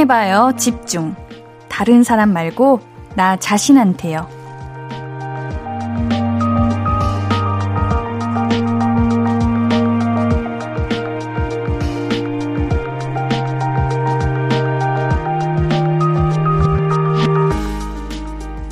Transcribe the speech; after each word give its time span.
집중해봐요, 0.00 0.52
집중. 0.56 1.14
다른 1.68 2.02
사람 2.02 2.32
말고 2.32 2.80
나 3.14 3.36
자신한테요. 3.36 4.26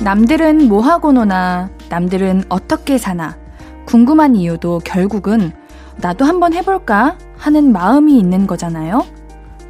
남들은 0.03 0.67
뭐 0.67 0.81
하고 0.81 1.11
노나, 1.11 1.69
남들은 1.89 2.45
어떻게 2.49 2.97
사나, 2.97 3.37
궁금한 3.85 4.35
이유도 4.35 4.79
결국은 4.83 5.51
나도 5.97 6.25
한번 6.25 6.53
해볼까 6.53 7.17
하는 7.37 7.71
마음이 7.71 8.17
있는 8.17 8.47
거잖아요. 8.47 9.05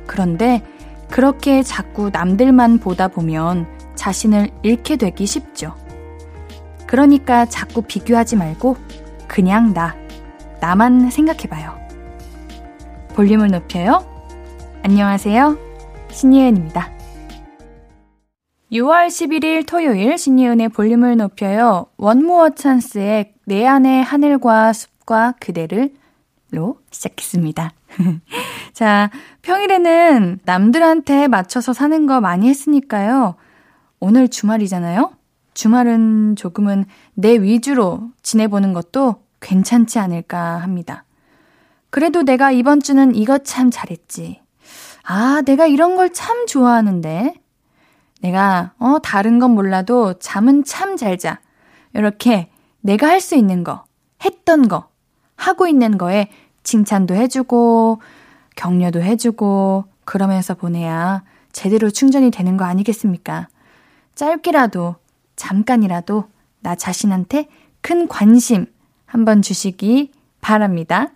그런데 0.08 0.64
그렇게 1.20 1.64
자꾸 1.64 2.12
남들만 2.12 2.78
보다 2.78 3.10
보면 3.10 3.68
자신을 3.96 4.52
잃게 4.64 4.96
되기 4.96 5.26
쉽죠. 5.26 5.76
그러니까 6.88 7.46
자꾸 7.46 7.82
비교하지 7.82 8.38
말고 8.38 8.78
그냥 9.28 9.74
나, 9.74 9.98
나만 10.62 11.10
생각해봐요. 11.10 11.78
볼륨을 13.16 13.50
높여요. 13.50 14.08
안녕하세요. 14.84 15.58
신예은입니다. 16.10 16.90
6월 18.72 19.08
11일 19.08 19.68
토요일 19.68 20.18
신예은의 20.18 20.70
볼륨을 20.70 21.18
높여요. 21.18 21.88
원무어 21.98 22.52
찬스의 22.52 23.34
내 23.44 23.68
안의 23.68 24.04
하늘과 24.04 24.72
숲과 24.72 25.34
그대를 25.42 25.92
로 26.52 26.78
시작했습니다. 26.92 27.74
자, 28.74 29.10
평일에는 29.42 30.40
남들한테 30.44 31.28
맞춰서 31.28 31.74
사는 31.74 32.06
거 32.06 32.22
많이 32.22 32.48
했으니까요. 32.50 33.36
오늘 34.00 34.28
주말이잖아요? 34.28 35.12
주말은 35.54 36.36
조금은 36.38 36.86
내 37.14 37.34
위주로 37.42 38.10
지내보는 38.22 38.74
것도 38.74 39.24
괜찮지 39.42 40.00
않을까 40.00 40.58
합니다. 40.58 41.04
그래도 41.90 42.24
내가 42.24 42.52
이번 42.52 42.80
주는 42.82 43.16
이것 43.16 43.44
참 43.46 43.70
잘했지. 43.72 44.42
아, 45.04 45.42
내가 45.46 45.66
이런 45.66 45.96
걸 45.96 46.10
참 46.14 46.46
좋아하는데. 46.46 47.34
내가, 48.22 48.74
어, 48.80 49.00
다른 49.02 49.40
건 49.40 49.52
몰라도 49.52 50.14
잠은 50.20 50.64
참 50.64 50.98
잘 50.98 51.18
자. 51.18 51.40
이렇게 51.94 52.50
내가 52.82 53.08
할 53.08 53.20
수 53.22 53.36
있는 53.36 53.64
거, 53.64 53.84
했던 54.24 54.68
거, 54.68 54.88
하고 55.36 55.68
있는 55.68 55.98
거에 55.98 56.30
칭찬도 56.70 57.16
해주고, 57.16 58.00
격려도 58.56 59.02
해주고, 59.02 59.86
그러면서 60.06 60.54
보내야 60.54 61.24
제대로 61.52 61.90
충전이 61.90 62.30
되는 62.30 62.58
거 62.58 62.66
아니겠습니까? 62.66 63.48
짧게라도, 64.14 64.96
잠깐이라도 65.36 66.26
나 66.60 66.76
자신한테 66.76 67.48
큰 67.82 68.08
관심 68.08 68.68
한번 69.08 69.42
주시기 69.42 70.12
바랍니다. 70.42 71.08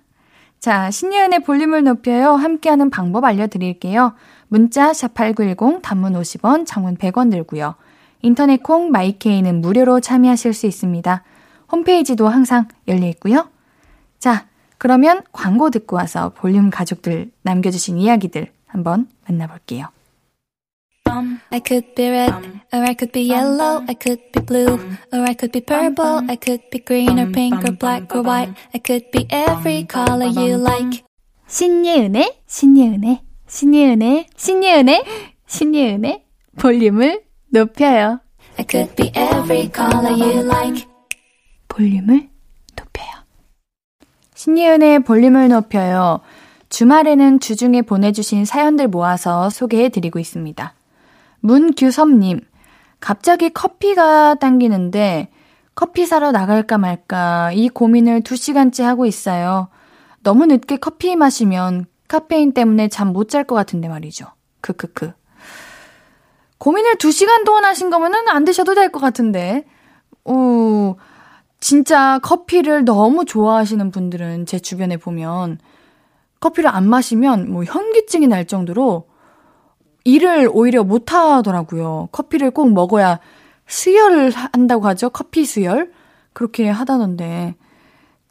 자, 0.60 0.90
신예은의 0.90 1.44
볼륨을 1.44 1.84
높여요. 1.84 2.32
함께하는 2.32 2.90
방법 2.90 3.24
알려드릴게요. 3.26 4.16
문자 4.48 4.92
샵8910 4.92 5.84
단문 5.84 6.14
50원, 6.14 6.66
장문 6.66 6.98
100원 6.98 7.30
들고요. 7.30 7.76
인터넷 8.24 8.64
콩 8.64 8.90
마이케이는 8.90 9.62
무료로 9.62 10.00
참여하실 10.00 10.54
수 10.54 10.66
있습니다. 10.66 11.22
홈페이지도 11.72 12.28
항상 12.28 12.68
열려 12.88 13.06
있고요. 13.08 13.50
자, 14.18 14.48
그러면 14.84 15.22
광고 15.32 15.70
듣고 15.70 15.96
와서 15.96 16.34
볼륨 16.36 16.70
가족들 16.70 17.32
남겨주신 17.44 17.98
이야기들 18.00 18.52
한번 18.68 19.08
만나볼게요. 19.26 19.88
I 21.52 21.62
could 21.66 21.96
be 21.96 22.10
red, 22.10 22.34
or 22.74 22.84
I 22.84 22.94
could 23.00 23.14
be 23.14 23.32
yellow, 23.32 23.82
I 23.88 23.96
could 23.96 24.22
be 24.34 24.44
blue, 24.46 24.74
or 25.14 25.22
I 25.22 25.36
could 25.40 25.54
be 25.54 25.62
purple, 25.62 26.30
I 26.30 26.36
could 26.36 26.70
be 26.70 26.84
green 26.84 27.18
or 27.18 27.32
pink 27.32 27.64
or 27.64 27.78
black 27.78 28.14
or 28.14 28.28
white, 28.28 28.54
I 28.76 28.82
could 28.86 29.10
be 29.12 29.26
every 29.30 29.88
color 29.88 30.28
you 30.28 30.60
like. 30.60 31.02
신예은의, 31.48 32.42
신예은의, 32.46 33.22
신예은의, 33.48 34.26
신예은의, 34.36 35.04
신예은의 35.48 36.26
볼륨을 36.60 37.24
높여요. 37.54 38.20
I 38.60 38.66
could 38.70 38.94
be 38.98 39.14
every 39.16 39.72
color 39.74 40.12
you 40.12 40.44
like. 40.44 40.86
볼륨을. 41.70 42.33
신예은의 44.44 45.04
볼륨을 45.06 45.48
높여요. 45.48 46.20
주말에는 46.68 47.40
주중에 47.40 47.82
보내주신 47.82 48.44
사연들 48.44 48.90
모아서 48.90 49.50
소개해드리고 49.50 50.20
있습니다. 50.20 50.74
문규섭님, 51.40 52.42
갑자기 53.00 53.50
커피가 53.52 54.36
당기는데 54.36 55.30
커피 55.76 56.06
사러 56.06 56.34
나갈까 56.34 56.78
말까 56.78 57.54
이 57.54 57.70
고민을 57.70 58.20
2시간째 58.22 58.84
하고 58.84 59.06
있어요. 59.06 59.70
너무 60.24 60.46
늦게 60.46 60.76
커피 60.78 61.16
마시면 61.16 61.86
카페인 62.10 62.54
때문에 62.54 62.90
잠 62.90 63.14
못 63.14 63.30
잘 63.30 63.46
것 63.46 63.56
같은데 63.56 63.88
말이죠. 63.88 64.26
크크크. 64.60 65.14
고민을 66.58 66.96
2시간 66.96 67.46
동안 67.46 67.64
하신 67.64 67.90
거면은 67.90 68.28
안 68.28 68.44
드셔도 68.44 68.76
될 68.76 68.92
것 68.92 69.00
같은데. 69.00 69.64
오, 70.26 70.98
진짜 71.64 72.20
커피를 72.20 72.84
너무 72.84 73.24
좋아하시는 73.24 73.90
분들은 73.90 74.48
제 74.48 74.60
주변에 74.60 74.98
보면 74.98 75.60
커피를 76.42 76.70
안 76.70 76.90
마시면 76.90 77.50
뭐 77.54 77.64
현기증이 77.64 78.28
날 78.28 78.46
정도로 78.46 79.08
일을 80.04 80.50
오히려 80.52 80.84
못 80.84 81.14
하더라고요. 81.14 82.10
커피를 82.12 82.52
꼭 82.52 82.74
먹어야 82.74 83.22
수혈을 83.66 84.32
한다고 84.32 84.88
하죠. 84.88 85.10
커피 85.10 85.46
수혈. 85.46 85.94
그렇게 86.34 86.68
하다던데. 86.68 87.56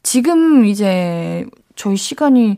지금 0.03 0.65
이제 0.65 1.47
저희 1.75 1.95
시간이 1.95 2.57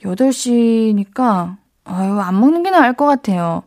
8시니까 0.00 1.56
아유, 1.82 2.20
안 2.20 2.38
먹는 2.38 2.62
게 2.62 2.70
나을 2.70 2.92
것 2.92 3.06
같아요. 3.06 3.64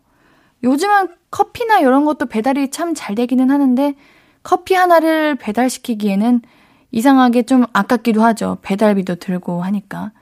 요즘은 0.63 1.09
커피나 1.29 1.79
이런 1.81 2.05
것도 2.05 2.27
배달이 2.27 2.71
참 2.71 2.93
잘 2.93 3.15
되기는 3.15 3.51
하는데 3.51 3.95
커피 4.47 4.75
하나를 4.75 5.35
배달시키기에는 5.35 6.39
이상하게 6.91 7.43
좀 7.43 7.65
아깝기도 7.73 8.23
하죠. 8.23 8.59
배달비도 8.61 9.15
들고 9.15 9.61
하니까. 9.61 10.13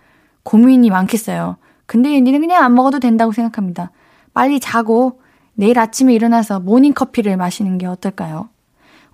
고민이 0.41 0.89
많겠어요. 0.89 1.57
근데 1.85 2.15
얘는 2.15 2.39
그냥 2.39 2.63
안 2.63 2.73
먹어도 2.73 2.97
된다고 2.99 3.31
생각합니다. 3.31 3.91
빨리 4.33 4.59
자고 4.59 5.21
내일 5.53 5.77
아침에 5.77 6.15
일어나서 6.15 6.59
모닝커피를 6.59 7.37
마시는 7.37 7.77
게 7.77 7.85
어떨까요? 7.85 8.49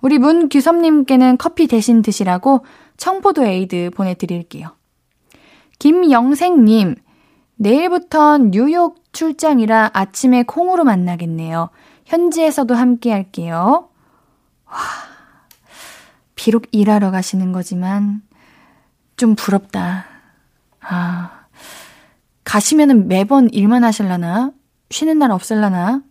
우리 0.00 0.18
문규섭님께는 0.18 1.36
커피 1.36 1.66
대신 1.66 2.00
드시라고 2.00 2.64
청포도 2.96 3.44
에이드 3.44 3.90
보내드릴게요. 3.94 4.68
김영생님, 5.78 6.94
내일부턴 7.56 8.50
뉴욕 8.50 9.04
출장이라 9.12 9.90
아침에 9.92 10.42
콩으로 10.44 10.84
만나겠네요. 10.84 11.68
현지에서도 12.06 12.74
함께 12.74 13.12
할게요. 13.12 13.90
와, 14.72 14.78
비록 16.34 16.64
일하러 16.72 17.10
가시는 17.10 17.52
거지만 17.52 18.22
좀 19.16 19.34
부럽다. 19.34 20.06
아, 20.80 21.44
가시면은 22.44 23.06
매번 23.06 23.48
일만 23.50 23.84
하실라나? 23.84 24.50
쉬는 24.90 25.18
날 25.18 25.30
없을라나? 25.30 26.02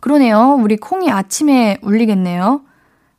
그러네요. 0.00 0.58
우리 0.60 0.76
콩이 0.76 1.10
아침에 1.10 1.78
울리겠네요. 1.82 2.62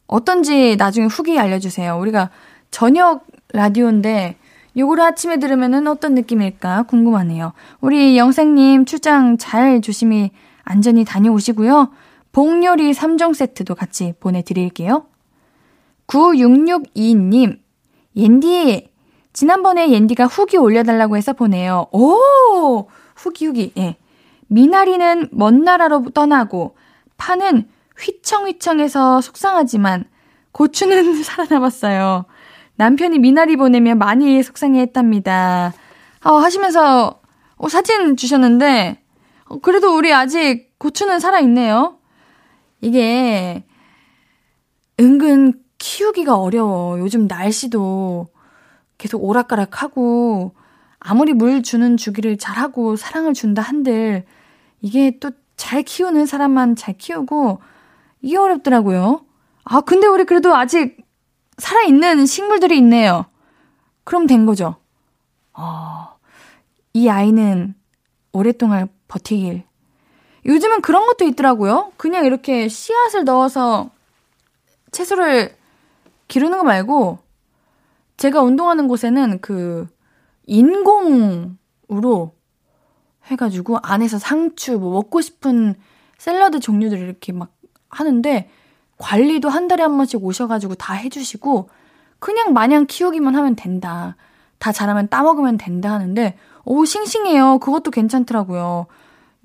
어떤지 0.08 0.76
나중에 0.76 1.08
후기 1.08 1.40
알려주세요. 1.40 1.98
우리가 1.98 2.30
저녁 2.70 3.26
라디오인데 3.54 4.38
요거를 4.78 5.04
아침에 5.04 5.38
들으면은 5.38 5.88
어떤 5.88 6.14
느낌일까 6.16 6.84
궁금하네요. 6.84 7.54
우리 7.80 8.18
영생님 8.18 8.86
출장 8.86 9.38
잘 9.38 9.82
조심히 9.82 10.32
안전히 10.64 11.06
다녀오시고요. 11.06 11.92
복요리 12.36 12.92
3종 12.92 13.34
세트도 13.34 13.76
같이 13.76 14.14
보내드릴게요. 14.20 15.06
9662님, 16.08 17.60
옌디, 18.18 18.90
지난번에 19.32 19.90
옌디가 19.90 20.26
후기 20.26 20.58
올려달라고 20.58 21.16
해서 21.16 21.32
보내요. 21.32 21.88
오! 21.94 22.90
후기, 23.16 23.46
후기, 23.46 23.72
예. 23.78 23.96
미나리는 24.48 25.30
먼 25.32 25.64
나라로 25.64 26.10
떠나고 26.14 26.76
파는 27.16 27.70
휘청휘청해서 27.98 29.22
속상하지만 29.22 30.04
고추는 30.52 31.24
살아남았어요. 31.24 32.26
남편이 32.76 33.20
미나리 33.20 33.56
보내면 33.56 33.98
많이 33.98 34.44
속상해 34.44 34.82
했답니다. 34.82 35.74
어, 36.26 36.34
하시면서 36.34 37.22
어, 37.56 37.70
사진 37.70 38.18
주셨는데 38.18 39.02
어, 39.46 39.60
그래도 39.60 39.96
우리 39.96 40.14
아직 40.14 40.78
고추는 40.80 41.22
살아있네요. 41.22 42.00
이게 42.86 43.64
은근 45.00 45.54
키우기가 45.78 46.38
어려워. 46.38 47.00
요즘 47.00 47.28
날씨도 47.28 48.28
계속 48.98 49.24
오락가락하고 49.24 50.56
아무리 51.00 51.34
물 51.34 51.64
주는 51.64 51.98
주기를 51.98 52.38
잘하고 52.38 52.96
사랑을 52.96 53.34
준다 53.34 53.62
한들 53.62 54.26
이게 54.82 55.18
또 55.20 55.32
잘 55.58 55.84
키우는 55.84 56.26
사람만 56.26 56.76
잘 56.76 56.98
키우고, 56.98 57.62
이게 58.22 58.38
어렵더라고요. 58.38 59.26
아, 59.64 59.82
근데 59.82 60.08
우리 60.08 60.24
그래도 60.26 60.56
아직 60.56 60.98
살아있는 61.58 62.26
식물들이 62.26 62.78
있네요. 62.78 63.26
그럼 64.04 64.28
된 64.28 64.46
거죠. 64.46 64.76
어, 65.54 66.18
이 66.94 67.10
아이는 67.10 67.76
오랫동안 68.32 68.90
버티길. 69.08 69.64
요즘은 70.46 70.82
그런 70.82 71.06
것도 71.08 71.26
있더라고요. 71.26 71.92
그냥 71.98 72.26
이렇게 72.26 72.68
씨앗을 72.68 73.24
넣어서 73.24 73.90
채소를 74.92 75.56
기르는 76.28 76.58
거 76.58 76.64
말고, 76.64 77.20
제가 78.18 78.42
운동하는 78.42 78.88
곳에는 78.88 79.40
그, 79.42 79.88
인공으로 80.46 81.58
해가지고 83.26 83.80
안에서 83.82 84.20
상추, 84.20 84.78
뭐 84.78 84.92
먹고 84.94 85.22
싶은 85.22 85.76
샐러드 86.20 86.60
종류들을 86.60 87.04
이렇게 87.04 87.34
막 87.34 87.52
하는데, 87.90 88.50
관리도 88.98 89.50
한 89.50 89.68
달에 89.68 89.84
한 89.84 89.98
번씩 89.98 90.24
오셔가지고 90.24 90.76
다 90.76 90.94
해주시고, 90.94 91.70
그냥 92.20 92.54
마냥 92.54 92.86
키우기만 92.86 93.36
하면 93.36 93.56
된다. 93.56 94.16
다 94.60 94.72
자라면 94.72 95.10
따먹으면 95.10 95.58
된다 95.58 95.92
하는데, 95.92 96.38
오, 96.64 96.86
싱싱해요. 96.86 97.60
그것도 97.60 97.92
괜찮더라고요. 97.92 98.88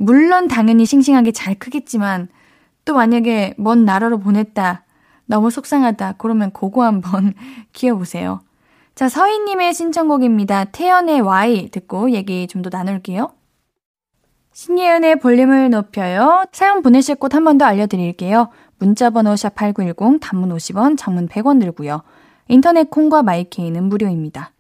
물론 0.01 0.49
당연히 0.49 0.87
싱싱하게 0.87 1.33
잘 1.33 1.55
크겠지만, 1.55 2.29
또 2.87 2.95
만약에 2.95 3.55
먼 3.59 3.85
나라로 3.85 4.19
보냈다. 4.19 4.85
너무 5.27 5.51
속상하다. 5.51 6.15
그러면 6.19 6.51
그거 6.53 6.85
한번 6.85 7.35
키워보세요. 7.73 8.41
자, 8.95 9.09
서희님의 9.09 9.75
신청곡입니다. 9.75 10.65
태연의 10.65 11.21
Y 11.21 11.69
듣고 11.71 12.11
얘기 12.13 12.47
좀 12.49 12.63
더 12.63 12.71
나눌게요. 12.71 13.31
신예은의 14.53 15.21
볼륨을 15.21 15.71
높여요. 15.71 16.45
사연 16.53 16.83
보내실 16.83 17.15
곳 17.17 17.35
한 17.35 17.45
번 17.45 17.57
더 17.59 17.67
알려드릴게요. 17.67 18.49
문자번호 18.79 19.35
샵8910, 19.35 20.19
단문 20.21 20.49
50원, 20.57 20.97
장문 20.99 21.29
100원 21.29 21.61
들고요. 21.61 22.03
인터넷 22.49 22.91
콩과 22.91 23.23
마이케이는 23.23 23.85
무료입니다. 23.85 24.53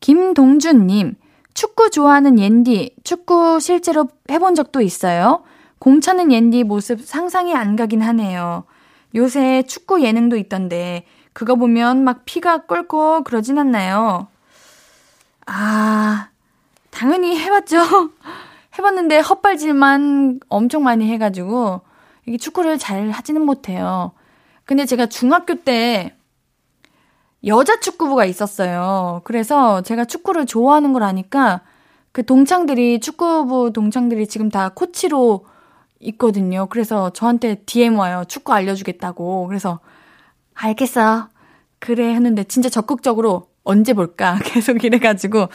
김동준님, 0.00 1.14
축구 1.56 1.88
좋아하는 1.88 2.38
옌디, 2.38 2.96
축구 3.02 3.60
실제로 3.60 4.08
해본 4.30 4.54
적도 4.54 4.82
있어요? 4.82 5.42
공 5.78 6.02
차는 6.02 6.30
옌디 6.30 6.64
모습 6.64 7.00
상상이 7.00 7.54
안 7.54 7.76
가긴 7.76 8.02
하네요. 8.02 8.64
요새 9.14 9.62
축구 9.62 10.02
예능도 10.02 10.36
있던데, 10.36 11.06
그거 11.32 11.54
보면 11.54 12.04
막 12.04 12.26
피가 12.26 12.66
끓고 12.66 13.24
그러진 13.24 13.58
않나요? 13.58 14.28
아, 15.46 16.28
당연히 16.90 17.38
해봤죠. 17.38 17.78
해봤는데 18.78 19.20
헛발질만 19.20 20.40
엄청 20.50 20.82
많이 20.84 21.10
해가지고, 21.10 21.80
이게 22.26 22.36
축구를 22.36 22.76
잘 22.76 23.08
하지는 23.08 23.40
못해요. 23.40 24.12
근데 24.66 24.84
제가 24.84 25.06
중학교 25.06 25.54
때 25.54 26.14
여자 27.46 27.78
축구부가 27.80 28.24
있었어요. 28.24 29.20
그래서 29.24 29.82
제가 29.82 30.04
축구를 30.04 30.46
좋아하는 30.46 30.92
걸 30.92 31.02
아니까 31.04 31.62
그 32.12 32.24
동창들이 32.24 33.00
축구부 33.00 33.72
동창들이 33.72 34.26
지금 34.26 34.48
다 34.50 34.70
코치로 34.70 35.46
있거든요. 36.00 36.66
그래서 36.66 37.10
저한테 37.10 37.56
DM 37.66 37.98
와요. 37.98 38.24
축구 38.28 38.52
알려주겠다고. 38.52 39.46
그래서 39.46 39.80
알겠어. 40.54 41.28
그래 41.78 42.14
했는데 42.14 42.44
진짜 42.44 42.68
적극적으로 42.68 43.48
언제 43.64 43.92
볼까 43.94 44.38
계속 44.44 44.84
이래가지고 44.84 45.48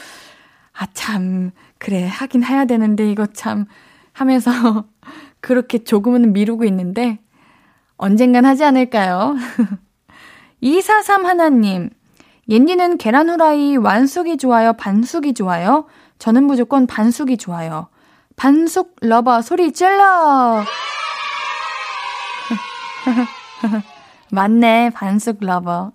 아 0.73 0.87
참 0.93 1.51
그래 1.77 2.07
하긴 2.07 2.43
해야 2.43 2.65
되는데 2.65 3.09
이거 3.11 3.25
참 3.27 3.65
하면서 4.13 4.51
그렇게 5.41 5.83
조금은 5.83 6.33
미루고 6.33 6.63
있는데 6.65 7.19
언젠간 7.97 8.45
하지 8.45 8.63
않을까요? 8.63 9.35
243 10.61 11.25
하나님 11.25 11.89
웬디는 12.49 12.97
계란 12.97 13.29
후라이 13.29 13.77
완숙이 13.77 14.37
좋아요 14.37 14.73
반숙이 14.73 15.33
좋아요 15.33 15.85
저는 16.19 16.43
무조건 16.45 16.87
반숙이 16.87 17.37
좋아요 17.37 17.87
반숙 18.35 18.95
lover 19.01 19.41
소리 19.41 19.71
질러 19.71 20.63
맞네, 24.31 24.91
반숙 24.91 25.37
lover. 25.41 25.91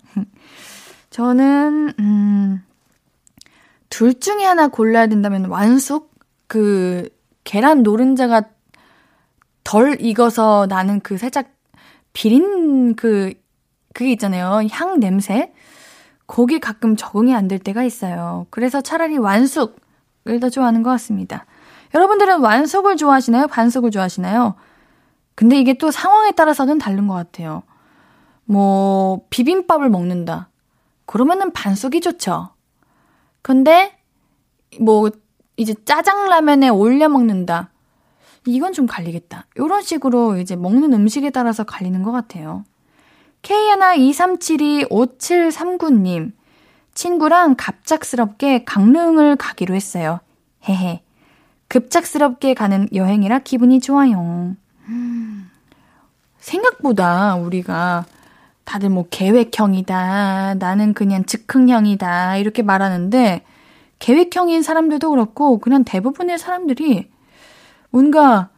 저는, 1.09 1.93
음, 1.99 2.63
둘 3.89 4.19
중에 4.19 4.43
하나 4.43 4.67
골라야 4.67 5.07
된다면 5.07 5.45
완숙? 5.45 6.13
그, 6.47 7.09
계란 7.43 7.81
노른자가 7.83 8.43
덜 9.63 9.99
익어서 9.99 10.67
나는 10.69 10.99
그 11.01 11.17
살짝 11.17 11.49
비린 12.13 12.95
그, 12.95 13.33
그게 13.97 14.11
있잖아요. 14.11 14.61
향 14.69 14.99
냄새? 14.99 15.51
거기 16.27 16.59
가끔 16.59 16.95
적응이 16.95 17.33
안 17.33 17.47
될 17.47 17.57
때가 17.57 17.83
있어요. 17.83 18.45
그래서 18.51 18.79
차라리 18.79 19.17
완숙을 19.17 20.39
더 20.39 20.51
좋아하는 20.51 20.83
것 20.83 20.91
같습니다. 20.91 21.47
여러분들은 21.95 22.41
완숙을 22.41 22.95
좋아하시나요? 22.95 23.47
반숙을 23.47 23.89
좋아하시나요? 23.89 24.53
근데 25.33 25.59
이게 25.59 25.73
또 25.73 25.89
상황에 25.89 26.31
따라서는 26.33 26.77
다른 26.77 27.07
것 27.07 27.15
같아요. 27.15 27.63
뭐, 28.45 29.21
비빔밥을 29.31 29.89
먹는다. 29.89 30.49
그러면은 31.07 31.51
반숙이 31.51 31.99
좋죠. 32.01 32.49
근데, 33.41 33.97
뭐, 34.79 35.09
이제 35.55 35.73
짜장라면에 35.85 36.69
올려 36.69 37.09
먹는다. 37.09 37.71
이건 38.45 38.73
좀 38.73 38.85
갈리겠다. 38.85 39.47
이런 39.55 39.81
식으로 39.81 40.37
이제 40.37 40.55
먹는 40.55 40.93
음식에 40.93 41.31
따라서 41.31 41.63
갈리는 41.63 42.03
것 42.03 42.11
같아요. 42.11 42.63
K123725739님. 43.47 46.33
친구랑 46.93 47.55
갑작스럽게 47.57 48.65
강릉을 48.65 49.37
가기로 49.37 49.73
했어요. 49.73 50.19
헤헤. 50.67 51.01
급작스럽게 51.69 52.53
가는 52.53 52.89
여행이라 52.93 53.39
기분이 53.39 53.79
좋아요. 53.79 54.55
생각보다 56.39 57.35
우리가 57.35 58.05
다들 58.65 58.89
뭐 58.89 59.05
계획형이다, 59.09 60.55
나는 60.55 60.93
그냥 60.93 61.23
즉흥형이다, 61.23 62.35
이렇게 62.37 62.63
말하는데, 62.63 63.45
계획형인 63.99 64.61
사람들도 64.61 65.09
그렇고, 65.09 65.59
그냥 65.59 65.85
대부분의 65.85 66.37
사람들이 66.37 67.09
뭔가 67.91 68.49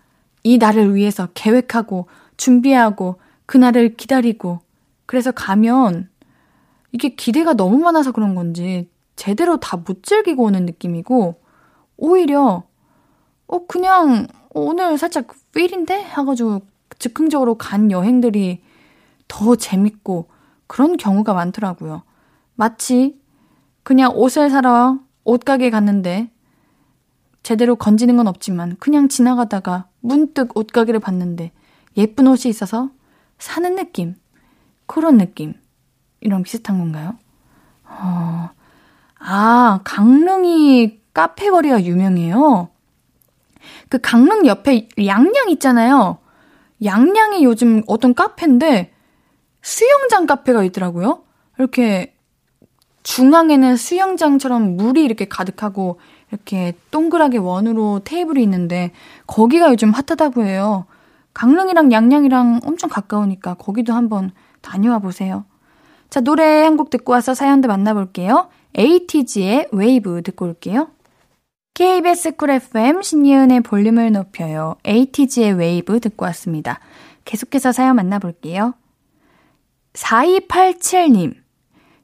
이 0.41 0.57
날을 0.57 0.95
위해서 0.95 1.27
계획하고, 1.35 2.07
준비하고, 2.37 3.19
그날을 3.45 3.95
기다리고, 3.95 4.61
그래서 5.09 5.31
가면 5.31 6.07
이게 6.91 7.09
기대가 7.15 7.53
너무 7.55 7.79
많아서 7.79 8.11
그런 8.11 8.35
건지, 8.35 8.87
제대로 9.15 9.57
다 9.57 9.75
못 9.75 10.03
즐기고 10.03 10.43
오는 10.43 10.67
느낌이고, 10.67 11.41
오히려, 11.97 12.61
어, 13.47 13.65
그냥 13.65 14.27
오늘 14.51 14.99
살짝 14.99 15.25
필인데? 15.51 16.03
하가지고 16.03 16.61
즉흥적으로 16.99 17.55
간 17.55 17.89
여행들이 17.89 18.61
더 19.27 19.55
재밌고 19.55 20.29
그런 20.67 20.95
경우가 20.95 21.33
많더라고요. 21.33 22.03
마치 22.53 23.19
그냥 23.81 24.11
옷을 24.13 24.51
사러 24.51 24.99
옷가게 25.23 25.71
갔는데 25.71 26.29
제대로 27.41 27.75
건지는 27.75 28.15
건 28.17 28.27
없지만 28.27 28.75
그냥 28.77 29.07
지나가다가 29.09 29.87
문득 30.01 30.55
옷가게를 30.55 30.99
봤는데 30.99 31.51
예쁜 31.97 32.27
옷이 32.27 32.47
있어서 32.49 32.91
사는 33.39 33.75
느낌. 33.75 34.13
그런 34.89 35.19
느낌. 35.19 35.53
이런 36.19 36.41
비슷한 36.41 36.79
건가요? 36.79 37.15
어, 37.85 38.49
아, 39.19 39.79
강릉이 39.83 40.99
카페 41.13 41.51
거리가 41.51 41.83
유명해요. 41.85 42.69
그 43.87 43.99
강릉 44.01 44.47
옆에 44.47 44.89
양양 44.97 45.49
있잖아요. 45.49 46.17
양양이 46.83 47.43
요즘 47.43 47.83
어떤 47.85 48.15
카페인데 48.15 48.91
수영장 49.61 50.25
카페가 50.25 50.63
있더라고요. 50.63 51.21
이렇게 51.59 52.15
중앙에는 53.03 53.75
수영장처럼 53.75 54.75
물이 54.75 55.03
이렇게 55.03 55.27
가득하고 55.27 55.99
이렇게 56.31 56.73
동그랗게 56.89 57.37
원으로 57.37 58.01
테이블이 58.03 58.41
있는데 58.41 58.91
거기가 59.27 59.69
요즘 59.69 59.91
핫하다고 59.91 60.45
해요. 60.45 60.87
강릉이랑 61.35 61.91
양양이랑 61.91 62.61
엄청 62.65 62.89
가까우니까 62.89 63.53
거기도 63.53 63.93
한번 63.93 64.31
다녀와 64.61 64.99
보세요. 64.99 65.45
자, 66.09 66.21
노래 66.21 66.63
한 66.63 66.77
곡 66.77 66.89
듣고 66.89 67.11
와서 67.13 67.33
사연도 67.33 67.67
만나볼게요. 67.67 68.49
에이티즈의 68.75 69.67
웨이브 69.71 70.21
듣고 70.23 70.45
올게요. 70.45 70.89
KBS 71.73 72.35
쿨 72.35 72.49
FM 72.51 73.01
신예은의 73.01 73.61
볼륨을 73.61 74.11
높여요. 74.11 74.75
에이티즈의 74.85 75.53
웨이브 75.53 75.99
듣고 75.99 76.25
왔습니다. 76.25 76.79
계속해서 77.25 77.71
사연 77.71 77.95
만나볼게요. 77.95 78.73
4287님, 79.93 81.35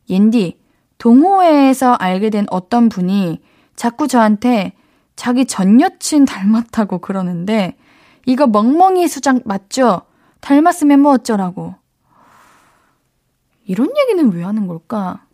옌디, 0.09 0.59
동호회에서 0.97 1.93
알게 1.93 2.29
된 2.29 2.45
어떤 2.49 2.89
분이 2.89 3.41
자꾸 3.75 4.07
저한테 4.07 4.73
자기 5.15 5.45
전 5.45 5.81
여친 5.81 6.25
닮았다고 6.25 6.99
그러는데 6.99 7.75
이거 8.25 8.47
멍멍이 8.47 9.07
수작 9.07 9.41
맞죠? 9.45 10.01
닮았으면 10.41 10.99
뭐 10.99 11.13
어쩌라고. 11.13 11.75
이런 13.65 13.89
얘기는 13.97 14.31
왜 14.31 14.43
하는 14.43 14.67
걸까? 14.67 15.25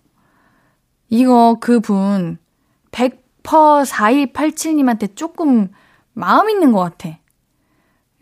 이거 1.10 1.58
그분 1.60 2.38
100% 2.92 3.22
4287님한테 3.44 5.16
조금 5.16 5.70
마음 6.14 6.50
있는 6.50 6.72
것 6.72 6.80
같아. 6.80 7.18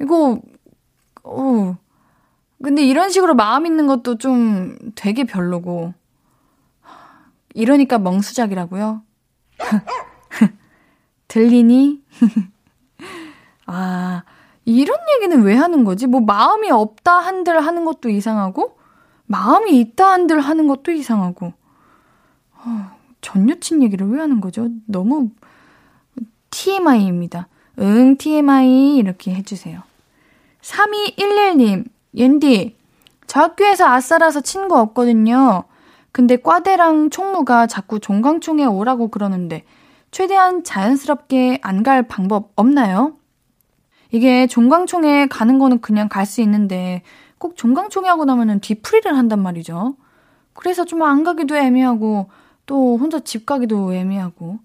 이거, 0.01 0.39
어, 1.23 1.77
근데 2.61 2.83
이런 2.83 3.09
식으로 3.09 3.35
마음 3.35 3.65
있는 3.65 3.87
것도 3.87 4.17
좀 4.17 4.77
되게 4.95 5.23
별로고. 5.23 5.93
이러니까 7.53 7.97
멍수작이라고요? 7.99 9.01
들리니? 11.27 12.03
아, 13.65 14.23
이런 14.65 14.97
얘기는 15.15 15.41
왜 15.43 15.55
하는 15.55 15.83
거지? 15.83 16.07
뭐 16.07 16.21
마음이 16.21 16.69
없다 16.71 17.19
한들 17.19 17.65
하는 17.65 17.85
것도 17.85 18.09
이상하고 18.09 18.78
마음이 19.31 19.79
있다 19.79 20.09
한들 20.11 20.39
하는 20.39 20.67
것도 20.67 20.91
이상하고 20.91 21.53
어, 22.55 22.91
전 23.21 23.47
여친 23.47 23.83
얘기를 23.83 24.07
왜 24.09 24.19
하는 24.19 24.41
거죠? 24.41 24.69
너무 24.87 25.29
TMI입니다. 26.49 27.47
응, 27.79 28.17
TMI 28.17 28.97
이렇게 28.97 29.33
해주세요. 29.35 29.83
3211님, 30.61 31.85
옌디, 32.15 32.75
저 33.27 33.41
학교에서 33.41 33.85
아싸라서 33.85 34.41
친구 34.41 34.75
없거든요. 34.77 35.63
근데 36.11 36.35
과대랑 36.35 37.11
총무가 37.11 37.67
자꾸 37.67 37.99
종강총회 37.99 38.65
오라고 38.65 39.09
그러는데 39.09 39.63
최대한 40.11 40.63
자연스럽게 40.63 41.59
안 41.61 41.83
갈 41.83 42.01
방법 42.07 42.51
없나요? 42.55 43.13
이게 44.11 44.47
종강총회 44.47 45.27
가는 45.27 45.59
거는 45.59 45.81
그냥 45.81 46.09
갈 46.09 46.25
수 46.25 46.41
있는데 46.41 47.03
꼭 47.39 47.55
종강총회 47.57 48.07
하고 48.09 48.25
나면은 48.25 48.59
뒤풀이를 48.59 49.17
한단 49.17 49.41
말이죠. 49.41 49.95
그래서 50.53 50.85
좀 50.85 51.01
안 51.03 51.23
가기도 51.23 51.55
애매하고 51.57 52.29
또 52.65 52.97
혼자 52.97 53.19
집 53.19 53.45
가기도 53.45 53.93
애매하고 53.93 54.59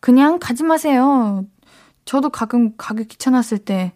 그냥 0.00 0.38
가지 0.38 0.62
마세요. 0.64 1.44
저도 2.04 2.28
가끔 2.30 2.76
가기 2.76 3.06
귀찮았을 3.06 3.58
때 3.58 3.92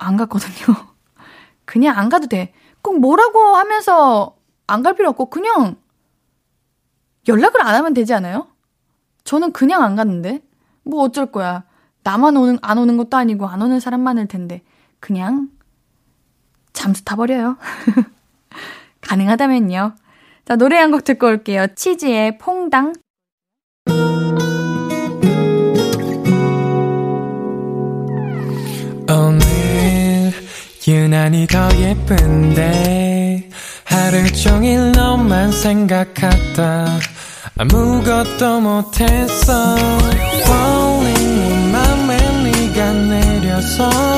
안 0.00 0.16
갔거든요. 0.16 0.76
그냥 1.66 1.98
안 1.98 2.08
가도 2.08 2.28
돼. 2.28 2.54
꼭 2.82 3.00
뭐라고 3.00 3.38
하면서 3.56 4.36
안 4.68 4.82
갈 4.82 4.94
필요 4.94 5.08
없고 5.10 5.26
그냥 5.30 5.76
연락을 7.26 7.60
안 7.62 7.74
하면 7.74 7.94
되지 7.94 8.14
않아요? 8.14 8.46
저는 9.24 9.52
그냥 9.52 9.82
안 9.82 9.96
갔는데 9.96 10.40
뭐 10.84 11.02
어쩔 11.02 11.26
거야. 11.32 11.64
나만 12.04 12.36
오는 12.36 12.58
안 12.62 12.78
오는 12.78 12.96
것도 12.96 13.16
아니고 13.16 13.46
안 13.46 13.60
오는 13.60 13.80
사람 13.80 14.00
많을 14.02 14.28
텐데 14.28 14.62
그냥 15.00 15.50
잠수 16.78 17.04
타버려요. 17.04 17.56
가능하다면요. 19.02 19.94
자, 20.46 20.56
노래 20.56 20.76
한 20.78 20.90
곡 20.92 21.02
듣고 21.04 21.26
올게요. 21.26 21.66
치즈의 21.74 22.38
퐁당. 22.38 22.92
오늘 29.10 30.32
유난히 30.86 31.46
더 31.46 31.68
예쁜데 31.78 33.50
하루 33.84 34.32
종일 34.32 34.92
너만 34.92 35.50
생각하다 35.52 36.98
아무것도 37.58 38.60
못했어 38.60 39.76
Falling 40.44 41.38
내 41.38 41.72
맘에 41.72 42.42
네가 42.44 42.92
내려서 42.92 44.17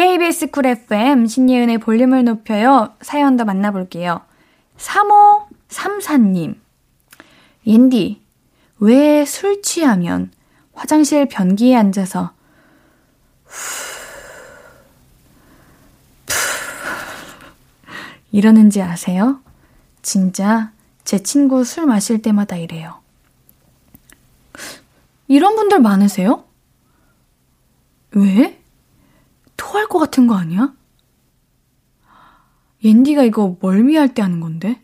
KBS 0.00 0.50
쿨 0.50 0.64
FM 0.64 1.26
신예은의 1.26 1.76
볼륨을 1.76 2.24
높여요. 2.24 2.94
사연 3.02 3.36
더 3.36 3.44
만나볼게요. 3.44 4.22
3534님. 4.78 6.58
옌디, 7.66 8.22
왜 8.78 9.26
술 9.26 9.60
취하면 9.60 10.30
화장실 10.72 11.28
변기에 11.28 11.76
앉아서 11.76 12.32
이러는지 18.32 18.80
아세요? 18.80 19.42
진짜 20.00 20.72
제 21.04 21.22
친구 21.22 21.62
술 21.62 21.84
마실 21.84 22.22
때마다 22.22 22.56
이래요. 22.56 23.02
이런 25.28 25.56
분들 25.56 25.80
많으세요? 25.80 26.44
왜? 28.12 28.59
토할 29.60 29.86
것 29.88 29.98
같은 29.98 30.26
거 30.26 30.34
아니야? 30.34 30.72
옌디가 32.82 33.24
이거 33.24 33.58
멀미할 33.60 34.14
때 34.14 34.22
하는 34.22 34.40
건데? 34.40 34.80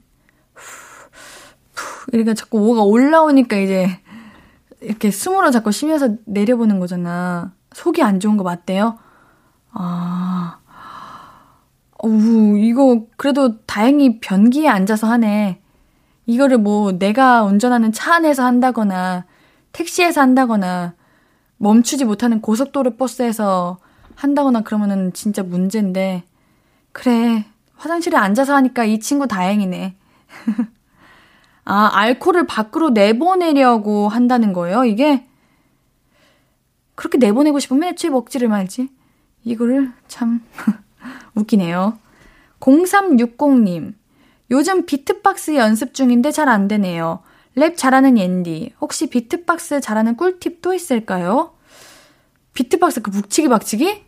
그러니까 2.06 2.34
자꾸 2.34 2.58
뭐가 2.58 2.82
올라오니까 2.82 3.56
이제 3.56 3.88
이렇게 4.82 5.10
숨으로 5.10 5.50
자꾸 5.50 5.72
쉬면서 5.72 6.16
내려보는 6.26 6.78
거잖아. 6.78 7.54
속이 7.72 8.02
안 8.02 8.20
좋은 8.20 8.36
거 8.36 8.44
맞대요? 8.44 8.98
아, 9.70 10.58
어우, 11.98 12.58
이거 12.58 13.06
그래도 13.16 13.58
다행히 13.64 14.20
변기에 14.20 14.68
앉아서 14.68 15.06
하네. 15.06 15.62
이거를 16.26 16.58
뭐 16.58 16.92
내가 16.92 17.44
운전하는 17.44 17.92
차 17.92 18.16
안에서 18.16 18.44
한다거나 18.44 19.24
택시에서 19.72 20.20
한다거나 20.20 20.94
멈추지 21.56 22.04
못하는 22.04 22.42
고속도로 22.42 22.96
버스에서 22.98 23.78
한다거나 24.16 24.62
그러면은 24.62 25.12
진짜 25.12 25.42
문제인데 25.42 26.24
그래 26.92 27.44
화장실에 27.76 28.16
앉아서 28.16 28.54
하니까 28.56 28.84
이 28.84 28.98
친구 28.98 29.28
다행이네. 29.28 29.94
아 31.64 31.90
알코올을 31.92 32.46
밖으로 32.46 32.90
내보내려고 32.90 34.08
한다는 34.08 34.52
거예요 34.52 34.84
이게 34.84 35.26
그렇게 36.94 37.18
내보내고 37.18 37.58
싶으면 37.58 37.90
애초에 37.90 38.10
먹지를 38.10 38.48
말지 38.48 38.88
이거를 39.44 39.92
참 40.08 40.42
웃기네요. 41.34 41.98
0360님 42.60 43.94
요즘 44.50 44.86
비트박스 44.86 45.56
연습 45.56 45.92
중인데 45.92 46.30
잘 46.30 46.48
안 46.48 46.68
되네요. 46.68 47.20
랩 47.54 47.76
잘하는 47.76 48.16
옌디. 48.18 48.74
혹시 48.80 49.08
비트박스 49.08 49.80
잘하는 49.80 50.16
꿀팁 50.16 50.62
또 50.62 50.72
있을까요? 50.74 51.52
비트박스 52.54 53.02
그 53.02 53.10
북치기 53.10 53.48
박치기? 53.48 54.05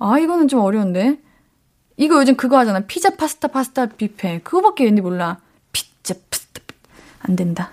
아, 0.00 0.18
이거는 0.18 0.48
좀 0.48 0.60
어려운데. 0.60 1.20
이거 1.96 2.16
요즘 2.16 2.34
그거 2.36 2.58
하잖아. 2.58 2.80
피자, 2.80 3.10
파스타, 3.10 3.48
파스타, 3.48 3.86
뷔페. 3.86 4.40
그거밖에 4.40 4.84
왠지 4.84 5.00
몰라. 5.00 5.38
피자, 5.70 6.14
파스타, 6.30 6.62
안 7.20 7.36
된다. 7.36 7.70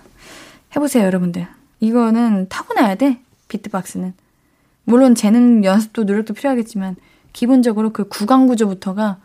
해보세요, 0.75 1.05
여러분들. 1.05 1.47
이거는 1.79 2.49
타고나야 2.49 2.95
돼. 2.95 3.19
비트박스는. 3.47 4.13
물론 4.83 5.15
재능 5.15 5.63
연습도 5.63 6.03
노력도 6.03 6.33
필요하겠지만, 6.33 6.97
기본적으로 7.33 7.91
그 7.91 8.07
구강 8.07 8.47
구조부터가 8.47 9.17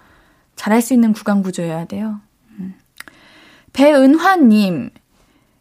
잘할 0.54 0.80
수 0.80 0.94
있는 0.94 1.12
구강 1.12 1.42
구조여야 1.42 1.86
돼요. 1.86 2.20
음. 2.58 2.74
배은화님, 3.72 4.90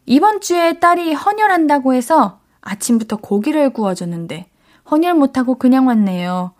이번 0.06 0.40
주에 0.40 0.78
딸이 0.78 1.14
헌혈한다고 1.14 1.94
해서 1.94 2.40
아침부터 2.60 3.16
고기를 3.16 3.70
구워줬는데 3.70 4.46
헌혈 4.90 5.14
못하고 5.14 5.56
그냥 5.56 5.86
왔네요. 5.86 6.52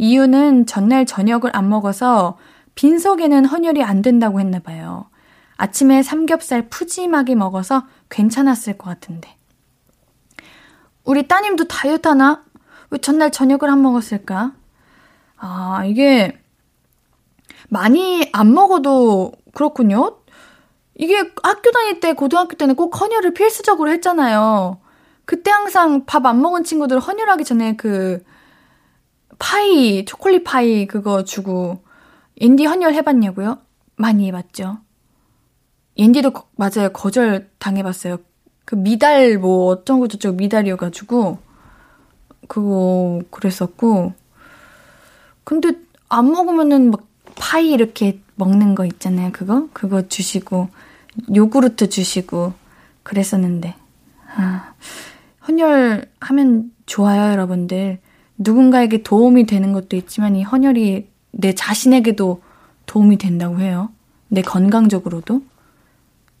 이유는 0.00 0.64
전날 0.64 1.04
저녁을 1.04 1.50
안 1.54 1.68
먹어서 1.68 2.38
빈속에는 2.74 3.44
헌혈이 3.44 3.84
안 3.84 4.00
된다고 4.00 4.40
했나 4.40 4.58
봐요. 4.58 5.10
아침에 5.58 6.02
삼겹살 6.02 6.70
푸짐하게 6.70 7.34
먹어서 7.34 7.84
괜찮았을 8.08 8.78
것 8.78 8.88
같은데. 8.88 9.36
우리 11.04 11.28
따님도 11.28 11.64
다이어트 11.68 12.08
하나? 12.08 12.42
왜 12.88 12.96
전날 12.96 13.30
저녁을 13.30 13.68
안 13.68 13.82
먹었을까? 13.82 14.52
아, 15.36 15.84
이게 15.84 16.40
많이 17.68 18.26
안 18.32 18.54
먹어도 18.54 19.32
그렇군요. 19.52 20.16
이게 20.94 21.30
학교 21.42 21.70
다닐 21.72 22.00
때, 22.00 22.14
고등학교 22.14 22.56
때는 22.56 22.74
꼭 22.74 22.98
헌혈을 22.98 23.34
필수적으로 23.34 23.90
했잖아요. 23.90 24.80
그때 25.26 25.50
항상 25.50 26.06
밥 26.06 26.24
안 26.24 26.40
먹은 26.40 26.64
친구들 26.64 27.00
헌혈하기 27.00 27.44
전에 27.44 27.76
그, 27.76 28.24
파이, 29.40 30.04
초콜릿 30.04 30.44
파이 30.44 30.86
그거 30.86 31.24
주고, 31.24 31.82
인디 32.36 32.66
헌혈 32.66 32.94
해봤냐고요? 32.94 33.58
많이 33.96 34.28
해봤죠. 34.28 34.78
인디도 35.96 36.32
맞아요. 36.56 36.90
거절 36.92 37.50
당해봤어요. 37.58 38.18
그 38.64 38.76
미달 38.76 39.38
뭐 39.38 39.66
어쩌고 39.66 40.06
저쩌고 40.06 40.36
미달이어가지고, 40.36 41.38
그거 42.46 43.22
그랬었고, 43.30 44.12
근데 45.42 45.72
안 46.08 46.30
먹으면은 46.30 46.90
막 46.90 47.06
파이 47.34 47.70
이렇게 47.70 48.20
먹는 48.36 48.74
거 48.74 48.84
있잖아요. 48.84 49.32
그거? 49.32 49.68
그거 49.72 50.06
주시고, 50.06 50.68
요구르트 51.34 51.88
주시고, 51.88 52.52
그랬었는데. 53.02 53.74
아, 54.36 54.74
헌혈하면 55.48 56.72
좋아요, 56.86 57.32
여러분들. 57.32 58.00
누군가에게 58.40 59.02
도움이 59.02 59.44
되는 59.44 59.72
것도 59.72 59.96
있지만 59.96 60.34
이 60.34 60.42
헌혈이 60.42 61.06
내 61.32 61.54
자신에게도 61.54 62.42
도움이 62.86 63.18
된다고 63.18 63.60
해요. 63.60 63.90
내 64.28 64.40
건강적으로도. 64.42 65.42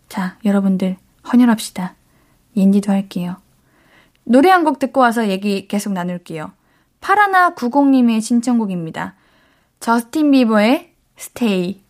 자, 0.08 0.36
여러분들 0.44 0.96
헌혈합시다. 1.30 1.94
옌디도 2.54 2.90
할게요. 2.90 3.36
노래 4.24 4.50
한 4.50 4.64
곡 4.64 4.78
듣고 4.78 5.00
와서 5.00 5.28
얘기 5.28 5.68
계속 5.68 5.92
나눌게요. 5.92 6.52
파라나 7.00 7.54
90님의 7.54 8.20
신청곡입니다. 8.22 9.14
저스틴 9.80 10.30
비버의 10.30 10.92
Stay. 11.16 11.82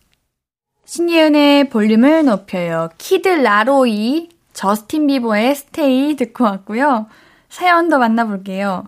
신예은의 0.84 1.68
볼륨을 1.70 2.24
높여요. 2.24 2.88
키드 2.98 3.28
라로이, 3.28 4.28
저스틴 4.52 5.06
비버의 5.06 5.54
Stay 5.54 6.16
듣고 6.16 6.44
왔고요. 6.44 7.06
사연 7.48 7.88
더 7.88 7.98
만나볼게요. 7.98 8.84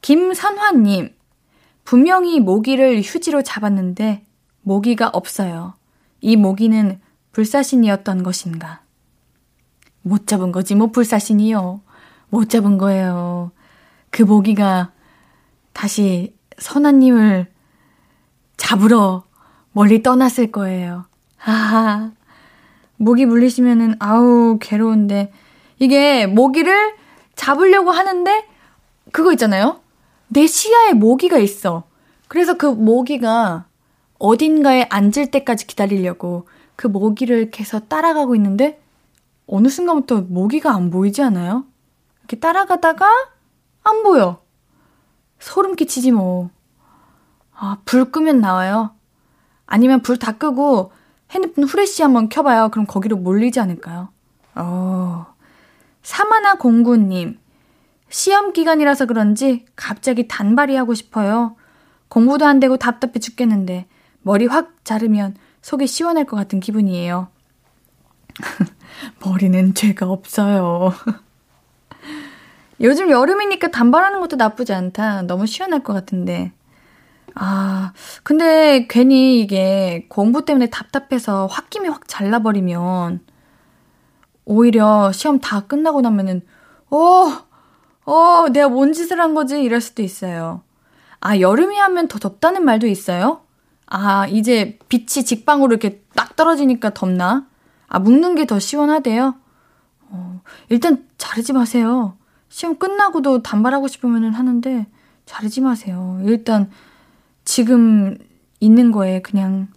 김선화님, 0.00 1.14
분명히 1.84 2.40
모기를 2.40 3.00
휴지로 3.02 3.42
잡았는데 3.42 4.24
모기가 4.62 5.08
없어요. 5.08 5.74
이 6.20 6.36
모기는 6.36 7.00
불사신이었던 7.32 8.22
것인가? 8.22 8.82
못 10.02 10.26
잡은 10.26 10.52
거지, 10.52 10.74
뭐 10.74 10.88
불사신이요. 10.88 11.80
못 12.30 12.50
잡은 12.50 12.78
거예요. 12.78 13.52
그 14.10 14.22
모기가 14.22 14.92
다시 15.72 16.34
선아님을 16.58 17.50
잡으러 18.56 19.24
멀리 19.72 20.02
떠났을 20.02 20.50
거예요. 20.50 21.06
하하. 21.36 22.12
모기 22.96 23.26
물리시면은, 23.26 23.94
아우, 24.00 24.58
괴로운데. 24.60 25.32
이게 25.78 26.26
모기를 26.26 26.96
잡으려고 27.36 27.92
하는데, 27.92 28.44
그거 29.12 29.30
있잖아요? 29.32 29.80
내 30.28 30.46
시야에 30.46 30.92
모기가 30.92 31.38
있어. 31.38 31.84
그래서 32.28 32.54
그 32.56 32.66
모기가 32.66 33.66
어딘가에 34.18 34.86
앉을 34.90 35.30
때까지 35.30 35.66
기다리려고 35.66 36.48
그 36.76 36.86
모기를 36.86 37.50
계속 37.50 37.88
따라가고 37.88 38.34
있는데 38.36 38.80
어느 39.46 39.68
순간부터 39.68 40.22
모기가 40.28 40.72
안 40.74 40.90
보이지 40.90 41.22
않아요? 41.22 41.64
이렇게 42.20 42.38
따라가다가 42.38 43.08
안 43.84 44.02
보여. 44.02 44.42
소름 45.38 45.76
끼치지 45.76 46.12
뭐. 46.12 46.50
아, 47.54 47.78
불 47.84 48.10
끄면 48.10 48.40
나와요. 48.40 48.90
아니면 49.66 50.02
불 50.02 50.18
다 50.18 50.32
끄고 50.32 50.92
핸드폰 51.30 51.64
후레쉬 51.64 52.02
한번 52.02 52.28
켜봐요. 52.28 52.68
그럼 52.70 52.86
거기로 52.86 53.16
몰리지 53.16 53.60
않을까요? 53.60 54.08
어. 54.54 55.26
사마나 56.02 56.54
공구님. 56.56 57.38
시험 58.08 58.52
기간이라서 58.52 59.06
그런지 59.06 59.66
갑자기 59.76 60.28
단발이 60.28 60.74
하고 60.76 60.94
싶어요. 60.94 61.56
공부도 62.08 62.46
안 62.46 62.60
되고 62.60 62.76
답답해 62.76 63.18
죽겠는데 63.20 63.86
머리 64.22 64.46
확 64.46 64.84
자르면 64.84 65.36
속이 65.62 65.86
시원할 65.86 66.24
것 66.24 66.36
같은 66.36 66.60
기분이에요. 66.60 67.28
머리는 69.24 69.74
죄가 69.74 70.08
없어요. 70.08 70.92
요즘 72.80 73.10
여름이니까 73.10 73.68
단발하는 73.70 74.20
것도 74.20 74.36
나쁘지 74.36 74.72
않다. 74.72 75.22
너무 75.22 75.46
시원할 75.46 75.82
것 75.82 75.92
같은데. 75.92 76.52
아, 77.34 77.92
근데 78.22 78.86
괜히 78.88 79.40
이게 79.40 80.06
공부 80.08 80.44
때문에 80.44 80.70
답답해서 80.70 81.46
홧김에 81.46 81.88
확 81.88 82.08
잘라버리면 82.08 83.20
오히려 84.44 85.12
시험 85.12 85.38
다 85.38 85.66
끝나고 85.66 86.00
나면은, 86.00 86.42
어, 86.90 87.47
어, 88.08 88.48
내가 88.48 88.68
뭔 88.70 88.94
짓을 88.94 89.20
한 89.20 89.34
거지? 89.34 89.62
이럴 89.62 89.82
수도 89.82 90.02
있어요. 90.02 90.62
아, 91.20 91.38
여름이 91.38 91.76
하면 91.76 92.08
더 92.08 92.18
덥다는 92.18 92.64
말도 92.64 92.86
있어요? 92.86 93.42
아, 93.86 94.26
이제 94.28 94.78
빛이 94.88 95.24
직방으로 95.26 95.72
이렇게 95.72 96.02
딱 96.14 96.34
떨어지니까 96.34 96.94
덥나? 96.94 97.46
아, 97.86 97.98
묵는 97.98 98.34
게 98.34 98.46
더 98.46 98.58
시원하대요? 98.58 99.34
어, 100.10 100.40
일단 100.70 101.06
자르지 101.18 101.52
마세요. 101.52 102.16
시험 102.48 102.78
끝나고도 102.78 103.42
단발하고 103.42 103.88
싶으면 103.88 104.32
하는데, 104.32 104.86
자르지 105.26 105.60
마세요. 105.60 106.18
일단, 106.24 106.70
지금 107.44 108.16
있는 108.58 108.90
거에 108.90 109.20
그냥 109.20 109.68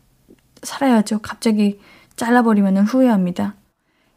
살아야죠. 0.63 1.19
갑자기 1.19 1.81
잘라버리면 2.15 2.77
후회합니다. 2.85 3.55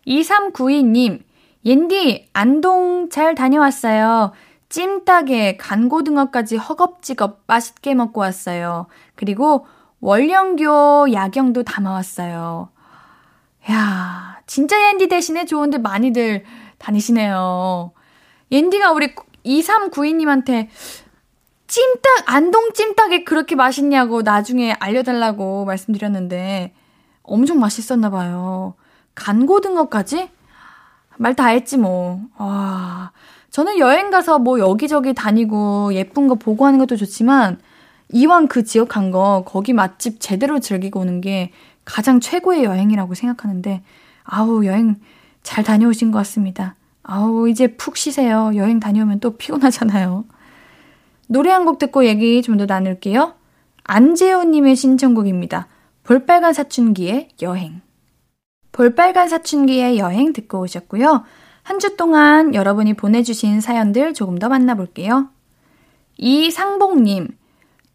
2392님, 0.06 1.22
옌디, 1.64 2.28
안동 2.32 3.08
잘 3.10 3.34
다녀왔어요. 3.34 4.32
찜닭에 4.68 5.56
간고등어까지 5.56 6.56
허겁지겁 6.56 7.44
맛있게 7.46 7.94
먹고 7.94 8.20
왔어요. 8.20 8.86
그리고 9.14 9.66
월령교 10.00 11.12
야경도 11.12 11.62
담아왔어요. 11.62 12.68
야, 13.70 14.40
진짜 14.46 14.76
옌디 14.88 15.08
대신에 15.08 15.46
좋은데 15.46 15.78
많이들 15.78 16.44
다니시네요. 16.78 17.92
옌디가 18.50 18.92
우리 18.92 19.14
2392님한테 19.46 20.68
찜닭, 21.66 22.24
안동 22.26 22.72
찜닭이 22.74 23.24
그렇게 23.24 23.54
맛있냐고 23.54 24.22
나중에 24.22 24.72
알려달라고 24.72 25.64
말씀드렸는데 25.64 26.74
엄청 27.22 27.58
맛있었나 27.58 28.10
봐요. 28.10 28.74
간고등어까지? 29.14 30.30
말 31.18 31.34
다 31.34 31.46
했지 31.48 31.76
뭐. 31.76 32.20
와. 32.38 33.12
저는 33.50 33.78
여행 33.78 34.10
가서 34.10 34.38
뭐 34.38 34.58
여기저기 34.58 35.14
다니고 35.14 35.94
예쁜 35.94 36.26
거 36.28 36.34
보고 36.34 36.66
하는 36.66 36.78
것도 36.78 36.96
좋지만 36.96 37.58
이왕 38.12 38.48
그 38.48 38.64
지역 38.64 38.88
간 38.88 39.10
거 39.10 39.44
거기 39.46 39.72
맛집 39.72 40.20
제대로 40.20 40.58
즐기고 40.60 41.00
오는 41.00 41.20
게 41.20 41.50
가장 41.84 42.20
최고의 42.20 42.64
여행이라고 42.64 43.14
생각하는데 43.14 43.82
아우 44.24 44.64
여행 44.64 44.96
잘 45.42 45.62
다녀오신 45.64 46.10
것 46.10 46.18
같습니다. 46.18 46.74
아우 47.02 47.48
이제 47.48 47.68
푹 47.76 47.96
쉬세요. 47.96 48.50
여행 48.56 48.80
다녀오면 48.80 49.20
또 49.20 49.36
피곤하잖아요. 49.36 50.24
노래 51.28 51.50
한 51.50 51.64
곡 51.64 51.78
듣고 51.78 52.04
얘기 52.06 52.42
좀 52.42 52.56
더 52.58 52.66
나눌게요. 52.66 53.34
안재호님의 53.84 54.76
신청곡입니다. 54.76 55.68
볼빨간 56.04 56.52
사춘기의 56.54 57.28
여행. 57.42 57.80
볼빨간 58.74 59.28
사춘기의 59.28 59.98
여행 59.98 60.32
듣고 60.32 60.60
오셨고요. 60.60 61.24
한 61.62 61.78
주 61.78 61.96
동안 61.96 62.54
여러분이 62.54 62.94
보내주신 62.94 63.60
사연들 63.60 64.12
조금 64.12 64.38
더 64.38 64.48
만나볼게요. 64.48 65.28
이상봉님, 66.18 67.28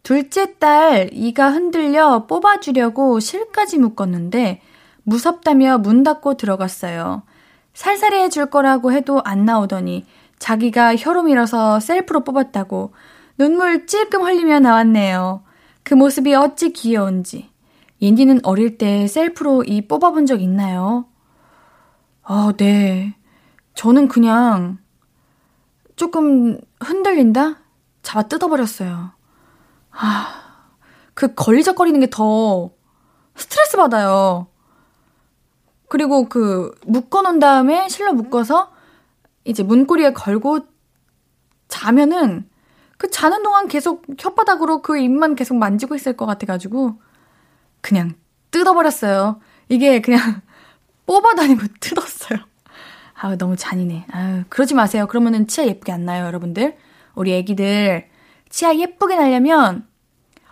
둘째 0.02 0.58
딸 0.58 1.10
이가 1.12 1.50
흔들려 1.50 2.26
뽑아주려고 2.26 3.20
실까지 3.20 3.78
묶었는데 3.78 4.62
무섭다며 5.04 5.78
문 5.78 6.02
닫고 6.02 6.34
들어갔어요. 6.38 7.22
살살해 7.74 8.30
줄 8.30 8.46
거라고 8.46 8.90
해도 8.92 9.20
안 9.24 9.44
나오더니 9.44 10.06
자기가 10.38 10.96
혀로 10.96 11.24
밀어서 11.24 11.78
셀프로 11.78 12.24
뽑았다고 12.24 12.92
눈물 13.36 13.86
찔끔 13.86 14.22
흘리며 14.22 14.60
나왔네요. 14.60 15.42
그 15.82 15.92
모습이 15.94 16.34
어찌 16.34 16.72
귀여운지. 16.72 17.49
옌디는 18.02 18.40
어릴 18.44 18.78
때 18.78 19.06
셀프로 19.06 19.62
이 19.64 19.86
뽑아본 19.86 20.26
적 20.26 20.40
있나요? 20.40 21.06
아, 22.22 22.52
네. 22.56 23.16
저는 23.74 24.08
그냥 24.08 24.78
조금 25.96 26.58
흔들린다? 26.80 27.58
잡아 28.02 28.22
뜯어버렸어요. 28.22 29.12
아, 29.90 30.26
그 31.14 31.34
걸리적거리는 31.34 32.00
게 32.00 32.08
더 32.10 32.70
스트레스 33.34 33.76
받아요. 33.76 34.48
그리고 35.88 36.28
그 36.28 36.74
묶어놓은 36.86 37.38
다음에 37.38 37.88
실로 37.88 38.12
묶어서 38.12 38.70
이제 39.44 39.62
문고리에 39.62 40.12
걸고 40.12 40.60
자면은 41.68 42.48
그 42.98 43.10
자는 43.10 43.42
동안 43.42 43.66
계속 43.66 44.06
혓바닥으로 44.06 44.82
그 44.82 44.98
입만 44.98 45.34
계속 45.34 45.56
만지고 45.56 45.94
있을 45.94 46.16
것 46.16 46.26
같아가지고 46.26 47.00
그냥 47.80 48.14
뜯어버렸어요. 48.50 49.40
이게 49.68 50.00
그냥 50.00 50.42
뽑아다니고 51.06 51.62
뜯었어요. 51.80 52.38
아우, 53.14 53.36
너무 53.36 53.56
잔인해. 53.56 54.06
아유, 54.10 54.44
그러지 54.48 54.74
마세요. 54.74 55.06
그러면은 55.06 55.46
치아 55.46 55.66
예쁘게 55.66 55.92
안 55.92 56.04
나요, 56.04 56.24
여러분들. 56.26 56.76
우리 57.14 57.34
애기들 57.34 58.08
치아 58.48 58.74
예쁘게 58.74 59.16
나려면 59.16 59.86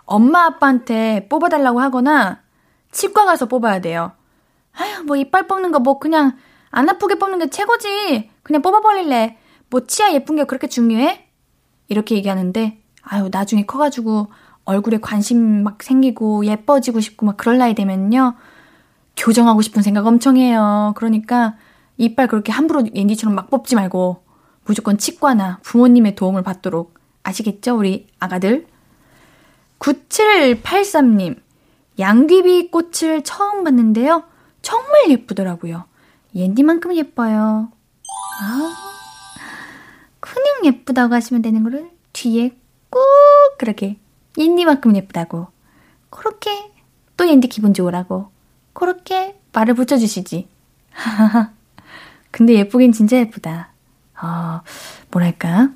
엄마 0.05 0.45
아빠한테 0.47 1.27
뽑아달라고 1.29 1.81
하거나 1.81 2.43
치과 2.93 3.25
가서 3.25 3.47
뽑아야 3.47 3.81
돼요. 3.81 4.12
아휴, 4.77 5.03
뭐 5.05 5.17
이빨 5.17 5.47
뽑는 5.47 5.73
거 5.73 5.79
뭐 5.81 5.99
그냥 5.99 6.37
안 6.71 6.88
아프게 6.88 7.14
뽑는 7.17 7.38
게 7.38 7.51
최고지. 7.51 8.31
그냥 8.43 8.62
뽑아버릴래. 8.62 9.38
뭐 9.71 9.87
치아 9.87 10.12
예쁜 10.12 10.37
게 10.37 10.45
그렇게 10.45 10.67
중요해? 10.67 11.27
이렇게 11.88 12.14
얘기하는데, 12.17 12.79
아유, 13.03 13.29
나중에 13.33 13.64
커가지고 13.64 14.29
얼굴에 14.68 14.98
관심 14.98 15.64
막 15.64 15.83
생기고 15.83 16.44
예뻐지고 16.44 17.00
싶고 17.00 17.24
막 17.24 17.38
그럴 17.38 17.57
나이 17.57 17.74
되면요. 17.74 18.35
교정하고 19.16 19.62
싶은 19.62 19.81
생각 19.81 20.07
엄청 20.07 20.37
해요. 20.37 20.92
그러니까 20.94 21.57
이빨 21.96 22.28
그렇게 22.28 22.52
함부로 22.52 22.85
옌디처럼 22.94 23.35
막 23.35 23.48
뽑지 23.48 23.76
말고 23.76 24.22
무조건 24.66 24.98
치과나 24.98 25.61
부모님의 25.62 26.16
도움을 26.16 26.42
받도록 26.42 26.98
아시겠죠? 27.22 27.78
우리 27.78 28.09
아가들. 28.20 28.66
9783님. 29.78 31.40
양귀비 31.98 32.70
꽃을 32.70 33.22
처음 33.24 33.64
봤는데요. 33.64 34.24
정말 34.61 35.09
예쁘더라고요. 35.09 35.85
옌디만큼 36.35 36.94
예뻐요. 36.94 37.72
아, 38.42 38.76
그냥 40.20 40.46
예쁘다고 40.64 41.14
하시면 41.14 41.40
되는 41.40 41.62
거를 41.62 41.90
뒤에 42.12 42.54
꼭 42.90 43.00
그렇게 43.57 43.98
옌디만큼 44.38 44.96
예쁘다고. 44.96 45.48
그렇게 46.11 46.70
또 47.16 47.29
옌디 47.29 47.48
기분 47.48 47.74
좋으라고. 47.74 48.31
그렇게 48.72 49.38
말을 49.53 49.74
붙여주시지. 49.74 50.48
근데 52.31 52.55
예쁘긴 52.55 52.92
진짜 52.92 53.16
예쁘다. 53.18 53.72
어, 54.22 54.61
뭐랄까. 55.11 55.70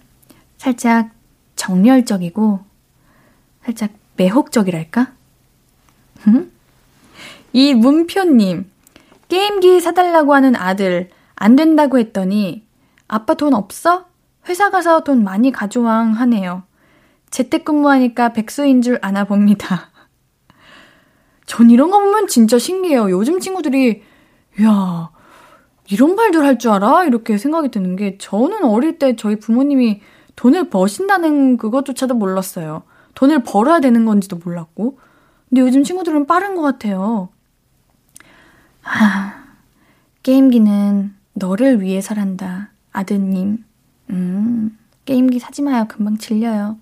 살짝 0.57 1.11
정열적이고, 1.57 2.61
살짝 3.65 3.91
매혹적이랄까? 4.17 5.13
이 7.53 7.75
문표님, 7.75 8.71
게임기 9.29 9.81
사달라고 9.81 10.35
하는 10.35 10.55
아들, 10.55 11.11
안 11.35 11.57
된다고 11.57 11.99
했더니, 11.99 12.65
아빠 13.09 13.35
돈 13.35 13.55
없어? 13.55 14.07
회사 14.49 14.71
가서 14.71 15.03
돈 15.03 15.25
많이 15.25 15.51
가져와 15.51 16.05
하네요. 16.05 16.63
재택근무하니까 17.33 18.33
백수인 18.33 18.83
줄 18.83 18.99
아나 19.03 19.25
봅니다. 19.25 19.91
전 21.47 21.71
이런 21.71 21.91
거 21.91 21.99
보면 21.99 22.29
진짜 22.29 22.59
신기해요. 22.59 23.11
요즘 23.11 23.41
친구들이, 23.41 24.03
야 24.63 25.11
이런 25.91 26.15
말들 26.15 26.45
할 26.45 26.59
줄 26.59 26.71
알아? 26.71 27.05
이렇게 27.05 27.37
생각이 27.39 27.71
드는 27.71 27.97
게, 27.97 28.17
저는 28.19 28.65
어릴 28.65 28.99
때 28.99 29.17
저희 29.17 29.37
부모님이 29.37 30.01
돈을 30.37 30.71
버신다는 30.71 31.57
그것조차도 31.57 32.15
몰랐어요. 32.15 32.85
돈을 33.15 33.43
벌어야 33.43 33.81
되는 33.81 34.05
건지도 34.05 34.39
몰랐고. 34.43 34.99
근데 35.49 35.63
요즘 35.63 35.85
친구들은 35.85 36.27
빠른 36.27 36.55
것 36.55 36.63
같아요. 36.63 37.29
아, 38.85 39.45
게임기는 40.23 41.15
너를 41.35 41.81
위해서란다. 41.81 42.71
아드님. 42.93 43.65
음, 44.11 44.79
게임기 45.05 45.39
사지 45.39 45.63
마요. 45.63 45.87
금방 45.89 46.17
질려요. 46.19 46.79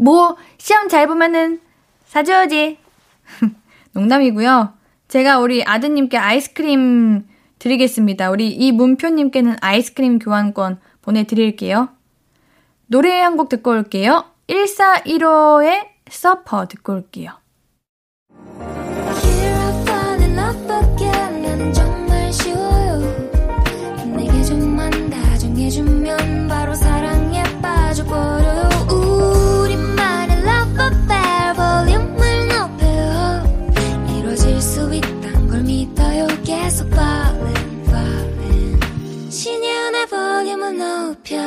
뭐, 0.00 0.36
시험 0.58 0.88
잘 0.88 1.06
보면은 1.06 1.60
사줘야지. 2.06 2.78
농담이고요. 3.92 4.72
제가 5.08 5.38
우리 5.38 5.62
아드님께 5.62 6.16
아이스크림 6.16 7.26
드리겠습니다. 7.58 8.30
우리 8.30 8.48
이 8.48 8.72
문표님께는 8.72 9.56
아이스크림 9.60 10.18
교환권 10.18 10.80
보내드릴게요. 11.02 11.90
노래 12.86 13.20
한 13.20 13.36
곡 13.36 13.48
듣고 13.48 13.70
올게요. 13.72 14.24
1415의 14.48 15.88
서퍼 16.08 16.66
듣고 16.66 16.94
올게요. 16.94 17.32
높여요 41.30 41.38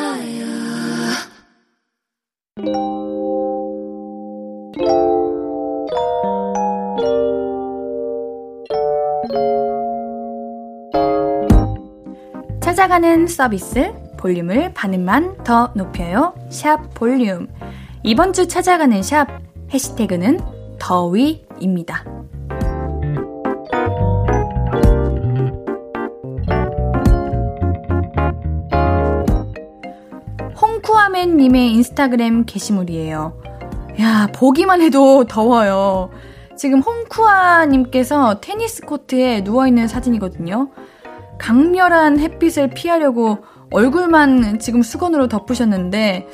찾아가는 12.62 13.28
서비스 13.28 13.94
볼륨을 14.18 14.74
반음만 14.74 15.44
더 15.44 15.74
높여요. 15.76 16.34
샵 16.50 16.94
볼륨. 16.94 17.50
이번 18.04 18.32
주 18.32 18.48
찾아가는 18.48 19.04
샵 19.04 19.28
해시태그는 19.74 20.40
더위입니다. 20.80 22.23
홍쿠아맨님의 31.04 31.74
인스타그램 31.74 32.46
게시물이에요. 32.46 33.38
야, 34.00 34.30
보기만 34.34 34.82
해도 34.82 35.26
더워요. 35.26 36.10
지금 36.56 36.80
홍쿠아님께서 36.80 38.40
테니스 38.40 38.86
코트에 38.86 39.42
누워있는 39.42 39.90
사진이거든요. 39.90 40.70
강렬한 41.38 42.20
햇빛을 42.20 42.70
피하려고 42.70 43.40
얼굴만 43.72 44.60
지금 44.60 44.82
수건으로 44.82 45.28
덮으셨는데, 45.28 46.30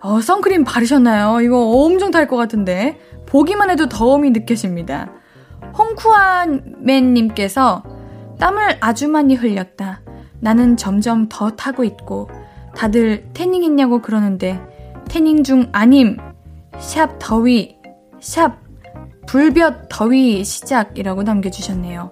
어, 0.00 0.20
선크림 0.20 0.64
바르셨나요? 0.64 1.40
이거 1.42 1.58
엄청 1.58 2.10
탈것 2.10 2.36
같은데. 2.36 2.98
보기만 3.26 3.70
해도 3.70 3.88
더움이 3.88 4.30
느껴집니다. 4.30 5.12
홍쿠아맨님께서 5.78 7.84
땀을 8.40 8.78
아주 8.80 9.08
많이 9.08 9.36
흘렸다. 9.36 10.00
나는 10.40 10.76
점점 10.76 11.28
더 11.28 11.50
타고 11.50 11.84
있고, 11.84 12.28
다들 12.76 13.28
태닝 13.34 13.62
했냐고 13.62 14.02
그러는데, 14.02 14.60
태닝 15.08 15.44
중 15.44 15.68
아님, 15.72 16.16
샵 16.78 17.18
더위, 17.18 17.76
샵 18.20 18.58
불볕 19.26 19.88
더위 19.88 20.44
시작이라고 20.44 21.22
남겨주셨네요. 21.22 22.10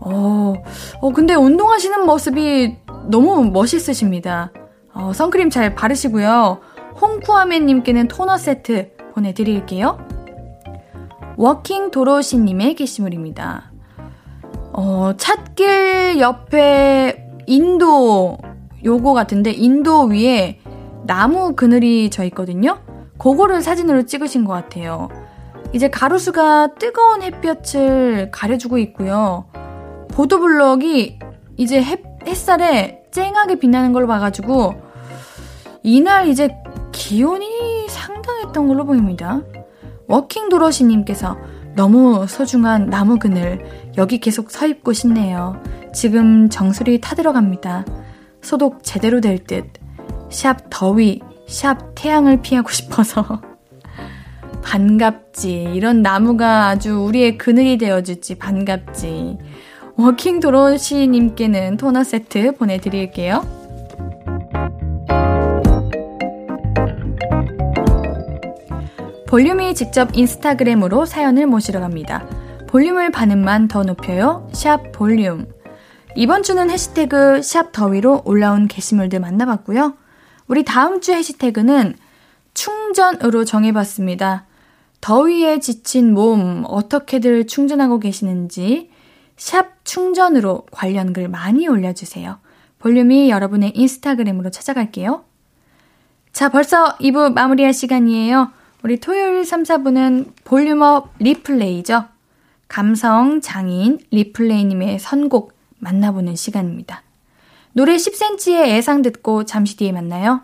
어, 0.00 0.54
어, 1.00 1.12
근데 1.12 1.34
운동하시는 1.34 2.06
모습이 2.06 2.76
너무 3.08 3.44
멋있으십니다. 3.50 4.52
어, 4.92 5.12
선크림 5.12 5.50
잘 5.50 5.74
바르시고요. 5.74 6.60
홍쿠아맨님께는 7.00 8.08
토너 8.08 8.36
세트 8.36 8.92
보내드릴게요. 9.14 9.98
워킹 11.36 11.90
도로시님의 11.90 12.74
게시물입니다. 12.74 13.72
어, 14.72 15.12
찻길 15.16 16.18
옆에 16.20 17.26
인도 17.46 18.38
요거 18.84 19.12
같은데 19.12 19.50
인도 19.50 20.04
위에 20.04 20.58
나무 21.06 21.54
그늘이 21.54 22.10
져 22.10 22.24
있거든요. 22.24 22.78
그거를 23.18 23.62
사진으로 23.62 24.06
찍으신 24.06 24.44
것 24.44 24.52
같아요. 24.52 25.08
이제 25.72 25.88
가로수가 25.88 26.74
뜨거운 26.74 27.22
햇볕을 27.22 28.30
가려주고 28.30 28.78
있고요. 28.78 29.44
보도블럭이 30.08 31.18
이제 31.56 31.82
햇, 31.82 32.02
햇살에 32.26 33.02
쨍하게 33.10 33.56
빛나는 33.56 33.92
걸 33.92 34.06
봐가지고 34.06 34.74
이날 35.82 36.28
이제 36.28 36.56
기온이 36.92 37.88
상당했던 37.88 38.68
걸로 38.68 38.84
보입니다. 38.84 39.40
워킹 40.08 40.48
도로시님께서 40.48 41.36
너무 41.76 42.26
소중한 42.26 42.90
나무 42.90 43.18
그늘 43.18 43.64
여기 43.96 44.18
계속 44.18 44.50
서 44.50 44.66
있고 44.66 44.92
싶네요. 44.92 45.62
지금 45.94 46.48
정수리 46.48 47.00
타들어갑니다. 47.00 47.84
소독 48.42 48.82
제대로 48.82 49.20
될 49.20 49.38
듯. 49.44 49.64
샵 50.30 50.70
더위, 50.70 51.20
샵 51.46 51.94
태양을 51.94 52.42
피하고 52.42 52.70
싶어서. 52.70 53.40
반갑지. 54.62 55.72
이런 55.74 56.02
나무가 56.02 56.68
아주 56.68 57.00
우리의 57.00 57.38
그늘이 57.38 57.78
되어주지. 57.78 58.36
반갑지. 58.36 59.38
워킹 59.96 60.40
도로시님께는 60.40 61.76
토너 61.76 62.04
세트 62.04 62.56
보내드릴게요. 62.56 63.44
볼륨이 69.26 69.74
직접 69.74 70.08
인스타그램으로 70.12 71.04
사연을 71.04 71.46
모시러 71.46 71.80
갑니다. 71.80 72.26
볼륨을 72.66 73.10
반음만 73.10 73.68
더 73.68 73.84
높여요. 73.84 74.48
샵 74.52 74.90
볼륨. 74.92 75.46
이번 76.16 76.42
주는 76.42 76.68
해시태그 76.70 77.42
샵 77.42 77.72
더위로 77.72 78.22
올라온 78.24 78.66
게시물들 78.66 79.20
만나봤고요. 79.20 79.96
우리 80.48 80.64
다음 80.64 81.00
주 81.00 81.12
해시태그는 81.12 81.94
충전으로 82.54 83.44
정해봤습니다. 83.44 84.46
더위에 85.00 85.60
지친 85.60 86.12
몸 86.12 86.64
어떻게들 86.66 87.46
충전하고 87.46 88.00
계시는지 88.00 88.90
샵 89.36 89.84
충전으로 89.84 90.66
관련 90.70 91.12
글 91.12 91.28
많이 91.28 91.68
올려주세요. 91.68 92.38
볼륨이 92.80 93.30
여러분의 93.30 93.72
인스타그램으로 93.76 94.50
찾아갈게요. 94.50 95.24
자, 96.32 96.48
벌써 96.48 96.96
2부 96.98 97.32
마무리할 97.32 97.72
시간이에요. 97.72 98.50
우리 98.82 98.98
토요일 98.98 99.44
3, 99.44 99.62
4부는 99.62 100.32
볼륨업 100.44 101.12
리플레이죠. 101.18 102.04
감성 102.68 103.40
장인 103.40 103.98
리플레이님의 104.10 104.98
선곡 104.98 105.59
만나보는 105.80 106.36
시간입니다. 106.36 107.02
노래 107.72 107.96
10cm의 107.96 108.66
애상 108.68 109.02
듣고 109.02 109.44
잠시 109.44 109.76
뒤에 109.76 109.92
만나요. 109.92 110.42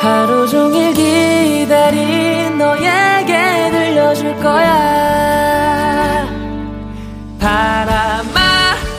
하루 0.00 0.46
종일 0.46 0.92
기다린 0.92 2.58
너에게 2.58 3.70
들려줄 3.70 4.36
거야 4.36 6.26
바람아 7.40 8.40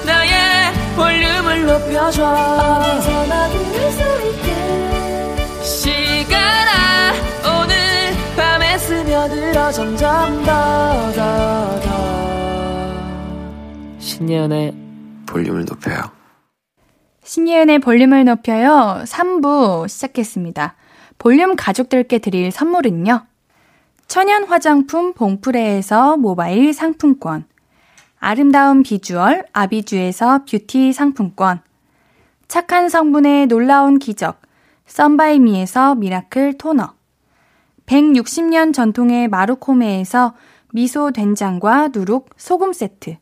나의 0.06 0.74
볼륨을 0.96 1.66
높여줘 1.68 3.15
스며들어 9.66 9.72
점점 9.72 10.44
더 10.44 10.52
더 11.14 11.80
더 11.82 11.90
신예은의 14.00 14.74
볼륨을 15.26 15.66
높여요 15.66 16.12
신예은의 17.24 17.80
볼륨을 17.80 18.26
높여요 18.26 19.02
3부 19.06 19.88
시작했습니다. 19.88 20.76
볼륨 21.18 21.56
가족들께 21.56 22.20
드릴 22.20 22.52
선물은요. 22.52 23.26
천연 24.08 24.44
화장품 24.44 25.14
봉프레에서 25.14 26.18
모바일 26.18 26.72
상품권. 26.74 27.46
아름다운 28.20 28.84
비주얼 28.84 29.46
아비주에서 29.54 30.46
뷰티 30.46 30.94
상품권. 30.94 31.62
착한 32.48 32.90
성분의 32.90 33.48
놀라운 33.48 33.98
기적. 33.98 34.40
썬바이미에서 34.86 35.96
미라클 35.96 36.60
토너. 36.60 36.95
160년 37.86 38.74
전통의 38.74 39.28
마루코메에서 39.28 40.34
미소 40.74 41.12
된장과 41.12 41.90
누룩 41.94 42.30
소금 42.38 42.74
세트. 42.74 43.18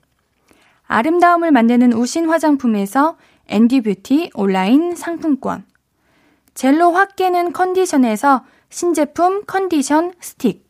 아름다움을 0.88 1.52
만드는 1.52 1.93
우신 1.93 2.30
화장품에서 2.30 3.17
앤디 3.47 3.82
뷰티 3.82 4.32
온라인 4.34 4.95
상품권. 4.95 5.65
젤로 6.54 6.91
확 6.91 7.15
깨는 7.15 7.54
컨디션에서 7.54 8.45
신제품 8.69 9.43
컨디션 9.45 10.13
스틱. 10.19 10.67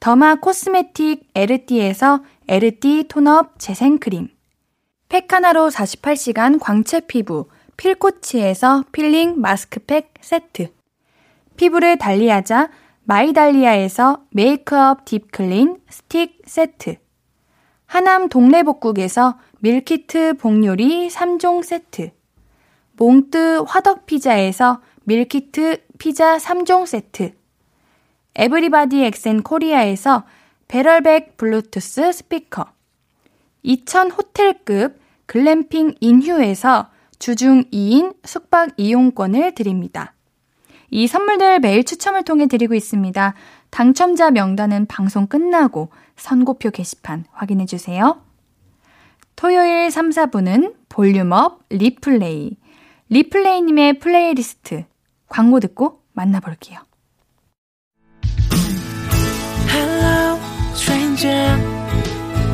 더마 0.00 0.36
코스메틱 0.36 1.28
에르띠에서 1.34 2.22
에르띠 2.48 3.06
톤업 3.08 3.58
재생크림. 3.58 4.28
팩하나로 5.08 5.70
48시간 5.70 6.58
광채 6.60 7.00
피부 7.00 7.46
필코치에서 7.76 8.84
필링 8.92 9.40
마스크팩 9.40 10.12
세트. 10.20 10.68
피부를 11.56 11.96
달리하자 11.98 12.68
마이달리아에서 13.08 14.24
메이크업 14.30 15.04
딥클린 15.04 15.76
스틱 15.88 16.42
세트. 16.44 16.96
하남 17.86 18.28
동래복국에서 18.28 19.38
밀키트 19.60 20.38
복요리 20.38 21.06
3종 21.06 21.62
세트. 21.62 22.10
몽뜨 22.94 23.62
화덕피자에서 23.68 24.82
밀키트 25.04 25.84
피자 25.98 26.36
3종 26.36 26.84
세트. 26.84 27.32
에브리바디 28.34 29.04
엑센 29.04 29.44
코리아에서 29.44 30.24
배럴백 30.66 31.36
블루투스 31.36 32.10
스피커. 32.10 32.66
2000 33.62 34.10
호텔급 34.10 34.98
글램핑 35.26 35.94
인휴에서 36.00 36.90
주중 37.20 37.62
2인 37.70 38.16
숙박 38.24 38.70
이용권을 38.76 39.54
드립니다. 39.54 40.15
이 40.90 41.06
선물들 41.06 41.60
매일 41.60 41.84
추첨을 41.84 42.24
통해 42.24 42.46
드리고 42.46 42.74
있습니다. 42.74 43.34
당첨자 43.70 44.30
명단은 44.30 44.86
방송 44.86 45.26
끝나고 45.26 45.90
선곡표 46.16 46.70
게시판 46.70 47.24
확인해 47.32 47.66
주세요. 47.66 48.20
토요일 49.34 49.90
3, 49.90 50.10
4분은 50.10 50.74
볼륨업 50.88 51.66
리플레이. 51.68 52.56
리플레이님의 53.08 53.98
플레이리스트 53.98 54.84
광고 55.28 55.60
듣고 55.60 56.02
만나볼게요. 56.12 56.80
Hello, 59.68 60.38
stranger. 60.72 61.60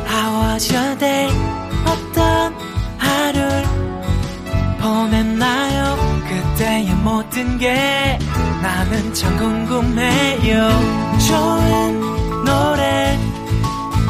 How 0.05 0.53
was 0.53 0.73
your 0.73 0.97
day? 0.99 1.29
어떤 1.85 2.53
하루를 2.97 3.63
보냈나요? 4.81 6.12
그대의 6.53 6.93
모든 6.95 7.57
게 7.57 8.19
나는 8.61 9.13
참 9.13 9.35
궁금해요. 9.37 10.69
좋은 11.27 12.45
노래 12.45 13.17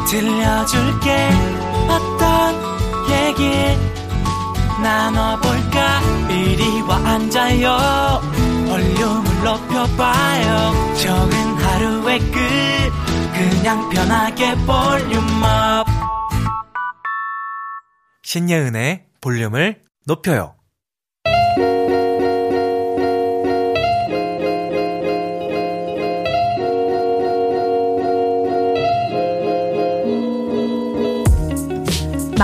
들려줄게. 0.06 1.30
어떤 1.88 2.54
얘기 3.08 3.50
나눠볼까? 4.82 6.00
이리 6.28 6.82
와 6.82 6.96
앉아요. 6.96 8.20
볼륨을 8.68 9.44
높여봐요. 9.44 10.94
적은 10.96 11.54
하루의 11.56 12.18
끝. 12.18 12.40
그냥 13.32 13.88
편하게 13.88 14.54
볼륨업. 14.66 15.86
신예은의 18.22 19.06
볼륨을 19.20 19.82
높여요. 20.06 20.54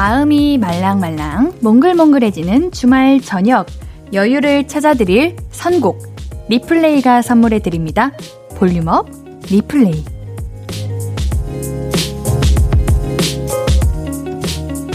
마음이 0.00 0.56
말랑말랑 0.56 1.58
몽글몽글해지는 1.60 2.72
주말 2.72 3.20
저녁 3.20 3.66
여유를 4.14 4.66
찾아드릴 4.66 5.36
선곡 5.50 6.46
리플레이가 6.48 7.20
선물해 7.20 7.58
드립니다. 7.58 8.10
볼륨업 8.56 9.10
리플레이 9.50 10.02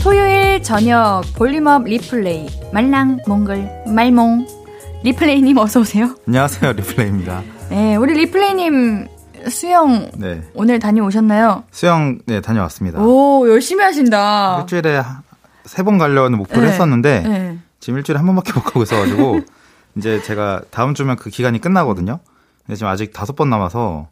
토요일 0.02 0.64
저녁 0.64 1.22
볼륨업 1.36 1.84
리플레이 1.84 2.48
말랑 2.74 3.20
몽글 3.28 3.84
말몽 3.94 4.48
리플레이님 5.04 5.56
어서 5.60 5.82
오세요. 5.82 6.16
안녕하세요, 6.28 6.72
리플레이입니다. 6.72 7.44
네, 7.70 7.96
우리 7.96 8.16
리플레이님 8.16 9.08
수영 9.50 10.10
네. 10.16 10.42
오늘 10.54 10.80
다녀오셨나요? 10.80 11.64
수영, 11.72 12.20
네, 12.26 12.42
다녀왔습니다. 12.42 13.00
오 13.02 13.48
열심히 13.50 13.84
하신다. 13.84 14.60
일주일에 14.62 15.02
세 15.66 15.84
번 15.84 15.98
가려는 15.98 16.38
목표를 16.38 16.66
네. 16.68 16.74
했었는데, 16.74 17.22
네. 17.22 17.58
지금 17.80 17.98
일주일에 17.98 18.18
한 18.18 18.26
번밖에 18.28 18.54
못 18.58 18.64
가고 18.64 18.84
있어가지고, 18.84 19.40
이제 19.98 20.22
제가 20.22 20.62
다음 20.72 20.94
주면 20.94 21.16
그 21.16 21.30
기간이 21.30 21.60
끝나거든요. 21.60 22.20
근데 22.66 22.76
지금 22.76 22.88
아직 22.90 23.14
다섯 23.14 23.36
번 23.36 23.50
남아서, 23.50 24.10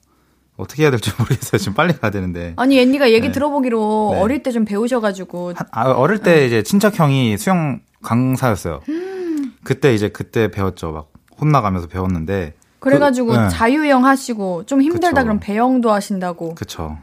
어떻게 0.55 0.83
해야 0.83 0.91
될지 0.91 1.11
모르겠어요. 1.17 1.57
지금 1.59 1.73
빨리 1.73 1.93
가야 1.93 2.11
되는데. 2.11 2.53
아니 2.57 2.77
앤디가 2.79 3.11
얘기 3.11 3.27
네. 3.27 3.31
들어보기로 3.31 4.11
네. 4.13 4.21
어릴 4.21 4.43
때 4.43 4.51
좀 4.51 4.65
배우셔가지고 4.65 5.53
한- 5.55 5.67
아, 5.71 5.91
어릴 5.91 6.19
때 6.19 6.45
이제 6.45 6.61
친척 6.63 6.99
형이 6.99 7.37
수영 7.37 7.79
강사였어요. 8.03 8.81
그때 9.63 9.93
이제 9.95 10.09
그때 10.09 10.49
배웠죠. 10.51 10.91
막 10.91 11.09
혼나가면서 11.41 11.87
배웠는데. 11.87 12.53
그래가지고 12.83 13.27
그- 13.27 13.37
네. 13.37 13.49
자유형 13.49 14.05
하시고 14.05 14.65
좀 14.65 14.81
힘들다 14.81 15.09
그쵸. 15.09 15.23
그럼 15.23 15.39
배영도 15.39 15.91
하신다고. 15.91 16.55
그쵸. 16.55 16.97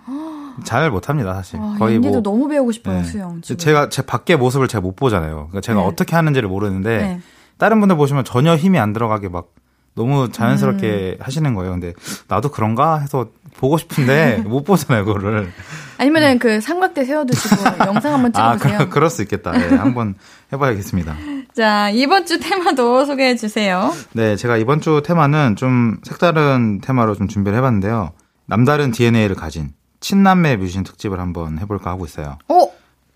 잘 0.64 0.90
못합니다, 0.90 1.34
사실. 1.34 1.58
아, 1.60 1.76
거의 1.78 1.98
뭐. 1.98 2.20
너무 2.22 2.48
배우고 2.48 2.72
싶어요 2.72 2.98
네. 2.98 3.04
수영. 3.04 3.40
지금. 3.40 3.56
제가 3.56 3.88
제 3.88 4.02
밖의 4.02 4.36
모습을 4.36 4.68
제가 4.68 4.82
못 4.82 4.94
보잖아요. 4.94 5.34
그러니까 5.48 5.60
제가 5.62 5.80
네. 5.80 5.86
어떻게 5.86 6.16
하는지를 6.16 6.48
모르는데 6.48 6.98
네. 6.98 7.20
다른 7.56 7.80
분들 7.80 7.96
보시면 7.96 8.24
전혀 8.24 8.56
힘이 8.56 8.78
안 8.78 8.92
들어가게 8.92 9.28
막 9.28 9.48
너무 9.94 10.30
자연스럽게 10.30 11.16
음. 11.18 11.24
하시는 11.24 11.54
거예요. 11.54 11.72
근데 11.72 11.94
나도 12.28 12.50
그런가 12.50 12.98
해서 12.98 13.28
보고 13.56 13.78
싶은데 13.78 14.38
못 14.46 14.64
보잖아요, 14.64 15.04
그거를. 15.04 15.50
아니면은 15.98 16.38
그 16.38 16.60
삼각대 16.60 17.04
세워두시고 17.04 17.56
영상 17.86 18.14
한번 18.14 18.32
아, 18.34 18.56
찍어보세요. 18.56 18.78
그, 18.78 18.88
그럴 18.90 19.08
수 19.10 19.22
있겠다. 19.22 19.52
네, 19.52 19.76
한번 19.76 20.14
해봐야겠습니다. 20.52 21.16
자 21.60 21.90
이번 21.90 22.24
주 22.24 22.40
테마도 22.40 23.04
소개해 23.04 23.36
주세요. 23.36 23.92
네, 24.14 24.34
제가 24.34 24.56
이번 24.56 24.80
주 24.80 25.02
테마는 25.04 25.56
좀 25.56 25.98
색다른 26.04 26.80
테마로 26.80 27.14
좀 27.16 27.28
준비를 27.28 27.58
해봤는데요. 27.58 28.12
남다른 28.46 28.92
DNA를 28.92 29.36
가진 29.36 29.74
친남매 30.00 30.56
뮤지션 30.56 30.84
특집을 30.84 31.20
한번 31.20 31.58
해볼까 31.58 31.90
하고 31.90 32.06
있어요. 32.06 32.38
어 32.48 32.66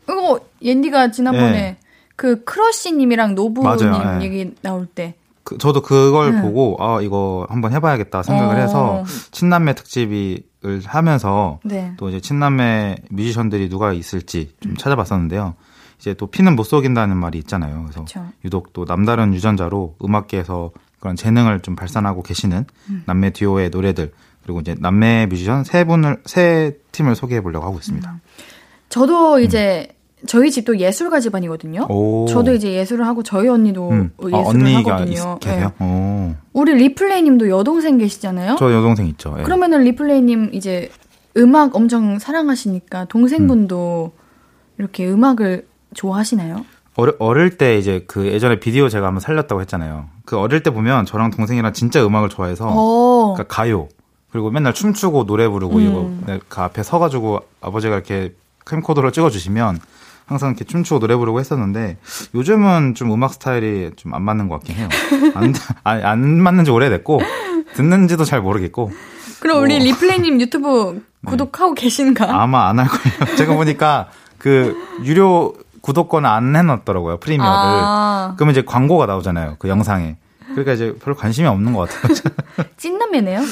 이거 0.03 0.41
옌디가 0.61 1.11
지난번에 1.11 1.53
네. 1.53 1.77
그 2.17 2.45
크러쉬님이랑 2.45 3.35
노부님 3.35 3.95
예. 4.21 4.25
얘기 4.27 4.55
나올 4.61 4.85
때. 4.85 5.15
그, 5.43 5.57
저도 5.57 5.81
그걸 5.81 6.35
네. 6.35 6.43
보고 6.43 6.77
아 6.81 7.01
이거 7.01 7.47
한번 7.49 7.73
해봐야겠다 7.73 8.23
생각을 8.25 8.57
어. 8.57 8.59
해서 8.59 9.05
친남매 9.31 9.75
특집을 9.75 10.43
하면서 10.85 11.61
네. 11.65 11.95
또 11.97 12.11
이제 12.11 12.21
친남매 12.21 12.97
뮤지션들이 13.09 13.71
누가 13.71 13.95
있을지 13.95 14.53
좀 14.61 14.77
찾아봤었는데요. 14.77 15.55
이제 16.05 16.13
또 16.13 16.27
피는 16.27 16.55
못 16.55 16.65
속인다는 16.65 17.17
말이 17.17 17.39
있잖아요. 17.39 17.83
그래서 17.83 18.05
그쵸. 18.05 18.27
유독 18.45 18.75
또 18.75 18.85
남다른 18.85 19.33
유전자로 19.33 19.97
음악계에서 20.05 20.71
그런 21.01 21.17
재능을 21.17 21.61
좀 21.61 21.77
발산하고 21.77 22.23
계시는 22.23 22.67
음. 22.91 23.03
남매 23.07 23.31
듀오의 23.31 23.71
노래들 23.71 24.13
그리고 24.43 24.61
이제 24.61 24.77
남매 24.79 25.27
뮤지션 25.31 25.65
세 25.65 25.85
분을 25.85 26.19
세 26.27 26.77
팀을 26.93 27.15
소개해 27.15 27.41
보려고 27.41 27.65
하고 27.65 27.79
있습니다. 27.79 28.11
음. 28.11 28.21
저도 28.91 29.41
이제 29.41 29.89
저희 30.27 30.51
집도 30.51 30.79
예술가 30.79 31.21
집안이거든요. 31.21 31.87
오. 31.89 32.27
저도 32.29 32.53
이제 32.53 32.75
예술을 32.75 33.07
하고 33.07 33.23
저희 33.23 33.49
언니도 33.49 33.91
음. 33.91 34.11
아, 34.19 34.27
예술을 34.27 34.67
언니가 34.67 34.97
하거든요. 34.97 35.39
있, 35.41 35.41
계세요? 35.41 35.73
네. 35.81 35.87
오. 35.87 36.35
우리 36.53 36.75
리플레이님도 36.75 37.49
여동생 37.49 37.97
계시잖아요. 37.97 38.57
저 38.59 38.71
여동생 38.71 39.07
있죠. 39.07 39.35
예. 39.39 39.43
그러면은 39.43 39.85
리플레이님 39.85 40.51
이제 40.53 40.91
음악 41.39 41.75
엄청 41.75 42.19
사랑하시니까 42.19 43.07
동생분도 43.07 44.13
이렇게 44.77 45.09
음악을 45.09 45.67
좋아하시나요? 45.95 46.65
어려, 46.97 47.13
어릴 47.19 47.57
때 47.59 47.77
이제 47.79 48.05
그 48.07 48.27
예전에 48.27 48.61
비디오 48.61 48.89
제가 48.89 49.07
한번 49.07 49.21
살렸다고 49.21 49.61
했잖아요. 49.63 50.07
그 50.25 50.39
어릴 50.39 50.63
때 50.63 50.71
보면 50.71 51.07
저랑 51.07 51.31
동생이랑 51.31 51.73
진짜 51.73 52.05
음악을 52.07 52.29
좋아해서 52.29 52.69
어. 52.71 53.33
그러니까 53.35 53.55
가요 53.55 53.89
그리고 54.31 54.51
맨날 54.51 54.73
춤추고 54.75 55.27
노래 55.27 55.49
부르고 55.49 55.77
음. 55.79 56.23
이거 56.27 56.39
그 56.49 56.61
앞에 56.61 56.83
서가지고 56.83 57.41
아버지가 57.61 57.95
이렇게 57.95 58.35
캠코더를 58.67 59.13
찍어주시면 59.13 59.79
항상 60.27 60.51
이렇게 60.51 60.65
춤추고 60.65 61.01
노래 61.01 61.17
부르고 61.17 61.39
했었는데 61.41 61.99
요즘은 62.35 62.95
좀 62.95 63.13
음악 63.13 63.35
스타일이 63.35 63.91
좀 63.97 64.15
안 64.15 64.23
맞는 64.23 64.49
것 64.49 64.57
같긴 64.61 64.77
해요. 64.77 64.89
안, 65.35 65.53
안, 65.85 66.05
안 66.05 66.41
맞는지 66.41 66.71
오래됐고 66.71 67.21
듣는지도 67.75 68.25
잘 68.25 68.41
모르겠고 68.41 68.91
그럼 69.41 69.63
우리 69.65 69.77
뭐. 69.79 69.85
리플레이님 69.85 70.41
유튜브 70.41 71.03
구독하고 71.27 71.75
계신가? 71.75 72.41
아마 72.43 72.69
안 72.69 72.79
할 72.79 72.87
거예요. 72.89 73.37
제가 73.37 73.55
보니까 73.57 74.09
그 74.39 74.77
유료 75.05 75.55
구독권 75.85 76.25
안 76.25 76.57
해놨더라고요 76.57 77.19
프리미어를. 77.19 77.53
아, 77.55 78.33
그러면 78.37 78.53
이제 78.53 78.63
광고가 78.63 79.05
나오잖아요. 79.05 79.57
그 79.59 79.69
영상에. 79.69 80.17
그러니까 80.49 80.73
이제 80.73 80.95
별로 80.99 81.15
관심이 81.15 81.47
없는 81.47 81.75
것 81.75 81.89
같아요. 81.91 82.15
찐남매네요. 82.79 83.43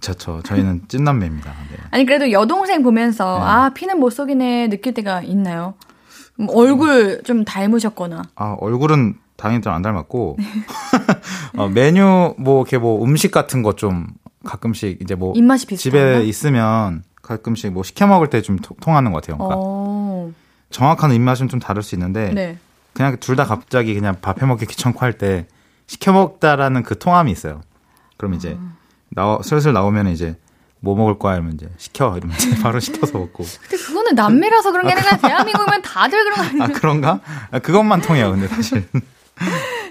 저죠. 0.00 0.40
저희는 0.42 0.84
찐남매입니다. 0.88 1.50
네. 1.70 1.76
아니 1.90 2.06
그래도 2.06 2.32
여동생 2.32 2.82
보면서 2.82 3.38
네. 3.38 3.44
아 3.44 3.70
피는 3.74 4.00
못 4.00 4.08
속이네 4.10 4.68
느낄 4.70 4.94
때가 4.94 5.20
있나요? 5.22 5.74
음, 6.40 6.46
얼굴 6.50 7.20
좀 7.24 7.44
닮으셨거나. 7.44 8.22
아, 8.36 8.56
얼굴은 8.58 9.16
당연히 9.36 9.60
좀 9.60 9.72
안 9.74 9.82
닮았고, 9.82 10.38
어, 11.58 11.68
메뉴, 11.68 12.34
뭐, 12.38 12.62
이렇게 12.62 12.78
뭐, 12.78 13.04
음식 13.04 13.30
같은 13.32 13.62
거 13.62 13.72
좀 13.74 14.06
가끔씩 14.44 14.98
이제 15.02 15.14
뭐, 15.14 15.34
입맛이 15.36 15.66
비슷한가? 15.66 15.98
집에 16.16 16.24
있으면 16.24 17.02
가끔씩 17.22 17.72
뭐, 17.72 17.82
시켜 17.82 18.06
먹을 18.06 18.28
때 18.30 18.40
좀 18.40 18.56
통하는 18.80 19.12
것 19.12 19.20
같아요. 19.20 19.36
그러니까 19.36 19.56
어, 19.58 19.91
정확한 20.72 21.12
입맛은 21.12 21.48
좀 21.48 21.60
다를 21.60 21.82
수 21.82 21.94
있는데, 21.94 22.32
네. 22.32 22.58
그냥 22.94 23.16
둘 23.20 23.36
다 23.36 23.44
갑자기 23.44 23.94
그냥 23.94 24.16
밥 24.20 24.42
해 24.42 24.46
먹기 24.46 24.66
귀찮고 24.66 25.00
할 25.00 25.12
때, 25.14 25.46
시켜 25.86 26.12
먹다라는 26.12 26.82
그 26.82 26.98
통함이 26.98 27.30
있어요. 27.30 27.60
그럼 28.16 28.34
이제, 28.34 28.56
아. 28.60 28.72
나와, 29.10 29.38
슬슬 29.42 29.72
나오면 29.72 30.08
이제, 30.08 30.36
뭐 30.80 30.96
먹을 30.96 31.18
거야? 31.18 31.34
이러면 31.34 31.54
이제, 31.54 31.68
시켜. 31.78 32.16
이러면 32.16 32.36
이제 32.36 32.60
바로 32.60 32.80
시켜서 32.80 33.16
먹고. 33.18 33.44
근데 33.68 33.76
그거는 33.76 34.14
남매라서 34.16 34.72
그런 34.72 34.86
게 34.86 34.92
아니라 34.94 35.16
대한민국이면 35.16 35.82
다들 35.82 36.24
그런 36.24 36.36
거 36.36 36.42
아니에요? 36.42 36.62
아, 36.64 36.66
그런가? 36.68 37.20
아, 37.52 37.58
그것만 37.60 38.00
통해요, 38.02 38.32
근데 38.32 38.48
사실. 38.48 38.88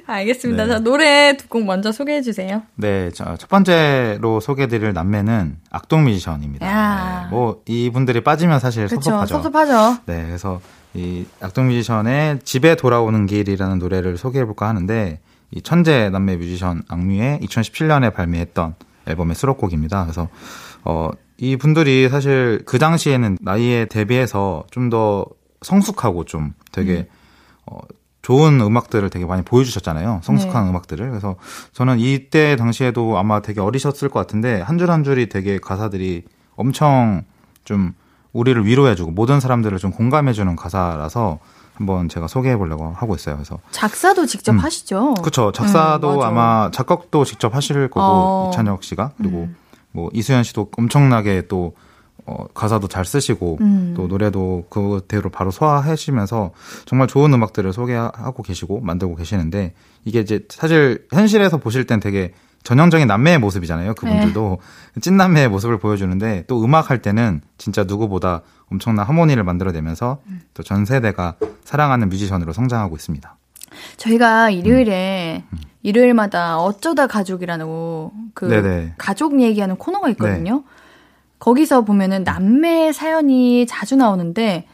알겠습니다. 0.05 0.65
네. 0.65 0.69
자 0.71 0.79
노래 0.79 1.35
두 1.37 1.47
곡 1.47 1.65
먼저 1.65 1.91
소개해 1.91 2.21
주세요. 2.21 2.63
네, 2.75 3.09
저, 3.13 3.35
첫 3.37 3.49
번째로 3.49 4.39
소개드릴 4.39 4.93
남매는 4.93 5.57
악동 5.69 6.03
뮤지션입니다. 6.05 6.65
야. 6.67 7.23
네, 7.25 7.29
뭐, 7.35 7.61
이분들이 7.67 8.21
빠지면 8.21 8.59
사실 8.59 8.87
그렇죠. 8.87 9.11
섭섭하죠. 9.11 9.35
섭섭하죠. 9.35 10.01
네, 10.05 10.25
그래서 10.25 10.61
이 10.93 11.25
악동 11.41 11.67
뮤지션의 11.67 12.39
집에 12.43 12.75
돌아오는 12.75 13.25
길이라는 13.25 13.79
노래를 13.79 14.17
소개해 14.17 14.45
볼까 14.45 14.67
하는데, 14.67 15.19
이 15.51 15.61
천재 15.61 16.09
남매 16.09 16.37
뮤지션 16.37 16.83
악뮤의 16.87 17.39
2017년에 17.41 18.13
발매했던 18.13 18.75
앨범의 19.07 19.35
수록곡입니다. 19.35 20.03
그래서, 20.03 20.29
어, 20.83 21.09
이 21.37 21.57
분들이 21.57 22.07
사실 22.09 22.61
그 22.65 22.77
당시에는 22.79 23.37
나이에 23.41 23.85
대비해서 23.85 24.63
좀 24.71 24.89
더 24.89 25.25
성숙하고 25.61 26.23
좀 26.25 26.53
되게, 26.71 27.07
어, 27.65 27.77
좋은 28.21 28.61
음악들을 28.61 29.09
되게 29.09 29.25
많이 29.25 29.41
보여주셨잖아요. 29.43 30.21
성숙한 30.23 30.67
음악들을. 30.67 31.09
그래서 31.09 31.35
저는 31.73 31.99
이때 31.99 32.55
당시에도 32.55 33.17
아마 33.17 33.41
되게 33.41 33.61
어리셨을 33.61 34.09
것 34.09 34.19
같은데 34.19 34.61
한줄한 34.61 35.03
줄이 35.03 35.27
되게 35.27 35.57
가사들이 35.59 36.23
엄청 36.55 37.23
좀 37.63 37.93
우리를 38.33 38.65
위로해주고 38.65 39.11
모든 39.11 39.39
사람들을 39.39 39.77
좀 39.79 39.91
공감해주는 39.91 40.55
가사라서 40.55 41.39
한번 41.73 42.09
제가 42.09 42.27
소개해 42.27 42.57
보려고 42.57 42.93
하고 42.95 43.15
있어요. 43.15 43.35
그래서 43.35 43.59
작사도 43.71 44.27
직접 44.27 44.51
음. 44.51 44.59
하시죠. 44.59 45.15
그쵸 45.15 45.51
작사도 45.51 46.19
음. 46.19 46.21
아마 46.21 46.69
작곡도 46.71 47.25
직접 47.25 47.55
하실 47.55 47.87
거고 47.89 48.01
어. 48.01 48.49
이찬혁 48.51 48.83
씨가 48.83 49.11
그리고 49.17 49.43
음. 49.43 49.55
뭐 49.91 50.09
이수연 50.13 50.43
씨도 50.43 50.69
엄청나게 50.77 51.47
또 51.47 51.73
어, 52.25 52.45
가사도 52.53 52.87
잘 52.87 53.05
쓰시고 53.05 53.57
음. 53.61 53.93
또 53.95 54.07
노래도 54.07 54.65
그대로 54.69 55.29
바로 55.29 55.51
소화하시면서 55.51 56.51
정말 56.85 57.07
좋은 57.07 57.33
음악들을 57.33 57.71
소개하고 57.73 58.43
계시고 58.43 58.81
만들고 58.81 59.15
계시는데 59.15 59.73
이게 60.05 60.19
이제 60.19 60.45
사실 60.49 61.05
현실에서 61.11 61.57
보실 61.57 61.85
땐 61.85 61.99
되게 61.99 62.33
전형적인 62.63 63.07
남매의 63.07 63.39
모습이잖아요. 63.39 63.95
그분들도 63.95 64.59
네. 64.93 65.01
찐 65.01 65.17
남매의 65.17 65.49
모습을 65.49 65.79
보여주는데 65.79 66.45
또 66.47 66.63
음악 66.63 66.89
할 66.89 67.01
때는 67.01 67.41
진짜 67.57 67.83
누구보다 67.83 68.41
엄청난 68.71 69.05
하모니를 69.07 69.43
만들어내면서 69.43 70.19
음. 70.27 70.41
또전 70.53 70.85
세대가 70.85 71.35
사랑하는 71.63 72.09
뮤지션으로 72.09 72.53
성장하고 72.53 72.95
있습니다. 72.95 73.35
저희가 73.97 74.49
일요일에 74.49 75.43
일요일마다 75.83 76.59
어쩌다 76.59 77.07
가족이라고 77.07 78.11
그 78.33 78.45
네네. 78.45 78.93
가족 78.97 79.41
얘기하는 79.41 79.75
코너가 79.77 80.09
있거든요. 80.09 80.63
거기서 81.41 81.81
보면은 81.81 82.23
남매 82.23 82.93
사연이 82.93 83.65
자주 83.65 83.95
나오는데 83.95 84.67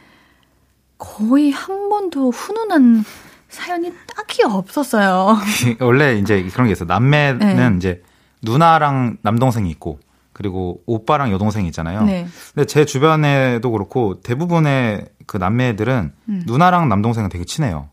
거의 0.98 1.50
한 1.50 1.88
번도 1.88 2.30
훈훈한 2.30 3.04
사연이 3.48 3.90
딱히 4.14 4.44
없었어요. 4.44 5.38
원래 5.80 6.16
이제 6.18 6.42
그런 6.52 6.66
게 6.66 6.72
있어. 6.72 6.84
요 6.84 6.86
남매는 6.86 7.38
네. 7.56 7.76
이제 7.78 8.02
누나랑 8.42 9.16
남동생이 9.22 9.70
있고 9.70 9.98
그리고 10.34 10.82
오빠랑 10.84 11.32
여동생이 11.32 11.66
있잖아요. 11.68 12.04
네. 12.04 12.26
근데 12.54 12.66
제 12.66 12.84
주변에도 12.84 13.70
그렇고 13.70 14.20
대부분의 14.20 15.06
그 15.26 15.38
남매들은 15.38 16.12
음. 16.28 16.42
누나랑 16.46 16.90
남동생은 16.90 17.30
되게 17.30 17.46
친해요. 17.46 17.88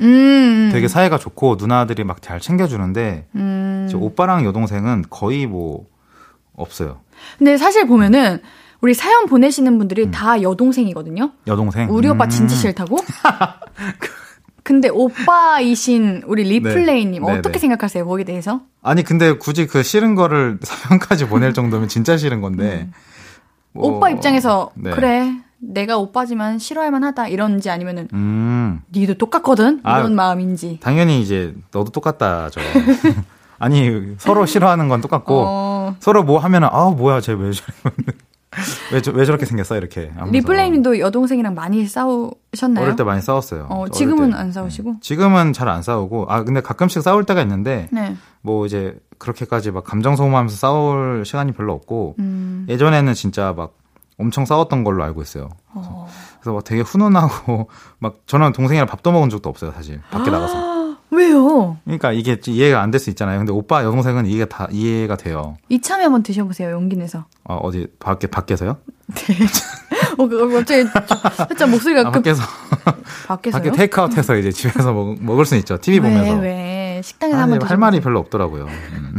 음. 0.00 0.70
되게 0.72 0.88
사이가 0.88 1.18
좋고 1.18 1.56
누나들이 1.56 2.04
막 2.04 2.22
잘 2.22 2.40
챙겨주는데 2.40 3.26
음. 3.34 3.90
오빠랑 3.94 4.46
여동생은 4.46 5.04
거의 5.10 5.46
뭐 5.46 5.84
없어요. 6.60 7.00
근데 7.38 7.56
사실 7.56 7.86
보면은 7.86 8.40
우리 8.80 8.94
사연 8.94 9.26
보내시는 9.26 9.78
분들이 9.78 10.10
다 10.10 10.40
여동생이거든요. 10.40 11.32
여동생. 11.46 11.88
우리 11.90 12.08
오빠 12.08 12.24
음. 12.24 12.30
진짜 12.30 12.54
싫다고? 12.54 12.98
근데 14.62 14.88
오빠이신 14.88 16.22
우리 16.26 16.44
리플레이님 16.44 17.24
네. 17.24 17.32
어떻게 17.32 17.52
네네. 17.54 17.58
생각하세요? 17.58 18.06
거기에 18.06 18.24
대해서? 18.24 18.62
아니 18.82 19.02
근데 19.02 19.32
굳이 19.32 19.66
그 19.66 19.82
싫은 19.82 20.14
거를 20.14 20.58
사연까지 20.62 21.26
보낼 21.28 21.52
정도면 21.52 21.88
진짜 21.88 22.16
싫은 22.16 22.40
건데. 22.40 22.88
뭐, 23.72 23.88
음. 23.88 23.94
오빠 23.94 24.10
입장에서 24.10 24.70
네. 24.74 24.90
그래 24.90 25.32
내가 25.58 25.98
오빠지만 25.98 26.58
싫어할만 26.58 27.04
하다 27.04 27.28
이런지 27.28 27.70
아니면은 27.70 28.08
음. 28.12 28.80
니도 28.94 29.14
똑같거든 29.14 29.80
아, 29.82 30.00
이런 30.00 30.14
마음인지 30.14 30.80
당연히 30.80 31.20
이제 31.20 31.54
너도 31.70 31.90
똑같다죠. 31.90 32.60
아니 33.58 34.14
서로 34.18 34.46
싫어하는 34.46 34.88
건 34.88 35.02
똑같고 35.02 35.44
어, 35.46 35.79
서로 35.98 36.22
뭐 36.22 36.38
하면은 36.38 36.68
아 36.70 36.90
뭐야 36.90 37.20
쟤 37.20 37.32
왜 37.32 37.50
저래 37.52 37.72
왜, 38.92 39.00
저- 39.00 39.12
왜 39.12 39.24
저렇게 39.24 39.46
생겼어 39.46 39.76
이렇게. 39.76 40.10
리플레이님도 40.32 40.98
여동생이랑 40.98 41.54
많이 41.54 41.86
싸우셨나요? 41.86 42.84
어릴 42.84 42.96
때 42.96 43.04
많이 43.04 43.22
싸웠어요. 43.22 43.66
어, 43.70 43.88
지금은 43.88 44.30
때. 44.30 44.36
안 44.36 44.50
싸우시고? 44.50 44.90
네. 44.90 44.96
지금은 45.00 45.52
잘 45.52 45.68
안 45.68 45.82
싸우고 45.82 46.26
아 46.28 46.42
근데 46.42 46.60
가끔씩 46.60 47.00
싸울 47.02 47.24
때가 47.24 47.42
있는데 47.42 47.88
네. 47.92 48.16
뭐 48.42 48.66
이제 48.66 48.98
그렇게까지 49.18 49.70
막 49.70 49.84
감정 49.84 50.16
소모하면서 50.16 50.56
싸울 50.56 51.24
시간이 51.24 51.52
별로 51.52 51.72
없고 51.74 52.16
음, 52.18 52.66
예전에는 52.68 53.14
진짜 53.14 53.54
막 53.56 53.74
엄청 54.18 54.44
싸웠던 54.44 54.82
걸로 54.82 55.04
알고 55.04 55.22
있어요. 55.22 55.48
어. 55.72 56.08
그래서 56.40 56.52
막 56.54 56.64
되게 56.64 56.82
훈훈하고 56.82 57.68
막 58.00 58.16
저는 58.26 58.52
동생이랑 58.52 58.88
밥도 58.88 59.12
먹은 59.12 59.30
적도 59.30 59.48
없어요 59.48 59.70
사실 59.70 60.00
밖에 60.10 60.28
나가서. 60.30 60.79
아, 61.12 61.16
왜요? 61.16 61.76
그러니까 61.84 62.12
이게 62.12 62.38
이해가 62.46 62.80
안 62.80 62.90
될 62.90 62.98
수 63.00 63.10
있잖아요. 63.10 63.38
근데 63.38 63.52
오빠 63.52 63.82
여동생은 63.84 64.26
이해가 64.26 64.46
다 64.46 64.68
이해가 64.70 65.16
돼요. 65.16 65.56
이참에 65.68 66.04
한번 66.04 66.22
드셔보세요 66.22 66.70
용기 66.72 66.96
내서 66.96 67.24
어, 67.44 67.56
어디 67.56 67.86
밖에 67.98 68.26
밖에서요? 68.26 68.76
어, 70.18 70.26
그, 70.28 70.52
갑자기 70.52 70.84
살짝 71.36 71.70
목소리가 71.70 72.00
아, 72.08 72.10
급 72.10 72.22
밖에서 72.22 72.42
밖에서요? 73.26 73.62
밖에 73.62 73.76
테이크아웃해서 73.76 74.36
이제 74.36 74.52
집에서 74.52 74.92
먹, 74.92 75.16
먹을 75.20 75.44
수 75.44 75.56
있죠. 75.56 75.78
TV 75.78 76.00
보면서. 76.00 76.34
왜, 76.34 76.94
왜? 76.96 77.02
식당에서 77.02 77.38
아, 77.38 77.42
한번 77.42 77.62
할 77.62 77.76
말이 77.76 78.00
별로 78.00 78.18
없더라고요. 78.20 78.66
음. 78.66 79.16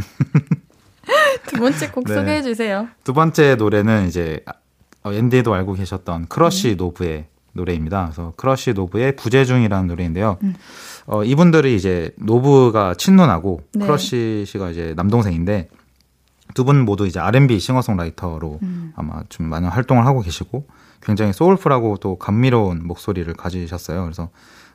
두 1.46 1.56
번째 1.58 1.88
곡 1.90 2.04
네. 2.04 2.14
소개해 2.14 2.42
주세요. 2.42 2.88
두 3.04 3.12
번째 3.12 3.56
노래는 3.56 4.06
이제 4.06 4.44
어, 5.04 5.12
옌디도 5.12 5.52
알고 5.52 5.74
계셨던 5.74 6.26
크러쉬 6.28 6.76
노브의 6.76 7.26
노래입니다. 7.54 8.04
그래서 8.04 8.32
크러쉬 8.36 8.72
노브의 8.72 9.16
부재중이라는 9.16 9.86
노래인데요. 9.88 10.38
어, 11.06 11.24
이분들이 11.24 11.74
이제 11.74 12.12
노브가 12.16 12.94
친누나고 12.94 13.62
네. 13.74 13.86
크러쉬 13.86 14.44
씨가 14.46 14.70
이제 14.70 14.94
남동생인데 14.96 15.68
두 16.54 16.64
분 16.64 16.84
모두 16.84 17.06
이제 17.06 17.18
R&B 17.18 17.58
싱어송라이터로 17.58 18.60
아마 18.94 19.22
좀 19.30 19.46
많은 19.46 19.70
활동을 19.70 20.04
하고 20.04 20.20
계시고 20.20 20.66
굉장히 21.00 21.32
소울풀하고 21.32 21.96
또 21.96 22.18
감미로운 22.18 22.86
목소리를 22.86 23.32
가지셨어요. 23.34 24.02
그래서 24.02 24.28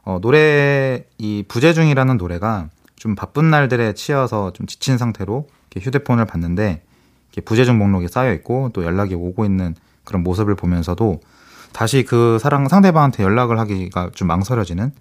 어, 0.04 0.20
노래 0.20 1.06
이 1.20 1.44
부재중이라는 1.48 2.18
노래가 2.18 2.70
좀 2.96 3.14
바쁜 3.14 3.52
날들에 3.52 3.94
치여서 3.94 4.54
좀 4.54 4.66
지친 4.66 4.98
상태로 4.98 5.48
이렇게 5.70 5.86
휴대폰을 5.86 6.26
봤는데 6.26 6.82
이렇게 7.32 7.42
부재중 7.42 7.78
목록이 7.78 8.08
쌓여 8.08 8.34
있고 8.34 8.72
또 8.74 8.84
연락이 8.84 9.14
오고 9.14 9.46
있는 9.46 9.76
그런 10.04 10.24
모습을 10.24 10.56
보면서도 10.56 11.20
다시 11.74 12.04
그 12.04 12.38
사랑 12.40 12.68
상대방한테 12.68 13.24
연락을 13.24 13.60
하기가 13.60 14.12
좀 14.16 14.28
망설여지는 14.28 14.92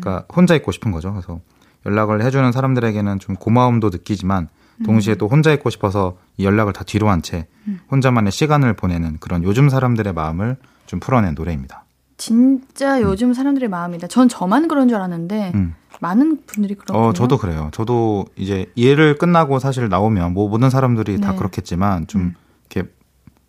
그러니까 0.00 0.24
혼자 0.34 0.54
있고 0.56 0.72
싶은 0.72 0.90
거죠. 0.92 1.12
그래서 1.12 1.40
연락을 1.86 2.22
해주는 2.22 2.50
사람들에게는 2.52 3.18
좀 3.20 3.36
고마움도 3.36 3.90
느끼지만 3.90 4.48
동시에 4.84 5.14
또 5.16 5.26
혼자 5.28 5.52
있고 5.52 5.70
싶어서 5.70 6.16
이 6.36 6.44
연락을 6.44 6.72
다 6.72 6.84
뒤로 6.84 7.08
한 7.08 7.20
채 7.22 7.46
혼자만의 7.90 8.30
시간을 8.32 8.74
보내는 8.74 9.18
그런 9.20 9.42
요즘 9.42 9.68
사람들의 9.68 10.12
마음을 10.12 10.56
좀 10.86 11.00
풀어낸 11.00 11.34
노래입니다. 11.34 11.84
진짜 12.16 13.00
요즘 13.00 13.32
사람들의 13.34 13.68
마음이다. 13.68 14.08
전 14.08 14.28
저만 14.28 14.66
그런 14.68 14.88
줄 14.88 14.96
알았는데 14.96 15.52
음. 15.54 15.74
많은 16.00 16.42
분들이 16.46 16.74
그렇군요. 16.74 17.08
어, 17.08 17.12
저도 17.12 17.38
그래요. 17.38 17.70
저도 17.72 18.26
이제 18.36 18.66
일을 18.74 19.18
끝나고 19.18 19.58
사실 19.58 19.88
나오면 19.88 20.32
뭐 20.34 20.48
모든 20.48 20.70
사람들이 20.70 21.20
다 21.20 21.32
네. 21.32 21.36
그렇겠지만 21.38 22.06
좀 22.06 22.34
이렇게 22.70 22.90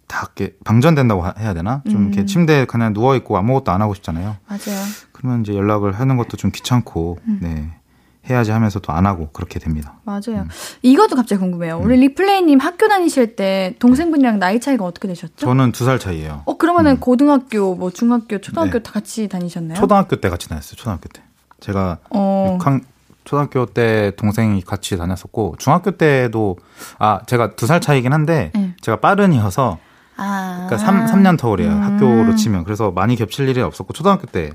다 0.09 0.29
이렇게 0.35 0.55
방전된다고 0.65 1.21
하- 1.21 1.33
해야 1.39 1.53
되나? 1.53 1.81
좀 1.89 1.97
음. 1.97 2.07
이렇게 2.07 2.25
침대에 2.25 2.65
그냥 2.65 2.93
누워 2.93 3.15
있고 3.15 3.37
아무것도 3.37 3.71
안 3.71 3.81
하고 3.81 3.93
싶잖아요. 3.93 4.35
맞아요. 4.47 4.83
그러면 5.13 5.41
이제 5.41 5.53
연락을 5.55 5.93
하는 5.93 6.17
것도 6.17 6.35
좀 6.35 6.51
귀찮고 6.51 7.19
음. 7.27 7.39
네. 7.41 7.69
해야지 8.29 8.51
하면서 8.51 8.79
또 8.79 8.91
안 8.91 9.05
하고 9.05 9.29
그렇게 9.31 9.59
됩니다. 9.59 9.93
맞아요. 10.03 10.45
이것도 10.81 11.15
갑자기 11.15 11.39
궁금해요. 11.39 11.79
우리 11.79 11.95
리플레이님 11.97 12.59
학교 12.59 12.87
다니실 12.87 13.35
때 13.35 13.75
동생분이랑 13.79 14.39
나이 14.39 14.59
차이가 14.59 14.83
어떻게 14.83 15.07
되셨죠? 15.07 15.35
저는 15.37 15.71
두 15.71 15.85
살 15.85 15.99
차이예요. 15.99 16.41
어 16.45 16.57
그러면은 16.57 16.99
고등학교, 16.99 17.75
뭐 17.75 17.91
중학교, 17.91 18.39
초등학교 18.39 18.73
네. 18.79 18.83
다 18.83 18.91
같이 18.91 19.27
다니셨나요? 19.29 19.79
초등학교 19.79 20.15
때 20.17 20.29
같이 20.29 20.49
다녔어요. 20.49 20.75
초등학교 20.75 21.07
때. 21.09 21.21
제가 21.59 21.99
어, 22.09 22.57
6학 22.59 22.81
초등학교 23.25 23.65
때 23.67 24.11
동생이 24.17 24.61
같이 24.63 24.97
다녔었고 24.97 25.55
중학교 25.59 25.91
때도 25.91 26.57
아 26.97 27.21
제가 27.27 27.55
두 27.55 27.67
살 27.67 27.79
차이긴 27.79 28.11
한데 28.13 28.51
네. 28.55 28.73
제가 28.81 28.99
빠른이어서 28.99 29.77
아, 30.19 30.65
그러니까 30.67 30.77
3, 30.77 31.07
삼년 31.07 31.37
터울이에요. 31.37 31.71
음. 31.71 31.81
학교로 31.81 32.35
치면. 32.35 32.63
그래서 32.65 32.91
많이 32.91 33.15
겹칠 33.15 33.47
일이 33.47 33.61
없었고 33.61 33.93
초등학교 33.93 34.27
때 34.27 34.51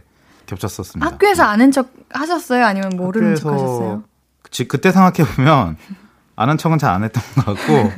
겹쳤었습니다. 0.47 1.07
학교에서 1.11 1.45
아는 1.45 1.71
척 1.73 1.89
하셨어요? 2.11 2.65
아니면 2.67 2.91
모르는 2.97 3.35
척 3.35 3.53
하셨어요? 3.53 4.03
지- 4.51 4.69
그때 4.69 4.93
생각해 4.93 5.29
보면 5.35 5.77
아는 6.37 6.59
척은 6.59 6.79
잘 6.79 6.91
안 6.91 7.03
했던 7.05 7.23
것 7.37 7.45
같고 7.55 7.93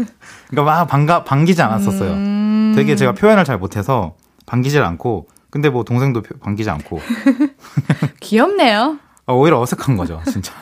그러니까 0.48 0.62
막 0.78 0.86
반가 0.86 1.24
반기지 1.24 1.60
않았었어요. 1.62 2.12
음, 2.12 2.72
되게 2.76 2.94
제가 2.94 3.12
표현을 3.12 3.44
잘 3.44 3.58
못해서 3.58 4.14
반기질 4.46 4.82
않고 4.82 5.26
근데 5.50 5.70
뭐 5.70 5.84
동생도 5.84 6.22
표- 6.22 6.38
반기지 6.38 6.68
않고 6.70 7.00
귀엽네요. 8.20 8.98
어, 9.26 9.34
오히려 9.34 9.60
어색한 9.60 9.96
거죠, 9.96 10.20
진짜. 10.30 10.52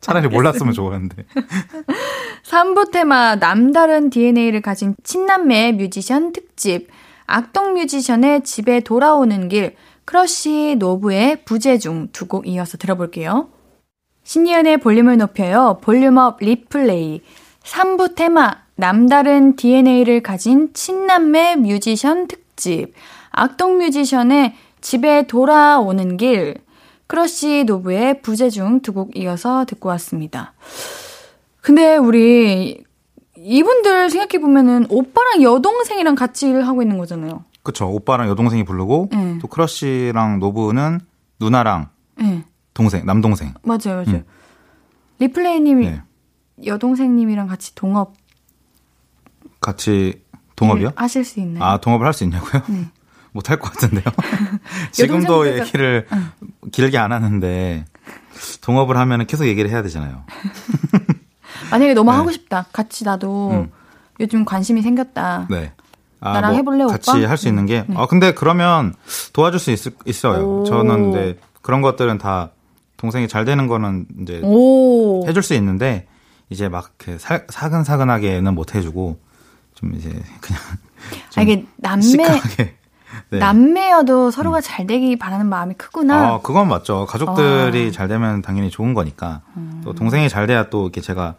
차라리 0.00 0.28
몰랐으면 0.28 0.72
좋았는데. 0.72 1.24
3부 2.44 2.90
테마 2.90 3.36
남다른 3.36 4.10
DNA를 4.10 4.60
가진 4.62 4.94
친남매 5.04 5.72
뮤지션 5.72 6.32
특집 6.32 6.88
악동 7.26 7.74
뮤지션의 7.74 8.42
집에 8.44 8.80
돌아오는 8.80 9.48
길 9.48 9.76
크러쉬 10.04 10.76
노브의 10.78 11.44
부재중 11.44 12.08
두 12.12 12.26
곡 12.26 12.46
이어서 12.48 12.76
들어볼게요. 12.78 13.48
신예은의 14.24 14.78
볼륨을 14.78 15.16
높여요. 15.18 15.78
볼륨업 15.82 16.38
리플레이 16.40 17.20
3부 17.62 18.14
테마 18.14 18.56
남다른 18.76 19.54
DNA를 19.56 20.22
가진 20.22 20.72
친남매 20.72 21.56
뮤지션 21.56 22.26
특집 22.26 22.94
악동 23.30 23.78
뮤지션의 23.78 24.54
집에 24.80 25.26
돌아오는 25.26 26.16
길 26.16 26.56
크러쉬 27.10 27.64
노브의 27.64 28.22
부재중 28.22 28.82
두 28.82 28.92
곡 28.92 29.16
이어서 29.16 29.64
듣고 29.64 29.88
왔습니다. 29.90 30.52
근데 31.60 31.96
우리 31.96 32.84
이분들 33.36 34.10
생각해 34.10 34.40
보면은 34.40 34.86
오빠랑 34.88 35.42
여동생이랑 35.42 36.14
같이 36.14 36.48
일하고 36.48 36.82
있는 36.82 36.98
거잖아요. 36.98 37.44
그쵸. 37.64 37.88
오빠랑 37.90 38.28
여동생이 38.28 38.64
부르고, 38.64 39.08
네. 39.12 39.38
또 39.40 39.48
크러쉬랑 39.48 40.38
노브는 40.38 41.00
누나랑 41.40 41.88
네, 42.16 42.44
동생, 42.74 43.04
남동생. 43.06 43.54
맞아요, 43.62 44.02
맞아요. 44.04 44.06
음. 44.08 44.24
리플레이님이 45.18 45.86
네. 45.86 46.02
여동생님이랑 46.64 47.48
같이 47.48 47.74
동업 47.74 48.14
같이 49.60 50.22
동업이요? 50.56 50.92
하실 50.96 51.24
수 51.24 51.40
있나요? 51.40 51.64
아, 51.64 51.78
동업을 51.80 52.06
할 52.06 52.12
수 52.12 52.22
있냐고요? 52.24 52.62
네. 52.68 52.84
못할 53.32 53.58
것 53.58 53.72
같은데요. 53.72 54.04
지금도 54.92 55.58
얘기를 55.58 56.06
길게 56.72 56.98
안 56.98 57.12
하는데, 57.12 57.84
동업을 58.62 58.96
하면 58.96 59.26
계속 59.26 59.46
얘기를 59.46 59.70
해야 59.70 59.82
되잖아요. 59.82 60.24
만약에 61.70 61.94
너무 61.94 62.10
네. 62.10 62.16
하고 62.16 62.32
싶다. 62.32 62.66
같이 62.72 63.04
나도 63.04 63.50
음. 63.50 63.70
요즘 64.18 64.44
관심이 64.44 64.82
생겼다. 64.82 65.46
네. 65.50 65.72
아, 66.20 66.32
나랑 66.34 66.54
해볼래, 66.56 66.84
같이 66.84 67.10
오빠? 67.10 67.18
음. 67.18 67.28
할수 67.28 67.48
있는 67.48 67.66
게, 67.66 67.84
아, 67.94 68.06
근데 68.06 68.34
그러면 68.34 68.94
도와줄 69.32 69.58
수 69.58 69.70
있, 69.70 69.80
있어요. 70.04 70.60
오. 70.60 70.64
저는 70.64 71.12
근데 71.12 71.38
그런 71.62 71.80
것들은 71.80 72.18
다 72.18 72.50
동생이 72.96 73.28
잘 73.28 73.44
되는 73.46 73.66
거는 73.66 74.06
이제 74.20 74.40
오. 74.42 75.26
해줄 75.26 75.42
수 75.42 75.54
있는데 75.54 76.06
이제 76.50 76.68
막 76.68 76.92
이렇게 76.98 77.18
사, 77.18 77.40
사근사근하게는 77.48 78.54
못 78.54 78.74
해주고 78.74 79.18
좀 79.74 79.94
이제 79.94 80.10
그냥 80.40 80.62
아, 81.36 81.42
이게 81.42 81.64
남매 81.76 82.02
네. 83.30 83.38
남매여도 83.38 84.30
서로가 84.30 84.60
잘 84.60 84.86
되기 84.86 85.16
바라는 85.16 85.46
마음이 85.46 85.74
크구나. 85.74 86.34
아 86.34 86.40
그건 86.42 86.68
맞죠 86.68 87.06
가족들이 87.06 87.88
아. 87.88 87.90
잘 87.90 88.08
되면 88.08 88.42
당연히 88.42 88.70
좋은 88.70 88.94
거니까 88.94 89.40
또 89.84 89.92
동생이 89.94 90.28
잘 90.28 90.46
돼야 90.46 90.68
또 90.70 90.84
이렇게 90.84 91.00
제가 91.00 91.34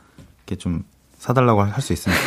이렇게 0.47 0.55
좀 0.57 0.84
사달라고 1.17 1.61
할 1.61 1.82
수 1.82 1.93
있으니까 1.93 2.19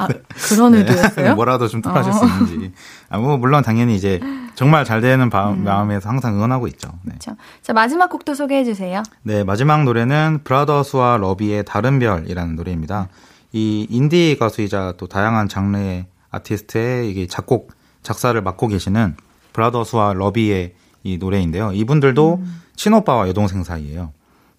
아, 0.00 0.08
그런 0.48 0.74
의도였어요? 0.74 1.34
뭐라도 1.36 1.68
좀 1.68 1.80
덜하실 1.80 2.10
어. 2.12 2.14
수 2.16 2.24
있는지 2.26 2.72
아, 3.08 3.18
뭐 3.18 3.36
물론 3.36 3.62
당연히 3.62 3.94
이제 3.94 4.20
정말 4.56 4.84
잘 4.84 5.00
되는 5.00 5.30
바- 5.30 5.50
음. 5.50 5.62
마음에서 5.64 6.08
항상 6.08 6.34
응원하고 6.34 6.66
있죠 6.68 6.90
네. 7.02 7.14
자, 7.20 7.36
자, 7.62 7.72
마지막 7.72 8.08
곡도 8.10 8.34
소개해 8.34 8.64
주세요. 8.64 9.02
네, 9.22 9.44
마지막 9.44 9.84
노래는 9.84 10.40
브라더스와 10.44 11.18
러비의 11.18 11.64
다른 11.64 11.98
별이라는 12.00 12.56
노래입니다. 12.56 13.08
이 13.52 13.86
인디 13.88 14.36
가수이자 14.40 14.94
또 14.98 15.06
다양한 15.06 15.48
장르의 15.48 16.06
아티스트의 16.30 17.10
이게 17.10 17.26
작곡, 17.28 17.70
작사를 18.02 18.40
맡고 18.40 18.68
계시는 18.68 19.16
브라더수와 19.52 20.14
러비의 20.14 20.74
이 21.04 21.18
노래인데요. 21.18 21.72
이분들도 21.72 22.42
친오빠와 22.76 23.28
여동생 23.28 23.64
사이예요. 23.64 24.12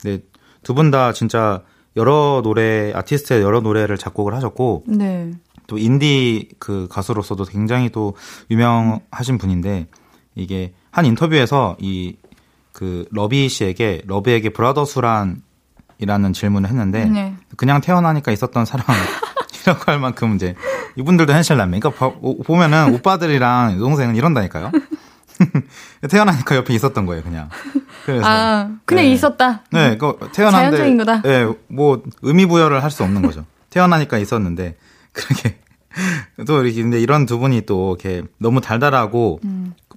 네, 0.04 0.20
두분 0.64 0.92
다 0.92 1.14
진짜 1.14 1.62
여러 1.96 2.42
노래, 2.44 2.92
아티스트의 2.94 3.42
여러 3.42 3.62
노래를 3.62 3.98
작곡을 3.98 4.34
하셨고, 4.36 4.84
네. 4.88 5.32
또 5.68 5.78
인디 5.78 6.50
그 6.60 6.88
가수로서도 6.90 7.46
굉장히 7.46 7.90
또 7.90 8.16
유명하신 8.52 9.38
분인데 9.38 9.88
이게 10.36 10.74
한 10.92 11.06
인터뷰에서 11.06 11.78
이 11.80 12.18
그 12.74 13.06
러비 13.12 13.48
씨에게 13.48 14.02
러비에게 14.06 14.50
브라더수란 14.50 15.42
이라는 16.00 16.34
질문을 16.34 16.70
했는데 16.70 17.06
네. 17.06 17.36
그냥 17.56 17.80
태어나니까 17.80 18.32
있었던 18.32 18.66
사 18.66 18.78
람이라고 19.66 19.92
할 19.92 20.00
만큼 20.00 20.36
이제 20.36 20.56
이분들도 20.96 21.34
현실 21.34 21.58
남매. 21.58 21.80
그러니까 21.80 22.00
봐- 22.10 22.16
오- 22.22 22.42
보면은 22.44 22.94
오빠들이랑 22.96 23.78
동생은 23.80 24.16
이런다니까요. 24.16 24.72
태어나니까 26.10 26.56
옆에 26.56 26.74
있었던 26.74 27.06
거예요, 27.06 27.24
그냥. 27.24 27.50
그래서 28.06 28.26
아, 28.26 28.70
그냥 28.86 29.06
네. 29.06 29.12
있었다. 29.12 29.62
네, 29.72 29.98
그 29.98 30.18
태어났는데 30.34 30.78
자연적인 30.78 30.98
거다. 30.98 31.22
네, 31.24 31.46
뭐 31.68 32.04
의미 32.22 32.46
부여를 32.46 32.84
할 32.84 32.92
수 32.92 33.04
없는 33.04 33.22
거죠. 33.24 33.46
태어나니까 33.72 34.18
있었는데 34.20 34.76
그렇게 35.14 35.58
또 36.46 36.64
이렇게 36.64 36.82
근데 36.82 37.00
이런 37.00 37.26
두 37.26 37.40
분이 37.40 37.62
또 37.66 37.98
이렇게 38.00 38.24
너무 38.38 38.62
달달하고 38.62 39.40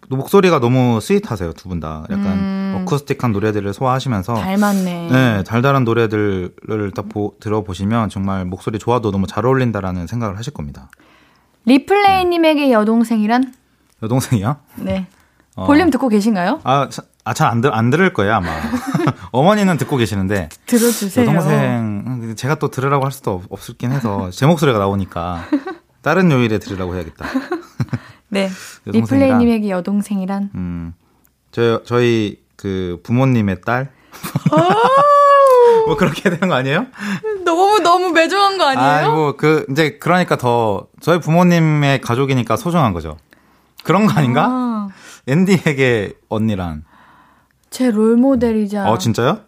또 0.08 0.16
목소리가 0.16 0.60
너무 0.60 1.00
스윗하세요, 1.00 1.52
두 1.52 1.68
분 1.68 1.80
다. 1.80 2.04
약간 2.10 2.26
음. 2.26 2.45
어쿠스틱한 2.86 3.32
노래들을 3.32 3.72
소화하시면서 3.74 4.34
닮았네. 4.34 5.08
네, 5.10 5.44
달달한 5.44 5.84
노래들을 5.84 6.92
딱 6.94 7.08
보- 7.08 7.34
들어보시면 7.40 8.08
정말 8.08 8.44
목소리 8.44 8.78
좋아도 8.78 9.10
너무 9.10 9.26
잘 9.26 9.44
어울린다라는 9.46 10.06
생각을 10.06 10.38
하실 10.38 10.52
겁니다. 10.52 10.88
리플레이님에게 11.66 12.70
여동생이란? 12.72 13.52
여동생이요? 14.02 14.56
네. 14.76 15.06
어. 15.56 15.66
볼륨 15.66 15.90
듣고 15.90 16.08
계신가요? 16.08 16.60
아, 16.64 16.88
아, 17.24 17.34
잘안 17.34 17.60
들, 17.60 17.74
안 17.74 17.90
들을 17.90 18.12
거예요, 18.12 18.34
아마. 18.34 18.48
어머니는 19.32 19.76
듣고 19.78 19.96
계시는데. 19.96 20.48
들어주세요. 20.66 21.26
여동생, 21.26 22.34
제가 22.36 22.56
또 22.56 22.70
들으라고 22.70 23.04
할 23.04 23.10
수도 23.12 23.32
없, 23.32 23.44
없긴 23.70 23.90
해서, 23.92 24.30
제 24.30 24.46
목소리가 24.46 24.78
나오니까, 24.78 25.44
다른 26.02 26.30
요일에 26.30 26.58
들으라고 26.58 26.94
해야겠다. 26.94 27.26
네. 28.28 28.48
리플레이님에게 28.84 29.70
여동생이란. 29.70 30.50
음, 30.54 30.94
저, 31.50 31.82
저희, 31.84 32.38
그, 32.56 33.00
부모님의 33.02 33.60
딸? 33.64 33.90
뭐, 35.86 35.96
그렇게 35.96 36.30
되는 36.30 36.48
거 36.48 36.54
아니에요? 36.54 36.86
너무 37.44 37.80
너무 37.80 38.10
매정한 38.10 38.58
거 38.58 38.64
아니에요? 38.64 38.86
아이고, 38.86 39.36
그, 39.36 39.66
이제, 39.70 39.98
그러니까 39.98 40.36
더, 40.36 40.86
저희 41.00 41.20
부모님의 41.20 42.00
가족이니까 42.00 42.56
소중한 42.56 42.92
거죠. 42.92 43.16
그런 43.84 44.06
거 44.06 44.14
아닌가? 44.14 44.46
아, 44.48 44.88
앤디에게 45.28 46.14
언니란. 46.28 46.84
제 47.70 47.90
롤모델이자 47.90 48.88
어, 48.90 48.98
진짜요? 48.98 49.40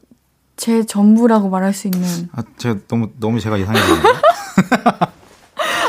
제 0.57 0.85
전부라고 0.85 1.49
말할 1.49 1.73
수 1.73 1.87
있는. 1.89 2.29
아, 2.33 2.43
제가 2.57 2.81
너무, 2.89 3.11
너무 3.19 3.41
제가 3.41 3.57
이상해졌네요. 3.57 4.03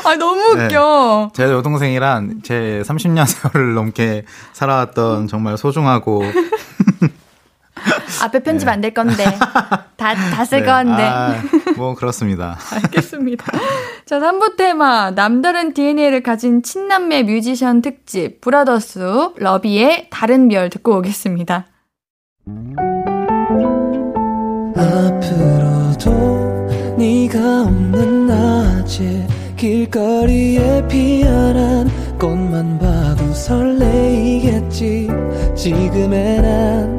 아 0.06 0.16
너무 0.16 0.56
네. 0.56 0.66
웃겨. 0.66 1.32
제 1.36 1.44
여동생이란 1.44 2.42
제 2.44 2.82
30년 2.86 3.26
세월을 3.28 3.74
넘게 3.76 4.26
살아왔던 4.54 5.28
정말 5.28 5.58
소중하고 5.58 6.24
앞에 8.24 8.40
편집 8.40 8.68
안 8.68 8.82
될 8.82 8.94
건데 8.94 9.24
다 9.96 10.14
다쓸 10.16 10.62
네, 10.62 10.66
건데. 10.66 11.04
아, 11.04 11.36
뭐 11.78 11.96
그렇습니다. 11.96 12.58
알겠습니다. 12.74 13.46
자, 14.06 14.20
3부 14.20 14.56
테마 14.58 15.12
남다른 15.12 15.74
DNA를 15.74 16.24
가진 16.24 16.64
친남매 16.64 17.24
뮤지션 17.24 17.82
특집 17.82 18.42
브라더스 18.42 19.32
러비의 19.38 20.08
다른 20.10 20.48
별 20.48 20.70
듣고 20.70 20.98
오겠습니다. 20.98 21.68
앞으로도 25.30 26.12
네가 26.98 27.64
없는 27.64 28.28
낮에 28.28 29.28
길거리에 29.58 30.88
피어난 30.88 31.90
꽃만 32.18 32.80
봐도 32.80 33.32
설레이겠지 33.34 35.10
지금의 35.56 36.42
난 36.42 36.99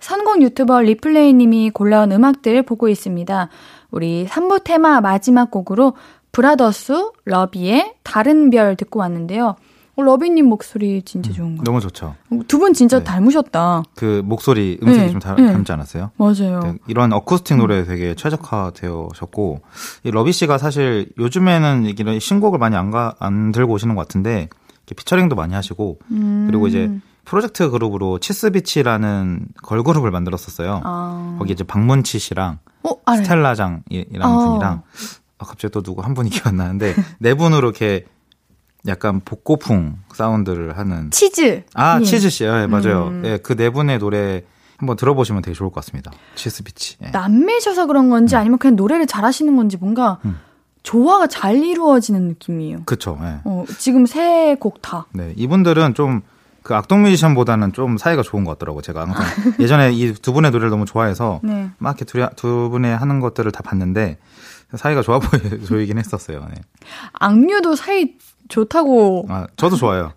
선곡 0.00 0.42
유튜버 0.42 0.80
리플레이님이 0.82 1.70
골라온 1.70 2.12
음악들 2.12 2.62
보고 2.62 2.88
있습니다. 2.88 3.48
우리 3.90 4.26
3부 4.26 4.64
테마 4.64 5.00
마지막 5.00 5.50
곡으로 5.50 5.94
브라더수 6.32 7.10
러비의 7.24 7.94
다른 8.02 8.50
별 8.50 8.76
듣고 8.76 9.00
왔는데요. 9.00 9.56
어, 9.96 10.02
러비님 10.02 10.46
목소리 10.46 11.02
진짜 11.02 11.32
좋은 11.32 11.56
거. 11.56 11.64
너무 11.64 11.80
좋죠. 11.80 12.14
두 12.46 12.58
분 12.60 12.72
진짜 12.72 12.98
네. 12.98 13.04
닮으셨다. 13.04 13.82
그 13.96 14.22
목소리 14.24 14.78
음색이 14.82 15.06
네, 15.06 15.10
좀 15.10 15.20
닮, 15.20 15.36
네. 15.36 15.52
닮지 15.52 15.72
않았어요? 15.72 16.12
맞아요. 16.16 16.60
네, 16.60 16.74
이런 16.86 17.12
어쿠스틱 17.12 17.56
노래 17.56 17.84
되게 17.84 18.14
최적화되셨고 18.14 19.60
이 20.04 20.10
러비 20.10 20.32
씨가 20.32 20.58
사실 20.58 21.08
요즘에는 21.18 21.86
이런 21.86 22.20
신곡을 22.20 22.58
많이 22.58 22.76
안, 22.76 22.90
가, 22.90 23.14
안 23.18 23.50
들고 23.52 23.74
오시는 23.74 23.94
것 23.96 24.02
같은데 24.02 24.48
피처링도 24.86 25.36
많이 25.36 25.54
하시고 25.54 25.98
음. 26.12 26.46
그리고 26.48 26.66
이제 26.68 26.90
프로젝트 27.30 27.70
그룹으로 27.70 28.18
치스비치라는 28.18 29.46
걸그룹을 29.62 30.10
만들었었어요. 30.10 30.80
아. 30.82 31.36
거기 31.38 31.52
이제 31.52 31.62
박문치 31.62 32.18
씨랑 32.18 32.58
어. 32.82 33.14
스텔라장이라는 33.16 34.22
어. 34.22 34.48
분이랑 34.48 34.82
아, 35.38 35.44
갑자기 35.44 35.70
또 35.70 35.80
누구 35.80 36.02
한 36.02 36.14
분이 36.14 36.28
기억 36.30 36.48
안 36.48 36.56
나는데 36.56 36.96
네 37.20 37.34
분으로 37.34 37.68
이렇게 37.68 38.04
약간 38.88 39.20
복고풍 39.24 39.98
사운드를 40.12 40.76
하는 40.76 41.12
치즈. 41.12 41.62
아 41.74 42.00
예. 42.00 42.04
치즈 42.04 42.30
씨, 42.30 42.44
예, 42.44 42.66
맞아요. 42.66 43.08
음. 43.08 43.22
예, 43.24 43.36
그 43.38 43.54
네 43.54 43.70
분의 43.70 44.00
노래 44.00 44.42
한번 44.78 44.96
들어보시면 44.96 45.42
되게 45.42 45.54
좋을 45.54 45.70
것 45.70 45.76
같습니다. 45.76 46.10
치스비치. 46.34 46.96
예. 47.04 47.10
남매셔서 47.10 47.86
그런 47.86 48.10
건지 48.10 48.34
아니면 48.34 48.58
그냥 48.58 48.74
노래를 48.74 49.06
잘하시는 49.06 49.54
건지 49.54 49.76
뭔가 49.76 50.18
음. 50.24 50.36
조화가 50.82 51.28
잘 51.28 51.62
이루어지는 51.62 52.26
느낌이에요. 52.26 52.78
그쵸. 52.86 53.16
예. 53.22 53.40
어, 53.44 53.64
지금 53.78 54.06
세 54.06 54.56
곡 54.58 54.82
다. 54.82 55.06
네, 55.12 55.32
이분들은 55.36 55.94
좀 55.94 56.22
그 56.62 56.74
악동 56.74 57.02
뮤지션보다는 57.02 57.72
좀 57.72 57.96
사이가 57.98 58.22
좋은 58.22 58.44
것 58.44 58.52
같더라고. 58.58 58.78
요 58.78 58.82
제가 58.82 59.02
항상 59.02 59.24
예전에 59.60 59.92
이 59.92 60.12
두 60.14 60.32
분의 60.32 60.50
노래를 60.50 60.70
너무 60.70 60.84
좋아해서 60.84 61.40
네. 61.42 61.70
막 61.78 61.90
이렇게 61.90 62.04
둘이, 62.04 62.26
두 62.36 62.68
분의 62.70 62.96
하는 62.96 63.20
것들을 63.20 63.50
다 63.52 63.62
봤는데 63.62 64.18
사이가 64.74 65.02
좋아 65.02 65.18
보이, 65.18 65.40
보이긴 65.68 65.98
했었어요. 65.98 66.46
네. 66.54 66.60
악뮤도 67.14 67.76
사이 67.76 68.12
좋다고. 68.48 69.26
아, 69.28 69.46
저도 69.56 69.76
좋아요. 69.76 70.12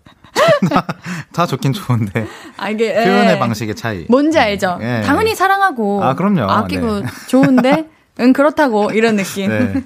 다, 0.68 0.86
다 1.32 1.46
좋긴 1.46 1.72
좋은데 1.72 2.26
아, 2.56 2.68
이게. 2.70 2.92
표현의 2.92 3.34
예. 3.34 3.38
방식의 3.38 3.74
차이. 3.76 4.04
뭔지 4.08 4.38
알죠? 4.38 4.78
예. 4.82 5.02
당연히 5.06 5.34
사랑하고. 5.34 6.02
아, 6.04 6.14
그럼요. 6.14 6.42
아끼고 6.50 7.00
네. 7.00 7.06
좋은데, 7.28 7.88
응, 8.20 8.32
그렇다고. 8.32 8.90
이런 8.92 9.16
느낌. 9.16 9.84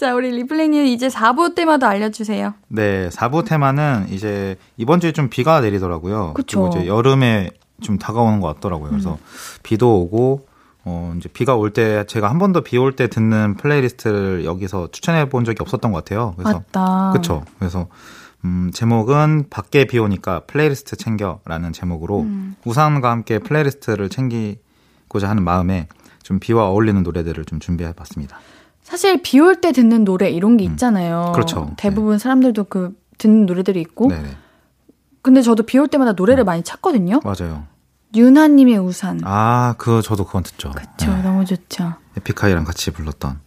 네. 0.00 0.06
자, 0.06 0.14
우리 0.14 0.30
리플레이님 0.30 0.86
이제 0.86 1.08
4부 1.08 1.54
테마 1.54 1.88
알려주세요. 1.88 2.54
네, 2.68 3.08
4부 3.10 3.44
테마는 3.44 4.06
이제 4.10 4.56
이번 4.78 4.98
주에 5.00 5.12
좀 5.12 5.28
비가 5.28 5.60
내리더라고요. 5.60 6.32
그쵸. 6.34 6.60
음. 6.64 6.70
리고 6.70 6.78
이제 6.78 6.86
여름에 6.88 7.50
좀 7.82 7.98
다가오는 7.98 8.40
것 8.40 8.54
같더라고요. 8.54 8.90
그래서 8.90 9.18
비도 9.62 10.00
오고 10.02 10.46
어 10.86 11.14
이제 11.18 11.28
비가 11.28 11.54
올 11.56 11.72
때 11.72 12.04
제가 12.06 12.30
한 12.30 12.38
번도 12.38 12.62
비 12.62 12.78
올 12.78 12.92
때 12.96 13.08
듣는 13.08 13.56
플레이리스트를 13.56 14.44
여기서 14.46 14.88
추천해 14.92 15.28
본 15.28 15.44
적이 15.44 15.58
없었던 15.60 15.92
것 15.92 16.04
같아요. 16.04 16.34
그래서 16.38 16.62
맞다. 16.72 17.10
그쵸. 17.12 17.44
그래서 17.58 17.86
음 18.44 18.70
제목은 18.72 19.48
밖에 19.50 19.84
비 19.84 19.98
오니까 19.98 20.40
플레이리스트 20.46 20.96
챙겨라는 20.96 21.72
제목으로 21.74 22.20
음. 22.22 22.54
우산과 22.64 23.10
함께 23.10 23.38
playlist를 23.38 24.08
챙기고자 24.08 25.28
하는 25.28 25.42
마음에 25.44 25.88
좀 26.22 26.38
비와 26.38 26.68
어울리는 26.68 27.02
노래들을 27.02 27.44
좀 27.44 27.60
준비해 27.60 27.92
봤습니다. 27.92 28.38
사실 28.90 29.22
비 29.22 29.38
올 29.38 29.60
때 29.60 29.70
듣는 29.72 30.04
노래 30.04 30.28
이런 30.30 30.56
게 30.56 30.64
있잖아요. 30.64 31.26
음. 31.28 31.32
그렇죠. 31.32 31.70
대부분 31.76 32.18
사람들도 32.18 32.64
그 32.64 32.92
듣는 33.18 33.46
노래들이 33.46 33.80
있고. 33.82 34.08
네네. 34.08 34.28
근데 35.22 35.42
저도 35.42 35.62
비 35.62 35.78
올 35.78 35.86
때마다 35.86 36.12
노래를 36.12 36.44
많이 36.44 36.62
찾거든요. 36.64 37.20
맞아요. 37.22 37.64
윤하님의 38.16 38.78
우산. 38.78 39.20
아, 39.22 39.74
그 39.78 40.02
저도 40.02 40.24
그건 40.24 40.42
듣죠. 40.42 40.70
그쵸, 40.72 41.14
네. 41.14 41.22
너무 41.22 41.44
좋죠. 41.44 41.94
에픽하이랑 42.16 42.64
같이 42.64 42.90
불렀던. 42.90 43.38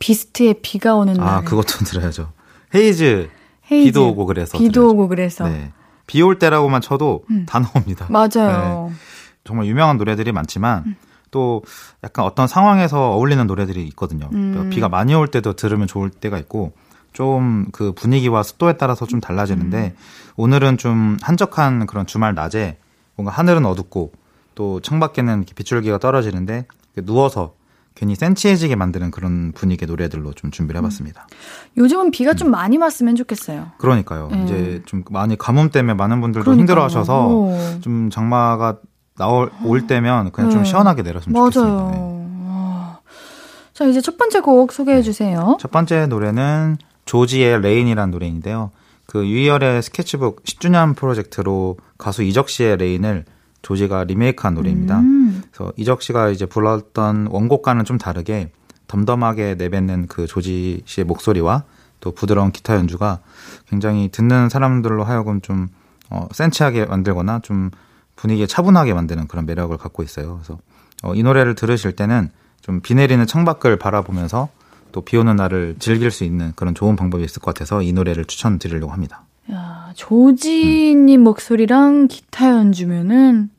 비스트의 0.00 0.54
비가 0.62 0.96
오는 0.96 1.14
날. 1.14 1.28
아, 1.28 1.40
그것도 1.42 1.78
들어야죠. 1.86 2.32
헤이즈, 2.74 3.28
헤이즈. 3.70 3.84
비도 3.86 4.08
오고 4.08 4.26
그래서. 4.26 4.58
비도 4.58 4.72
들어야죠. 4.72 4.90
오고 4.94 5.08
그래서. 5.08 5.44
음. 5.46 5.50
네. 5.52 5.72
비 6.08 6.22
올 6.22 6.38
때라고만 6.38 6.80
쳐도 6.80 7.24
다 7.46 7.60
나옵니다. 7.60 8.06
맞아요. 8.10 8.88
네. 8.90 8.96
정말 9.44 9.66
유명한 9.66 9.98
노래들이 9.98 10.32
많지만 10.32 10.84
음. 10.86 10.96
또 11.30 11.62
약간 12.04 12.24
어떤 12.24 12.46
상황에서 12.46 13.12
어울리는 13.12 13.46
노래들이 13.46 13.86
있거든요. 13.88 14.28
음. 14.32 14.52
그러니까 14.52 14.74
비가 14.74 14.88
많이 14.88 15.14
올 15.14 15.28
때도 15.28 15.54
들으면 15.54 15.86
좋을 15.86 16.10
때가 16.10 16.38
있고 16.38 16.72
좀 17.12 17.66
그 17.72 17.92
분위기와 17.92 18.42
습도에 18.42 18.74
따라서 18.74 19.06
좀 19.06 19.20
달라지는데 19.20 19.94
음. 19.96 20.32
오늘은 20.36 20.78
좀 20.78 21.16
한적한 21.22 21.86
그런 21.86 22.06
주말 22.06 22.34
낮에 22.34 22.78
뭔가 23.16 23.32
하늘은 23.32 23.66
어둡고 23.66 24.12
또 24.54 24.80
창밖에는 24.80 25.44
빗줄기가 25.54 25.98
떨어지는데 25.98 26.66
누워서 27.04 27.54
괜히 27.94 28.14
센치해지게 28.14 28.76
만드는 28.76 29.10
그런 29.10 29.50
분위기의 29.52 29.88
노래들로 29.88 30.32
좀 30.34 30.52
준비를 30.52 30.78
해봤습니다. 30.78 31.26
요즘은 31.76 32.12
비가 32.12 32.34
좀 32.34 32.50
많이 32.52 32.76
왔으면 32.76 33.16
좋겠어요. 33.16 33.72
그러니까요. 33.78 34.28
음. 34.32 34.44
이제 34.44 34.82
좀 34.86 35.02
많이 35.10 35.36
가뭄 35.36 35.70
때문에 35.70 35.94
많은 35.94 36.20
분들도 36.20 36.44
그러니까요. 36.44 36.60
힘들어하셔서 36.62 37.28
오. 37.28 37.58
좀 37.80 38.08
장마가 38.10 38.78
나올 39.18 39.50
올 39.64 39.86
때면 39.86 40.32
그냥 40.32 40.50
좀 40.50 40.62
네. 40.62 40.68
시원하게 40.68 41.02
내렸으면 41.02 41.34
맞아요. 41.34 41.50
좋겠습니다. 41.50 41.90
네. 41.90 42.48
와. 42.48 43.00
자, 43.74 43.84
이제 43.84 44.00
첫 44.00 44.16
번째 44.16 44.40
곡 44.40 44.72
소개해 44.72 45.02
주세요. 45.02 45.58
첫 45.60 45.70
번째 45.70 46.06
노래는 46.06 46.78
조지의 47.04 47.60
Rain이라는 47.60 48.10
노래인데요. 48.10 48.70
그 49.06 49.26
유희열의 49.26 49.82
스케치북 49.82 50.44
10주년 50.44 50.94
프로젝트로 50.94 51.78
가수 51.96 52.22
이적 52.22 52.48
씨의 52.48 52.76
Rain을 52.76 53.24
조지가 53.62 54.04
리메이크한 54.04 54.54
노래입니다. 54.54 55.00
음. 55.00 55.42
그래서 55.50 55.72
이적 55.76 56.02
씨가 56.02 56.28
이제 56.30 56.46
불렀던 56.46 57.28
원곡과는 57.30 57.84
좀 57.84 57.98
다르게 57.98 58.52
덤덤하게 58.86 59.56
내뱉는 59.56 60.06
그 60.06 60.26
조지 60.26 60.82
씨의 60.84 61.04
목소리와 61.06 61.64
또 62.00 62.12
부드러운 62.12 62.52
기타 62.52 62.76
연주가 62.76 63.20
굉장히 63.68 64.08
듣는 64.10 64.48
사람들로 64.48 65.04
하여금 65.04 65.40
좀 65.40 65.68
어, 66.10 66.28
센치하게 66.32 66.86
만들거나 66.86 67.40
좀 67.40 67.70
분위기에 68.18 68.46
차분하게 68.46 68.94
만드는 68.94 69.28
그런 69.28 69.46
매력을 69.46 69.76
갖고 69.78 70.02
있어요. 70.02 70.34
그래서 70.42 70.58
어, 71.02 71.14
이 71.14 71.22
노래를 71.22 71.54
들으실 71.54 71.92
때는 71.92 72.30
좀 72.60 72.80
비 72.82 72.94
내리는 72.94 73.24
창밖을 73.26 73.78
바라보면서 73.78 74.48
또 74.92 75.00
비 75.02 75.16
오는 75.16 75.36
날을 75.36 75.76
즐길 75.78 76.10
수 76.10 76.24
있는 76.24 76.52
그런 76.56 76.74
좋은 76.74 76.96
방법이 76.96 77.22
있을 77.24 77.40
것 77.40 77.54
같아서 77.54 77.82
이 77.82 77.92
노래를 77.92 78.24
추천드리려고 78.24 78.92
합니다. 78.92 79.22
야, 79.52 79.92
조지님 79.94 81.22
목소리랑 81.22 82.08
기타 82.08 82.50
연주면은 82.50 83.50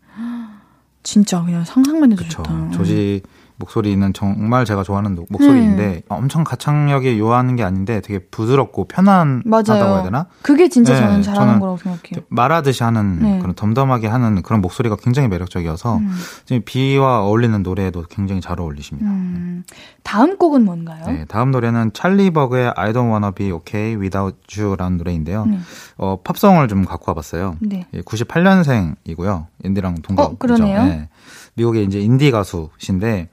진짜 1.03 1.41
그냥 1.43 1.63
상상만 1.65 2.11
해도 2.11 2.17
그렇죠. 2.23 2.43
좋다. 2.43 2.71
조지 2.71 3.21
목소리는 3.59 4.13
정말 4.13 4.63
제가 4.65 4.83
좋아하는 4.83 5.15
노- 5.15 5.25
목소리인데 5.29 5.87
네. 5.87 6.01
엄청 6.07 6.43
가창력이 6.45 7.19
요하는 7.19 7.57
게 7.57 7.63
아닌데 7.63 7.99
되게 8.01 8.19
부드럽고 8.19 8.85
편안하다고 8.85 9.95
해야. 9.95 10.03
되나? 10.03 10.27
그게 10.41 10.69
진짜 10.69 10.93
네, 10.93 10.99
저는 11.01 11.21
잘하는 11.21 11.47
저는 11.47 11.59
거라고 11.59 11.77
생각해요. 11.77 12.25
말하듯이 12.29 12.83
하는 12.83 13.19
네. 13.21 13.39
그런 13.39 13.53
덤덤하게 13.55 14.07
하는 14.07 14.41
그런 14.43 14.61
목소리가 14.61 14.95
굉장히 14.95 15.27
매력적이어서 15.27 15.97
음. 15.97 16.11
지금 16.45 16.61
비와 16.63 17.19
어울리는 17.25 17.61
노래에도 17.61 18.03
굉장히 18.09 18.39
잘 18.39 18.59
어울리십니다. 18.61 19.09
음, 19.09 19.63
다음 20.03 20.37
곡은 20.37 20.63
뭔가요? 20.63 21.05
네, 21.07 21.25
다음 21.27 21.51
노래는 21.51 21.91
찰리 21.93 22.31
버그의 22.31 22.71
I 22.77 22.93
Don't 22.93 23.09
Wanna 23.11 23.31
Be 23.35 23.51
Okay 23.51 23.95
Without 24.01 24.37
You라는 24.57 24.97
노래인데요. 24.97 25.45
네. 25.45 25.59
어, 25.97 26.17
팝송을 26.23 26.69
좀 26.69 26.85
갖고 26.85 27.11
와봤어요. 27.11 27.57
네. 27.59 27.85
98년생이고요. 28.05 29.47
은디랑 29.63 29.95
동갑. 30.01 30.25
어, 30.25 30.35
그러네요. 30.37 31.07
미국의 31.55 31.83
이제 31.85 31.99
인디 31.99 32.31
가수신데 32.31 33.27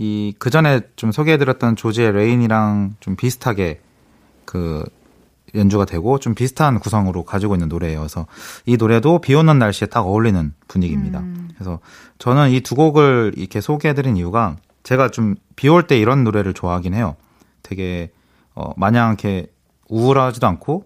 이 0.00 0.32
그 0.38 0.50
전에 0.50 0.80
좀 0.96 1.10
소개해드렸던 1.12 1.74
조지의 1.76 2.12
Rain이랑 2.12 2.94
좀 3.00 3.16
비슷하게 3.16 3.80
그 4.44 4.84
연주가 5.54 5.84
되고 5.84 6.18
좀 6.18 6.34
비슷한 6.34 6.78
구성으로 6.78 7.24
가지고 7.24 7.54
있는 7.54 7.68
노래예요. 7.68 7.98
그래서 8.00 8.26
이 8.66 8.76
노래도 8.76 9.18
비 9.20 9.34
오는 9.34 9.58
날씨에 9.58 9.88
딱 9.88 10.02
어울리는 10.06 10.52
분위기입니다. 10.68 11.20
음. 11.20 11.48
그래서 11.54 11.80
저는 12.18 12.50
이 12.50 12.60
두 12.60 12.74
곡을 12.76 13.32
이렇게 13.36 13.60
소개해드린 13.60 14.16
이유가 14.16 14.56
제가 14.84 15.10
좀 15.10 15.34
비 15.56 15.68
올 15.68 15.86
때 15.88 15.98
이런 15.98 16.22
노래를 16.22 16.54
좋아하긴 16.54 16.94
해요. 16.94 17.16
되게 17.64 18.12
어 18.54 18.72
마냥 18.76 19.08
이렇게 19.10 19.50
우울하지도 19.88 20.46
않고 20.46 20.84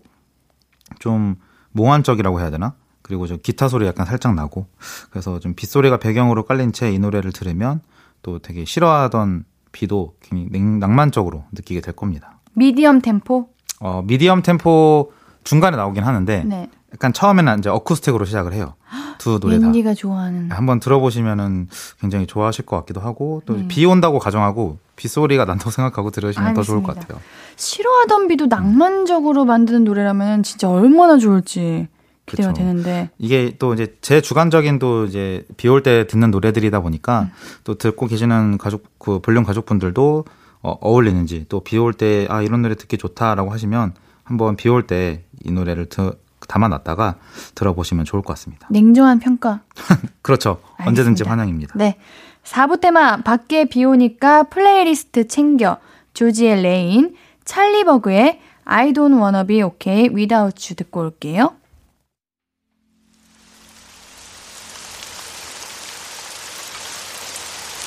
좀 1.01 1.37
몽환적이라고 1.73 2.41
해야 2.41 2.51
되나? 2.51 2.75
그리고 3.03 3.27
좀 3.27 3.39
기타 3.43 3.69
소리 3.69 3.87
약간 3.87 4.07
살짝 4.07 4.35
나고 4.35 4.67
그래서 5.11 5.39
좀 5.41 5.55
빗소리가 5.55 5.99
배경으로 5.99 6.45
깔린 6.45 6.73
채 6.73 6.91
이 6.93 6.99
노래를 6.99 7.33
들으면 7.33 7.81
또 8.23 8.39
되게 8.39 8.65
싫어하던 8.65 9.45
비도 9.73 10.15
굉장히 10.21 10.49
냉- 10.51 10.79
낭만적으로 10.79 11.45
느끼게 11.53 11.81
될 11.81 11.95
겁니다. 11.95 12.39
미디엄 12.55 13.01
템포? 13.01 13.49
어 13.81 14.03
미디엄 14.07 14.43
템포 14.43 15.13
중간에 15.45 15.77
나오긴 15.77 16.05
하는데 16.05 16.45
네. 16.45 16.71
약간 16.95 17.13
처음에는 17.13 17.59
이제 17.59 17.69
어쿠스틱으로 17.71 18.25
시작을 18.27 18.53
해요. 18.53 18.75
두 19.19 19.41
노래 19.41 19.59
다. 19.59 19.67
인디가 19.67 19.95
좋아하는. 19.95 20.51
한번 20.53 20.79
들어보시면은 20.79 21.69
굉장히 22.01 22.27
좋아하실 22.27 22.67
것 22.67 22.77
같기도 22.77 23.01
하고 23.01 23.43
또 23.47 23.57
네. 23.57 23.67
비 23.69 23.85
온다고 23.87 24.19
가정하고 24.19 24.79
빗소리가 24.97 25.45
난다고 25.47 25.71
생각하고 25.73 26.11
들으시면 26.11 26.55
더 26.55 26.63
좋을 26.63 26.83
것 26.83 26.91
알겠습니다. 26.91 27.15
같아요. 27.15 27.23
싫어하던 27.57 28.29
비도 28.29 28.47
낭만적으로 28.47 29.45
만드는 29.47 29.85
노래라면 29.85 30.43
진짜 30.43 30.69
얼마나 30.69 31.17
좋을지 31.17 31.89
기대가. 32.37 32.53
되는데. 32.53 33.11
이게 33.19 33.55
또 33.59 33.75
이제 33.75 33.97
제 34.01 34.21
주관적인 34.21 34.79
또 34.79 35.05
이제 35.07 35.45
비 35.57 35.69
올 35.69 35.83
때 35.83 36.07
듣는 36.07 36.31
노래들이다 36.31 36.81
보니까 36.81 37.23
음. 37.23 37.31
또 37.65 37.75
듣고 37.77 38.07
계시는 38.07 38.59
가족 38.59 38.85
그 38.99 39.19
볼륨 39.21 39.45
가족분들도 39.45 40.25
어, 40.63 40.71
어울리는지 40.81 41.47
또 41.49 41.61
비 41.61 41.79
올 41.79 41.93
때 41.95 42.27
아 42.31 42.43
이런 42.43 42.63
노래 42.63 42.75
듣기 42.77 42.97
좋다라고 42.99 43.51
하시면 43.53 43.95
한번 44.25 44.57
비 44.57 44.69
올 44.69 44.87
때 44.87 45.23
이 45.45 45.51
노래를 45.51 45.87
드, 45.87 46.17
담아놨다가 46.49 47.17
들어보시면 47.55 48.05
좋을 48.05 48.23
것 48.23 48.35
같습니다. 48.35 48.69
냉정한 48.71 49.19
평가. 49.19 49.61
그렇죠. 50.23 50.61
알겠습니다. 50.77 50.89
언제든지 50.89 51.25
환영입니다. 51.25 51.75
네. 51.77 51.97
4부 52.45 52.81
테마 52.81 53.19
밖에 53.23 53.65
비 53.65 53.85
오니까 53.85 54.45
플레이리스트 54.45 55.27
챙겨 55.29 55.79
조지의 56.15 56.63
Rain, 56.63 57.15
찰리버그의 57.45 58.41
I 58.65 58.93
don't 58.93 59.21
wanna 59.21 59.45
be 59.47 59.63
okay 59.63 60.09
without 60.15 60.55
you 60.69 60.77
듣고 60.77 61.01
올게요. 61.01 61.55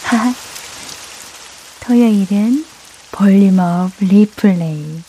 하하. 0.06 0.34
토요일은 1.82 2.66
볼륨업 3.12 3.92
리플레이. 4.00 5.02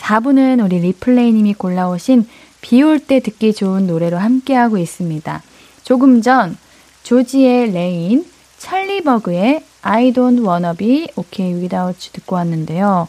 4부는 0.00 0.64
우리 0.64 0.78
리플레이님이 0.80 1.54
골라오신 1.54 2.26
비 2.60 2.82
올 2.82 2.98
때 2.98 3.20
듣기 3.20 3.54
좋은 3.54 3.86
노래로 3.86 4.18
함께하고 4.18 4.76
있습니다. 4.78 5.42
조금 5.82 6.20
전 6.22 6.56
조지의 7.02 7.72
Rain, 7.72 8.26
찰리버그의 8.58 9.64
I 9.82 10.12
don't 10.12 10.46
wanna 10.46 10.76
be 10.76 11.08
okay 11.16 11.54
without 11.54 11.96
you 11.98 12.12
듣고 12.12 12.36
왔는데요. 12.36 13.08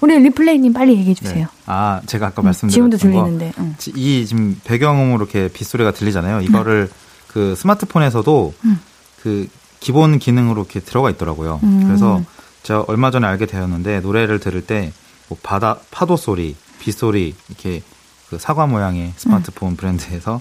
우리 0.00 0.18
리플레이님 0.18 0.72
빨리 0.72 0.96
얘기해 0.96 1.14
주세요. 1.14 1.44
네. 1.44 1.62
아 1.66 2.00
제가 2.06 2.28
아까 2.28 2.40
음, 2.40 2.44
말씀드렸던 2.44 2.70
지금도 2.90 2.96
거 2.96 3.02
들리는데. 3.02 3.52
응. 3.58 3.74
지- 3.76 3.92
이 3.94 4.24
지금 4.26 4.58
배경음으로 4.64 5.24
이렇게 5.24 5.48
빗소리가 5.52 5.90
들리잖아요. 5.92 6.40
이거를 6.40 6.88
그 7.26 7.54
스마트폰에서도 7.56 8.54
음. 8.64 8.80
그 9.22 9.46
기본 9.80 10.18
기능으로 10.18 10.60
이렇게 10.62 10.80
들어가 10.80 11.10
있더라고요. 11.10 11.60
음. 11.62 11.84
그래서 11.86 12.22
제가 12.62 12.84
얼마 12.88 13.10
전에 13.10 13.26
알게 13.26 13.46
되었는데 13.46 14.00
노래를 14.00 14.38
들을 14.40 14.60
때 14.66 14.92
뭐 15.28 15.38
바다 15.44 15.78
파도 15.92 16.16
소리, 16.16 16.56
빗소리 16.80 17.34
이렇게 17.48 17.82
그 18.28 18.36
사과 18.38 18.66
모양의 18.66 19.06
음. 19.06 19.12
스마트폰 19.16 19.76
브랜드에서 19.76 20.40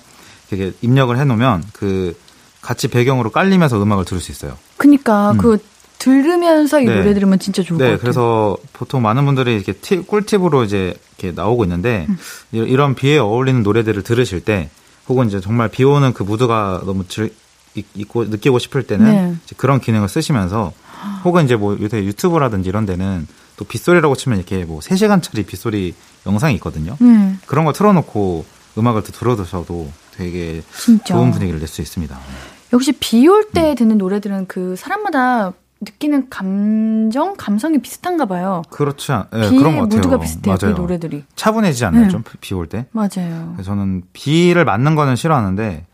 되게 0.50 0.74
입력을 0.82 1.16
해놓으면 1.16 1.64
그 1.74 2.18
같이 2.62 2.88
배경으로 2.88 3.30
깔리면서 3.30 3.80
음악을 3.82 4.04
들을 4.06 4.20
수 4.20 4.32
있어요. 4.32 4.58
그니까 4.78 5.32
음. 5.34 5.38
그 5.38 5.60
들으면서 6.00 6.80
이 6.80 6.86
네. 6.86 6.96
노래 6.96 7.14
들으면 7.14 7.38
진짜 7.38 7.62
좋을 7.62 7.78
것 7.78 7.84
네, 7.84 7.90
같아요. 7.92 8.02
그래서 8.02 8.58
보통 8.74 9.02
많은 9.04 9.26
분들이 9.26 9.54
이렇게 9.54 9.74
팁, 9.74 10.08
꿀팁으로 10.08 10.64
이제 10.64 10.96
이렇게 11.20 11.36
나오고 11.40 11.66
있는데 11.66 12.08
음. 12.10 12.18
이- 12.52 12.58
이런 12.58 12.96
비에 12.96 13.20
어울리는 13.20 13.62
노래들을 13.62 14.02
들으실 14.04 14.44
때 14.44 14.70
혹은 15.08 15.28
이제 15.28 15.40
정말 15.40 15.68
비 15.70 15.84
오는 15.84 16.14
그 16.14 16.24
무드가 16.24 16.82
너무 16.86 17.08
즐, 17.08 17.32
있- 17.76 17.86
있고 17.96 18.26
느끼고 18.26 18.60
싶을 18.60 18.84
때는 18.84 19.06
네. 19.06 19.36
이제 19.46 19.56
그런 19.58 19.80
기능을 19.80 20.10
쓰시면서 20.10 20.74
혹은 21.24 21.46
이제 21.46 21.56
뭐 21.56 21.78
요새 21.80 22.04
유튜브라든지 22.04 22.68
이런 22.70 22.86
데는 22.86 23.28
또 23.58 23.66
빗소리라고 23.66 24.16
치면 24.16 24.38
이렇게 24.40 24.66
뭐 24.66 24.80
3시간짜리 24.80 25.46
빗소리 25.46 25.94
영상이 26.26 26.56
있거든요. 26.56 26.96
음, 27.02 27.40
그런 27.46 27.66
거 27.66 27.74
틀어놓고 27.74 28.46
음악을 28.78 29.04
또 29.04 29.12
들어두셔도 29.12 29.90
되게 30.16 30.62
진짜. 30.78 31.14
좋은 31.14 31.32
분위기를 31.32 31.60
낼 31.60 31.68
수 31.68 31.82
있습니다. 31.82 32.18
역시 32.74 32.92
비올 32.94 33.42
음. 33.48 33.52
때 33.54 33.76
듣는 33.76 33.98
노래들은 33.98 34.48
그 34.48 34.76
사람마다 34.78 35.54
느끼는 35.82 36.30
감정, 36.30 37.36
감성이 37.38 37.78
비슷한가 37.80 38.26
봐요. 38.26 38.64
그렇지 38.70 39.12
않, 39.14 39.28
네, 39.32 39.50
비의 39.50 39.60
그런 39.60 39.76
것 39.78 39.82
같아요. 39.84 39.98
무드가 40.00 40.20
비슷해요. 40.20 40.58
맞아요. 40.62 40.76
그 40.76 40.82
노래들이. 40.82 41.24
차분해지지 41.36 41.86
않나요? 41.86 42.04
네. 42.04 42.10
좀비 42.10 42.54
올 42.54 42.68
때? 42.68 42.86
맞아요. 42.92 43.56
저는 43.64 44.04
비를 44.12 44.66
맞는 44.66 44.96
거는 44.96 45.16
싫어하는데 45.16 45.86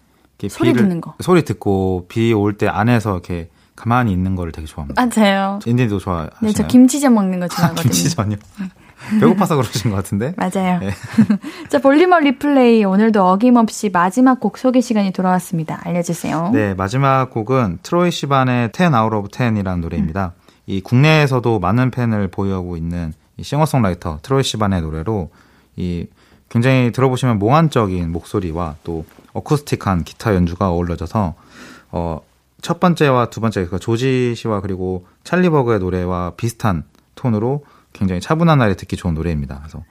소리 0.50 0.72
비를- 0.74 0.84
듣는 0.84 1.02
거. 1.02 1.14
소리 1.22 1.44
듣고 1.44 2.06
비 2.08 2.34
올 2.34 2.58
때 2.58 2.68
안에서 2.68 3.14
이렇게 3.14 3.50
가만히 3.76 4.12
있는 4.14 4.36
거를 4.36 4.52
되게 4.52 4.66
좋아합니다. 4.68 5.06
맞아요. 5.06 5.60
인디도 5.66 6.00
좋아하시나요? 6.00 6.30
네, 6.42 6.52
저 6.54 6.66
김치전 6.68 7.14
먹는 7.14 7.40
거 7.42 7.48
좋아하거든요. 7.48 7.84
김치전이요? 7.92 8.38
배고파서 9.20 9.56
그러신 9.58 9.92
것 9.92 9.98
같은데? 9.98 10.34
맞아요. 10.38 10.80
네. 10.80 10.92
자, 11.70 11.80
볼륨업 11.80 12.22
리플레이. 12.24 12.86
오늘도 12.86 13.24
어김없이 13.28 13.90
마지막 13.90 14.40
곡 14.40 14.58
소개 14.58 14.80
시간이 14.82 15.12
돌아왔습니다. 15.12 15.80
알려주세요. 15.84 16.52
네, 16.54 16.74
마지막 16.74 17.30
곡은 17.30 17.80
트로이 17.84 18.10
시반의 18.12 18.72
10 18.74 18.94
Out 18.96 19.16
of 19.16 19.28
10이라는 19.30 19.82
노래입니다. 19.82 20.34
이 20.66 20.82
국내에서도 20.82 21.60
많은 21.60 21.92
팬을 21.92 22.30
보유하고 22.30 22.78
있는 22.78 23.14
이 23.38 23.44
싱어송라이터 23.44 24.20
트로이 24.24 24.42
시반의 24.44 24.82
노래로 24.82 25.30
이 25.76 26.08
굉장히 26.56 26.94
들어보시면 26.94 27.38
몽환적인 27.38 28.14
목소리와 28.14 28.76
또 28.86 29.06
어쿠스틱한 29.34 30.06
기타 30.06 30.34
연주가 30.36 30.70
어우러져서 30.70 31.36
어, 31.92 32.22
첫 32.62 32.80
번째와 32.80 33.26
두 33.26 33.42
번째 33.42 33.66
그 33.66 33.78
조지 33.78 34.34
씨와 34.38 34.62
그리고 34.62 35.06
찰리 35.26 35.50
버그의 35.50 35.80
노래와 35.80 36.36
비슷한 36.38 36.86
톤으로 37.16 37.66
굉장히 37.92 38.22
차분한 38.22 38.58
날에 38.58 38.76
듣기 38.76 38.96
좋은 38.96 39.16
노래입니다. 39.16 39.60
그래서 39.60 39.84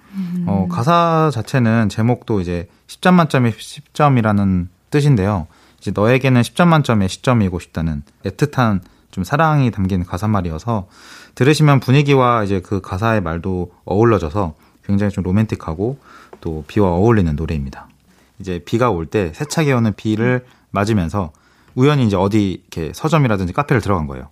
어, 0.46 0.66
가사 0.70 1.30
자체는 1.34 1.90
제목도 1.90 2.40
이제 2.40 2.66
10점 2.86 3.12
만점에 3.12 3.50
10점이라는 3.50 4.68
뜻인데요. 4.88 5.46
이제 5.80 5.92
너에게는 5.94 6.40
10점 6.40 6.66
만점에 6.68 7.06
10점이고 7.08 7.60
싶다는 7.60 8.02
애틋한 8.24 8.80
좀 9.10 9.22
사랑이 9.22 9.70
담긴 9.70 10.02
가사말이어서 10.02 10.88
들으시면 11.34 11.80
분위기와 11.80 12.42
이제 12.42 12.62
그 12.62 12.80
가사의 12.80 13.20
말도 13.20 13.70
어울러져서 13.84 14.54
굉장히 14.86 15.12
좀 15.12 15.24
로맨틱하고 15.24 15.98
또 16.44 16.62
비와 16.66 16.90
어울리는 16.90 17.34
노래입니다. 17.34 17.88
이제 18.38 18.60
비가 18.66 18.90
올 18.90 19.06
때 19.06 19.32
세차게 19.34 19.72
오는 19.72 19.94
비를 19.94 20.44
맞으면서 20.72 21.32
우연히 21.74 22.04
이제 22.04 22.16
어디 22.16 22.52
이렇게 22.70 22.92
서점이라든지 22.94 23.54
카페를 23.54 23.80
들어간 23.80 24.06
거예요. 24.06 24.28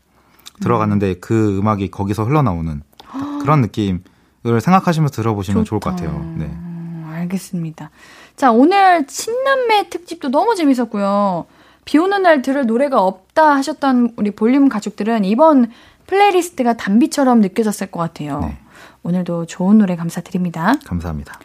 들어갔는데 0.60 1.14
그 1.14 1.58
음악이 1.58 1.90
거기서 1.90 2.24
흘러나오는 2.24 2.82
딱 3.10 3.38
그런 3.40 3.62
느낌을 3.62 4.60
생각하시면서 4.60 5.14
들어보시면 5.22 5.64
좋을 5.64 5.80
것 5.80 5.96
좋다. 5.96 6.02
같아요. 6.12 6.20
네. 6.36 6.44
음, 6.44 7.08
알겠습니다. 7.10 7.90
자, 8.36 8.52
오늘 8.52 9.06
친남매 9.06 9.88
특집도 9.88 10.28
너무 10.28 10.54
재밌었고요. 10.54 11.46
비 11.86 11.96
오는 11.96 12.22
날 12.22 12.42
들을 12.42 12.66
노래가 12.66 13.00
없다 13.02 13.56
하셨던 13.56 14.12
우리 14.16 14.30
볼륨 14.32 14.68
가족들은 14.68 15.24
이번 15.24 15.70
플레이리스트가 16.06 16.76
단비처럼 16.76 17.40
느껴졌을 17.40 17.86
것 17.90 18.00
같아요. 18.00 18.40
네. 18.40 18.58
오늘도 19.02 19.46
좋은 19.46 19.78
노래 19.78 19.96
감사드립니다. 19.96 20.74
감사합니다. 20.84 21.38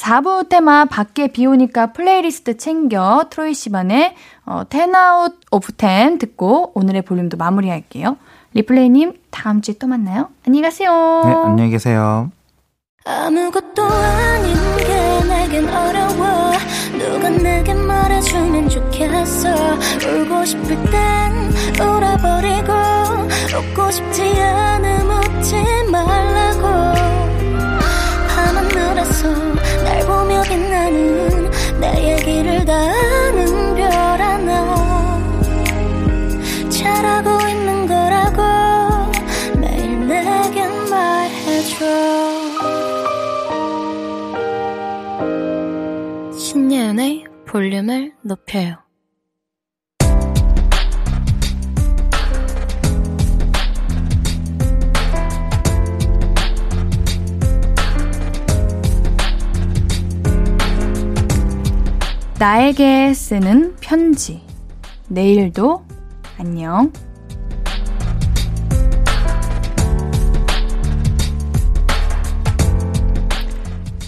4부 0.00 0.48
테마 0.48 0.86
밖에 0.86 1.28
비 1.28 1.44
오니까 1.46 1.92
플레이리스트 1.92 2.56
챙겨 2.56 3.26
트로이 3.28 3.52
시반의 3.52 4.14
어, 4.46 4.62
10 4.70 4.80
out 4.94 5.36
of 5.50 5.72
10 5.76 6.18
듣고 6.18 6.72
오늘의 6.74 7.02
볼륨도 7.02 7.36
마무리할게요. 7.36 8.16
리플레이님 8.54 9.12
다음 9.30 9.60
주에 9.60 9.74
또 9.78 9.86
만나요. 9.86 10.30
안녕히 10.46 10.62
가세요. 10.62 10.90
네, 11.24 11.32
안녕히 11.32 11.70
계세요. 11.70 12.30
아무것도 13.04 13.82
아닌 13.84 14.54
게 14.78 15.28
내겐 15.28 15.68
어려워 15.68 16.52
누가 16.98 17.28
내게 17.30 17.74
말해주면 17.74 18.68
좋겠어 18.68 19.48
울고 20.06 20.44
싶을 20.44 20.76
땐 20.90 21.50
울어버리고 21.80 22.72
웃고 23.72 23.90
싶지 23.90 24.22
않음 24.40 25.10
웃지 25.10 25.54
말라고 25.90 26.62
밤하늘에서 28.28 29.28
날 29.90 30.06
보며 30.06 30.42
빛나는 30.44 31.50
내 31.80 32.12
얘기를 32.12 32.64
다 32.64 32.74
아는 32.74 33.74
별 33.74 33.90
하나. 33.90 35.20
잘하고 36.68 37.48
있는 37.48 37.86
거라고 37.88 38.40
매일 39.58 40.06
내겐 40.06 40.70
말해줘. 40.90 41.86
신예은의 46.38 47.24
볼륨을 47.46 48.12
높여요 48.22 48.76
나에게 62.40 63.12
쓰는 63.12 63.76
편지. 63.82 64.40
내일도 65.08 65.84
안녕. 66.38 66.90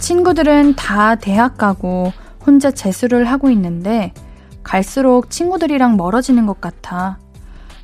친구들은 0.00 0.76
다 0.76 1.14
대학 1.16 1.58
가고 1.58 2.10
혼자 2.46 2.70
재수를 2.70 3.26
하고 3.26 3.50
있는데 3.50 4.14
갈수록 4.62 5.28
친구들이랑 5.28 5.98
멀어지는 5.98 6.46
것 6.46 6.58
같아. 6.58 7.18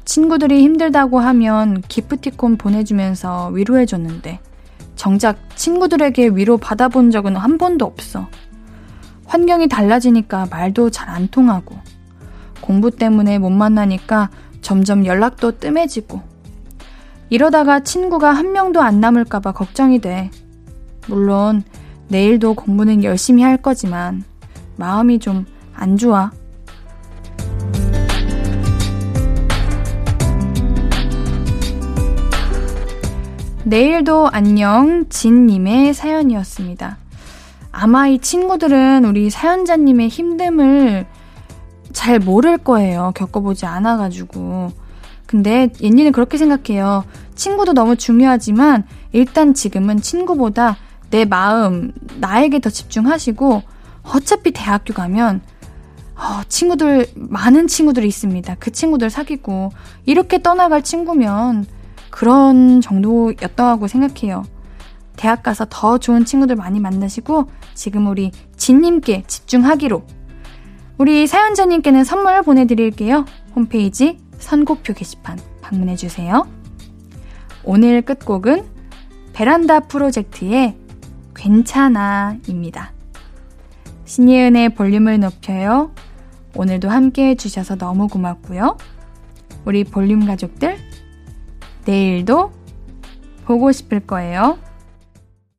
친구들이 0.07 0.63
힘들다고 0.63 1.21
하면 1.21 1.83
기프티콘 1.83 2.57
보내주면서 2.57 3.49
위로해줬는데 3.49 4.41
정작 4.97 5.37
친구들에게 5.57 6.29
위로 6.29 6.57
받아본 6.57 7.11
적은 7.11 7.37
한 7.37 7.59
번도 7.59 7.85
없어. 7.85 8.29
환경이 9.29 9.69
달라지니까 9.69 10.49
말도 10.51 10.91
잘 10.91 11.09
안 11.09 11.29
통하고, 11.29 11.77
공부 12.61 12.91
때문에 12.91 13.39
못 13.39 13.51
만나니까 13.51 14.31
점점 14.61 15.07
연락도 15.07 15.59
뜸해지고, 15.59 16.21
이러다가 17.31 17.81
친구가 17.81 18.33
한 18.33 18.53
명도 18.53 18.83
안 18.83 19.01
남을까봐 19.01 19.53
걱정이 19.53 20.01
돼. 20.01 20.31
물론, 21.07 21.63
내일도 22.09 22.55
공부는 22.55 23.05
열심히 23.05 23.43
할 23.45 23.57
거지만, 23.57 24.25
마음이 24.77 25.21
좀 25.21 25.47
안 25.79 25.97
좋아. 25.97 26.33
내일도 33.65 34.29
안녕, 34.29 35.09
진님의 35.09 35.95
사연이었습니다. 35.95 36.99
아마 37.73 38.09
이 38.09 38.19
친구들은 38.19 39.05
우리 39.05 39.31
사연자님의 39.31 40.09
힘듦을 40.09 41.07
잘 41.93 42.19
모를 42.19 42.59
거예요. 42.59 43.13
겪어보지 43.15 43.67
않아가지고. 43.67 44.73
근데 45.27 45.69
옌니는 45.81 46.13
그렇게 46.13 46.39
생각해요. 46.39 47.05
친구도 47.35 47.75
너무 47.75 47.97
중요하지만 47.97 48.85
일단 49.13 49.55
지금은 49.55 50.01
친구보다 50.01 50.77
내 51.11 51.25
마음, 51.25 51.93
나에게 52.19 52.61
더 52.61 52.71
집중하시고 52.71 53.63
어차피 54.03 54.53
대학교 54.53 54.95
가면 54.95 55.43
어, 56.15 56.43
친구들, 56.49 57.07
많은 57.15 57.69
친구들이 57.69 58.09
있습니다. 58.09 58.57
그 58.59 58.73
친구들 58.73 59.09
사귀고 59.09 59.71
이렇게 60.05 60.43
떠나갈 60.43 60.83
친구면 60.83 61.67
그런 62.11 62.81
정도였다고 62.81 63.87
생각해요. 63.87 64.45
대학 65.19 65.43
가서 65.43 65.67
더 65.69 65.99
좋은 65.99 66.25
친구들 66.25 66.55
많이 66.55 66.79
만나시고 66.79 67.51
지금 67.75 68.07
우리 68.07 68.31
진님께 68.57 69.25
집중하기로 69.27 70.05
우리 70.97 71.27
사연자님께는 71.27 72.05
선물 72.05 72.41
보내드릴게요. 72.43 73.27
홈페이지 73.55 74.19
선곡표 74.39 74.95
게시판 74.95 75.39
방문해주세요. 75.61 76.47
오늘 77.65 78.03
끝곡은 78.03 78.65
베란다 79.33 79.81
프로젝트의 79.81 80.77
괜찮아입니다. 81.35 82.93
신예은의 84.05 84.75
볼륨을 84.75 85.19
높여요. 85.19 85.93
오늘도 86.55 86.89
함께 86.89 87.31
해주셔서 87.31 87.77
너무 87.77 88.07
고맙고요. 88.07 88.77
우리 89.65 89.83
볼륨 89.83 90.27
가족들, 90.27 90.79
내일도 91.85 92.53
보고 93.45 93.73
싶을 93.73 94.01
거예요. 94.01 94.59